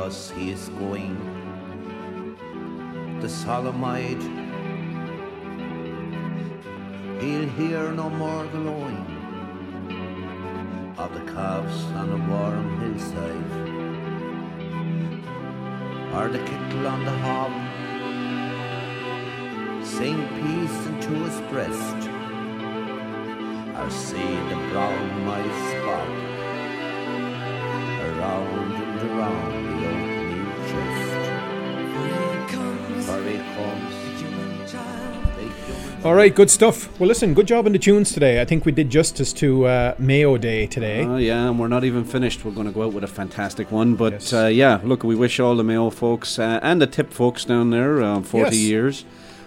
Us 0.00 0.30
he 0.30 0.50
is 0.50 0.70
going, 0.70 1.14
the 3.20 3.28
solemn-eyed. 3.28 4.22
He'll 7.20 7.48
hear 7.58 7.92
no 7.92 8.08
more 8.08 8.44
the 8.46 8.60
lowing 8.60 9.04
of 10.96 11.12
the 11.12 11.20
calves 11.32 11.84
on 12.00 12.08
the 12.14 12.20
warm 12.32 12.80
hillside, 12.80 13.52
or 16.16 16.28
the 16.28 16.42
kettle 16.48 16.86
on 16.86 17.04
the 17.04 17.16
hob, 17.26 17.52
sing 19.84 20.18
peace 20.40 20.78
into 20.86 21.12
his 21.26 21.38
breast, 21.52 22.00
or 23.78 23.90
see 23.90 24.32
the 24.50 24.58
brown 24.70 25.24
mice 25.26 25.74
bob 25.84 26.10
around 28.08 28.72
and 28.72 29.00
around 29.10 29.59
All 36.02 36.14
right, 36.14 36.34
good 36.34 36.48
stuff. 36.48 36.98
Well, 36.98 37.08
listen, 37.08 37.34
good 37.34 37.46
job 37.46 37.66
in 37.66 37.74
the 37.74 37.78
tunes 37.78 38.12
today. 38.12 38.40
I 38.40 38.46
think 38.46 38.64
we 38.64 38.72
did 38.72 38.88
justice 38.88 39.34
to 39.34 39.66
uh, 39.66 39.94
Mayo 39.98 40.38
Day 40.38 40.66
today. 40.66 41.04
Oh, 41.04 41.18
yeah, 41.18 41.46
and 41.48 41.58
we're 41.60 41.68
not 41.68 41.84
even 41.84 42.04
finished. 42.04 42.42
We're 42.42 42.52
going 42.52 42.66
to 42.68 42.72
go 42.72 42.84
out 42.84 42.94
with 42.94 43.04
a 43.04 43.08
fantastic 43.08 43.70
one. 43.70 43.96
But 43.96 44.14
Yes. 44.14 44.32
uh, 44.32 44.46
yeah, 44.46 44.80
look, 44.82 45.04
we 45.04 45.14
wish 45.14 45.38
all 45.40 45.54
the 45.56 45.62
Mayo 45.64 45.90
folks 45.90 46.38
uh, 46.38 46.58
and 46.62 46.80
the 46.80 46.86
Tip 46.86 47.12
folks 47.12 47.44
down 47.44 47.68
there 47.68 48.00
uh, 48.02 48.22
40 48.22 48.56
Yes. 48.56 48.56
years. 48.56 49.04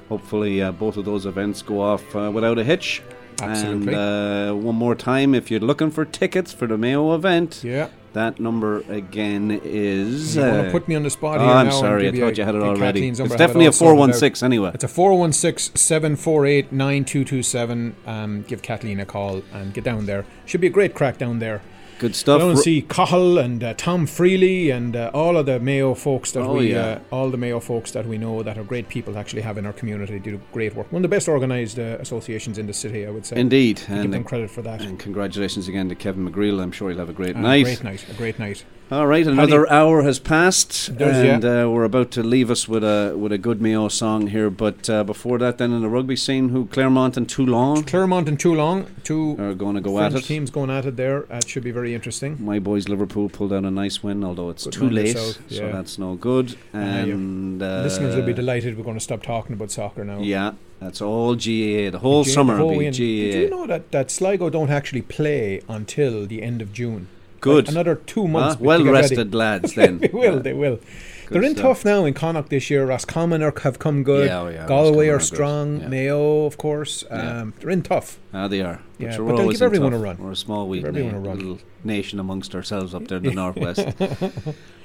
Hopefully, 0.09 0.61
uh, 0.61 0.71
both 0.71 0.95
of 0.95 1.05
those 1.05 1.25
events 1.25 1.63
go 1.63 1.81
off 1.81 2.15
uh, 2.15 2.29
without 2.31 2.59
a 2.59 2.63
hitch. 2.63 3.01
Absolutely. 3.41 3.95
And 3.95 4.51
uh, 4.51 4.53
one 4.53 4.75
more 4.75 4.93
time, 4.93 5.33
if 5.33 5.49
you're 5.49 5.59
looking 5.59 5.89
for 5.89 6.05
tickets 6.05 6.53
for 6.53 6.67
the 6.67 6.77
Mayo 6.77 7.15
event, 7.15 7.61
Yeah. 7.63 7.87
That 8.13 8.39
number 8.39 8.81
again 8.89 9.59
is. 9.63 10.35
You 10.35 10.43
want 10.43 10.53
uh, 10.53 10.63
to 10.65 10.71
put 10.71 10.87
me 10.87 10.95
on 10.95 11.01
the 11.01 11.09
spot 11.09 11.39
oh, 11.39 11.43
here 11.43 11.49
I'm 11.49 11.65
now 11.67 11.71
and 11.71 11.79
sorry, 11.79 12.07
I 12.07 12.11
thought 12.11 12.37
you 12.37 12.43
had 12.43 12.53
it 12.53 12.61
already. 12.61 13.07
It's. 13.07 13.19
It 13.19 13.29
definitely 13.29 13.65
a 13.65 13.71
416 13.71 14.45
anyway. 14.45 14.71
It's 14.73 14.83
a 14.83 14.87
416 14.87 15.75
748 15.75 16.71
9227. 16.71 17.95
Um, 18.05 18.43
Give 18.43 18.61
Kathleen 18.61 18.99
a 18.99 19.05
call 19.05 19.41
and 19.51 19.73
get 19.73 19.83
down 19.83 20.05
there. 20.05 20.25
Should 20.45 20.61
be 20.61 20.67
a 20.67 20.69
great 20.69 20.93
craic 20.93 21.17
down 21.17 21.39
there. 21.39 21.61
Good 21.99 22.15
stuff. 22.15 22.39
Go 22.41 22.49
and 22.49 22.59
see 22.59 22.81
Cahill 22.81 23.37
and 23.37 23.63
uh, 23.63 23.73
Tom 23.75 24.05
Freely 24.07 24.69
and 24.71 24.95
uh, 24.95 25.11
all 25.13 25.37
of 25.37 25.45
the 25.45 25.59
Mayo 25.59 25.93
folks 25.93 26.31
that 26.33 26.41
Oh, 26.43 26.55
we, 26.55 26.71
yeah. 26.71 26.79
uh, 26.85 26.99
all 27.11 27.29
the 27.29 27.37
Mayo 27.37 27.59
folks 27.59 27.91
that 27.91 28.05
we 28.05 28.17
know 28.17 28.43
that 28.43 28.57
are 28.57 28.63
great 28.63 28.89
people 28.89 29.17
actually 29.17 29.41
have 29.43 29.57
in 29.57 29.65
our 29.65 29.73
community. 29.73 30.19
Do 30.19 30.39
great 30.51 30.75
work. 30.75 30.91
One 30.91 31.03
of 31.05 31.09
the 31.09 31.15
best 31.15 31.27
organised 31.29 31.79
uh, 31.79 31.97
associations 31.99 32.57
in 32.57 32.67
the 32.67 32.73
city, 32.73 33.05
I 33.05 33.09
would 33.09 33.25
say. 33.25 33.39
Indeed. 33.39 33.79
We 33.87 33.95
give 33.95 34.03
And, 34.05 34.13
them 34.13 34.23
credit 34.23 34.49
for 34.51 34.61
that. 34.63 34.81
and 34.81 34.99
congratulations 34.99 35.67
again 35.67 35.87
to 35.89 35.95
Kevin 35.95 36.29
McGreal. 36.29 36.61
I'm 36.61 36.71
sure 36.71 36.89
he'll 36.89 36.99
have 36.99 37.09
a 37.09 37.13
great 37.13 37.35
night. 37.35 37.63
Great 37.63 37.83
night. 37.83 38.05
A 38.09 38.13
great 38.13 38.39
night. 38.39 38.65
All 38.91 39.07
right, 39.07 39.25
another 39.25 39.67
hour 39.71 40.03
has 40.03 40.19
passed, 40.19 40.95
Does, 40.97 41.17
and 41.17 41.43
yeah. 41.43 41.63
uh, 41.63 41.69
we're 41.69 41.83
about 41.85 42.11
to 42.11 42.21
leave 42.21 42.51
us 42.51 42.67
with 42.67 42.83
a 42.83 43.15
with 43.17 43.31
a 43.31 43.39
good 43.39 43.59
Mayo 43.59 43.87
song 43.87 44.27
here. 44.27 44.51
But 44.51 44.87
uh, 44.87 45.03
before 45.03 45.39
that, 45.39 45.57
then 45.57 45.71
in 45.71 45.81
the 45.81 45.89
rugby 45.89 46.15
scene, 46.15 46.49
who 46.49 46.67
Clermont 46.67 47.17
and 47.17 47.27
Toulon 47.27 47.83
Clermont 47.85 48.27
and 48.27 48.39
Toulon, 48.39 48.85
two 49.03 49.35
are 49.39 49.55
going 49.55 49.75
to 49.75 49.81
go 49.81 49.97
French 49.97 50.13
at 50.13 50.21
it. 50.21 50.25
teams 50.25 50.51
going 50.51 50.69
at 50.69 50.85
it 50.85 50.95
there. 50.95 51.21
That 51.21 51.47
should 51.47 51.63
be 51.63 51.71
very 51.71 51.95
interesting. 51.95 52.37
My 52.43 52.59
boys 52.59 52.87
Liverpool 52.87 53.29
pulled 53.29 53.51
out 53.53 53.63
a 53.63 53.71
nice 53.71 54.03
win, 54.03 54.23
although 54.23 54.51
it's 54.51 54.65
Good 54.65 54.73
too 54.73 54.89
late, 54.89 55.07
yourself, 55.15 55.39
so 55.49 55.71
that's 55.71 55.97
no 55.97 56.13
good. 56.15 56.51
Uh, 56.73 56.77
And 56.77 57.63
uh, 57.63 57.81
Listeners 57.81 58.15
will 58.15 58.25
be 58.25 58.33
delighted 58.33 58.77
we're 58.77 58.83
going 58.83 58.97
to 58.97 59.03
stop 59.03 59.23
talking 59.23 59.53
about 59.53 59.71
soccer 59.71 60.03
now. 60.03 60.19
Yeah, 60.19 60.51
that's 60.79 61.01
all 61.01 61.33
GAA. 61.33 61.89
The 61.89 61.99
whole 62.01 62.25
GAA, 62.25 62.29
summer 62.29 62.53
the 62.55 62.59
whole 62.59 62.69
will 62.77 62.79
be. 62.79 62.85
GAA. 62.91 63.31
Did 63.31 63.41
you 63.43 63.49
know 63.49 63.65
that, 63.65 63.91
that 63.91 64.11
Sligo 64.11 64.51
don't 64.51 64.69
actually 64.69 65.01
play 65.01 65.61
until 65.67 66.27
the 66.27 66.43
end 66.43 66.61
of 66.61 66.73
June? 66.73 67.07
Good. 67.43 67.65
Like 67.67 67.75
another 67.75 67.95
two 67.95 68.27
months. 68.27 68.55
Ah, 68.55 68.57
to 68.59 68.63
well 68.63 68.79
get 68.83 68.91
ready. 68.91 69.01
rested 69.03 69.35
lads 69.35 69.73
then. 69.79 69.99
they 69.99 70.07
will, 70.07 70.35
Yeah. 70.35 70.39
they 70.39 70.53
will. 70.53 70.79
Good 71.27 71.35
They're 71.41 71.43
in 71.49 71.55
stuff. 71.55 71.77
tough 71.77 71.85
now 71.85 72.03
in 72.05 72.13
Connacht 72.13 72.49
this 72.49 72.69
year. 72.69 72.85
Roscommon 72.85 73.41
are, 73.41 73.53
have 73.61 73.79
come 73.79 74.03
good. 74.03 74.27
Yeah, 74.27 74.41
oh 74.41 74.47
yeah, 74.49 74.67
Galway 74.67 75.07
Roscommon 75.07 75.09
are 75.09 75.15
are 75.15 75.19
strong. 75.21 75.79
Yeah. 75.81 75.87
Mayo, 75.87 76.45
of 76.45 76.57
course. 76.57 77.03
Yeah. 77.09 77.39
Um, 77.41 77.53
They're 77.59 77.69
in 77.69 77.81
tough. 77.81 78.19
Ah, 78.33 78.47
they 78.49 78.59
are. 78.61 78.81
Yeah, 78.99 79.07
But, 79.11 79.17
but 79.17 79.23
we're 79.23 79.31
they'll 79.31 79.41
always 79.41 79.59
give 79.59 79.61
in 79.61 79.75
everyone 79.75 79.93
a 79.93 79.97
run. 79.99 80.17
We're 80.17 80.31
a 80.31 80.35
small, 80.35 80.67
weak 80.67 80.83
na- 80.83 80.89
little 81.19 81.59
nation 81.83 82.19
amongst 82.19 82.53
ourselves 82.53 82.93
up 82.93 83.07
there 83.07 83.19
in 83.19 83.23
the 83.23 83.31
northwest. 83.43 83.87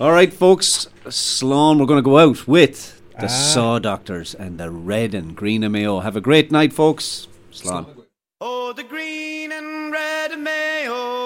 All 0.00 0.12
right, 0.12 0.32
folks. 0.32 0.86
Slán, 1.06 1.78
we're 1.80 1.86
going 1.86 1.98
to 1.98 2.02
go 2.02 2.18
out 2.18 2.46
with 2.46 3.02
the 3.18 3.24
Ah. 3.24 3.26
Saw 3.26 3.78
Doctors 3.80 4.32
and 4.34 4.58
the 4.58 4.70
Red 4.70 5.14
and 5.14 5.34
Green 5.34 5.64
of 5.64 5.72
Mayo. 5.72 6.00
Have 6.00 6.14
a 6.16 6.20
great 6.20 6.52
night, 6.52 6.72
folks. 6.72 7.26
Slán. 7.52 7.86
Oh, 8.40 8.72
the 8.72 8.84
green 8.84 9.50
and 9.50 9.90
red 9.92 10.38
Mayo, 10.38 11.17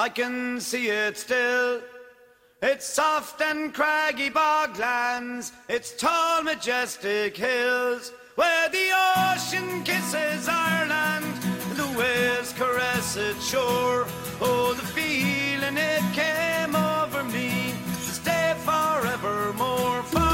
I 0.00 0.08
can 0.08 0.60
see 0.60 0.88
it 0.88 1.18
still. 1.18 1.82
It's 2.62 2.86
soft 2.86 3.42
and 3.42 3.74
craggy 3.74 4.30
boglands, 4.30 5.52
it's 5.68 5.94
tall, 5.94 6.42
majestic 6.42 7.36
hills, 7.36 8.10
where 8.34 8.70
the 8.70 8.88
ocean 8.94 9.84
kisses 9.84 10.48
Ireland, 10.48 11.34
the 11.76 11.98
waves 11.98 12.54
caress 12.54 13.18
its 13.18 13.46
shore. 13.46 14.06
Oh, 14.40 14.72
the 14.74 14.86
feeling 14.86 15.76
it 15.76 16.04
came 16.14 16.74
over 16.74 17.22
me 17.24 17.74
stay 17.98 18.54
forevermore. 18.64 20.29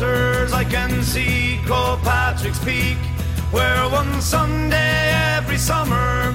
Waters, 0.00 0.52
I 0.54 0.64
can 0.64 1.02
see 1.02 1.60
Croagh 1.66 2.02
Patrick's 2.02 2.58
Peak, 2.64 2.96
where 3.50 3.86
one 3.90 4.22
Sunday 4.22 5.12
every 5.36 5.58
summer 5.58 6.34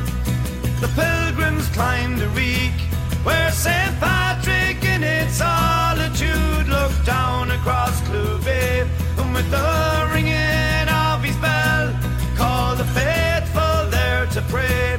the 0.82 0.88
pilgrims 0.94 1.68
climbed 1.70 2.22
a 2.22 2.30
reek, 2.30 2.78
where 3.24 3.50
St. 3.52 4.00
Patrick 4.00 4.84
in 4.86 5.04
its 5.04 5.38
solitude 5.38 6.68
looked 6.68 7.06
down 7.08 7.50
across 7.50 8.00
Clew 8.02 8.38
Bay, 8.44 8.88
and 9.18 9.34
with 9.34 9.50
the 9.50 10.10
ringing 10.14 10.88
of 10.88 11.24
his 11.24 11.36
bell, 11.38 11.92
called 12.36 12.78
the 12.78 12.86
faithful 12.94 13.90
there 13.90 14.28
to 14.28 14.42
pray, 14.44 14.95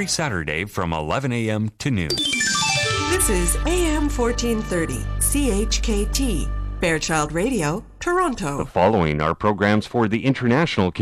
every 0.00 0.08
Saturday 0.08 0.64
from 0.64 0.94
11 0.94 1.30
a.m. 1.30 1.70
to 1.78 1.90
noon. 1.90 2.08
This 3.10 3.28
is 3.28 3.56
AM 3.66 4.08
1430, 4.08 4.94
CHKT, 5.18 6.80
Fairchild 6.80 7.32
Radio, 7.32 7.84
Toronto. 7.98 8.56
The 8.56 8.64
following 8.64 9.20
are 9.20 9.34
programs 9.34 9.84
for 9.84 10.08
the 10.08 10.24
international 10.24 10.90
community. 10.90 10.96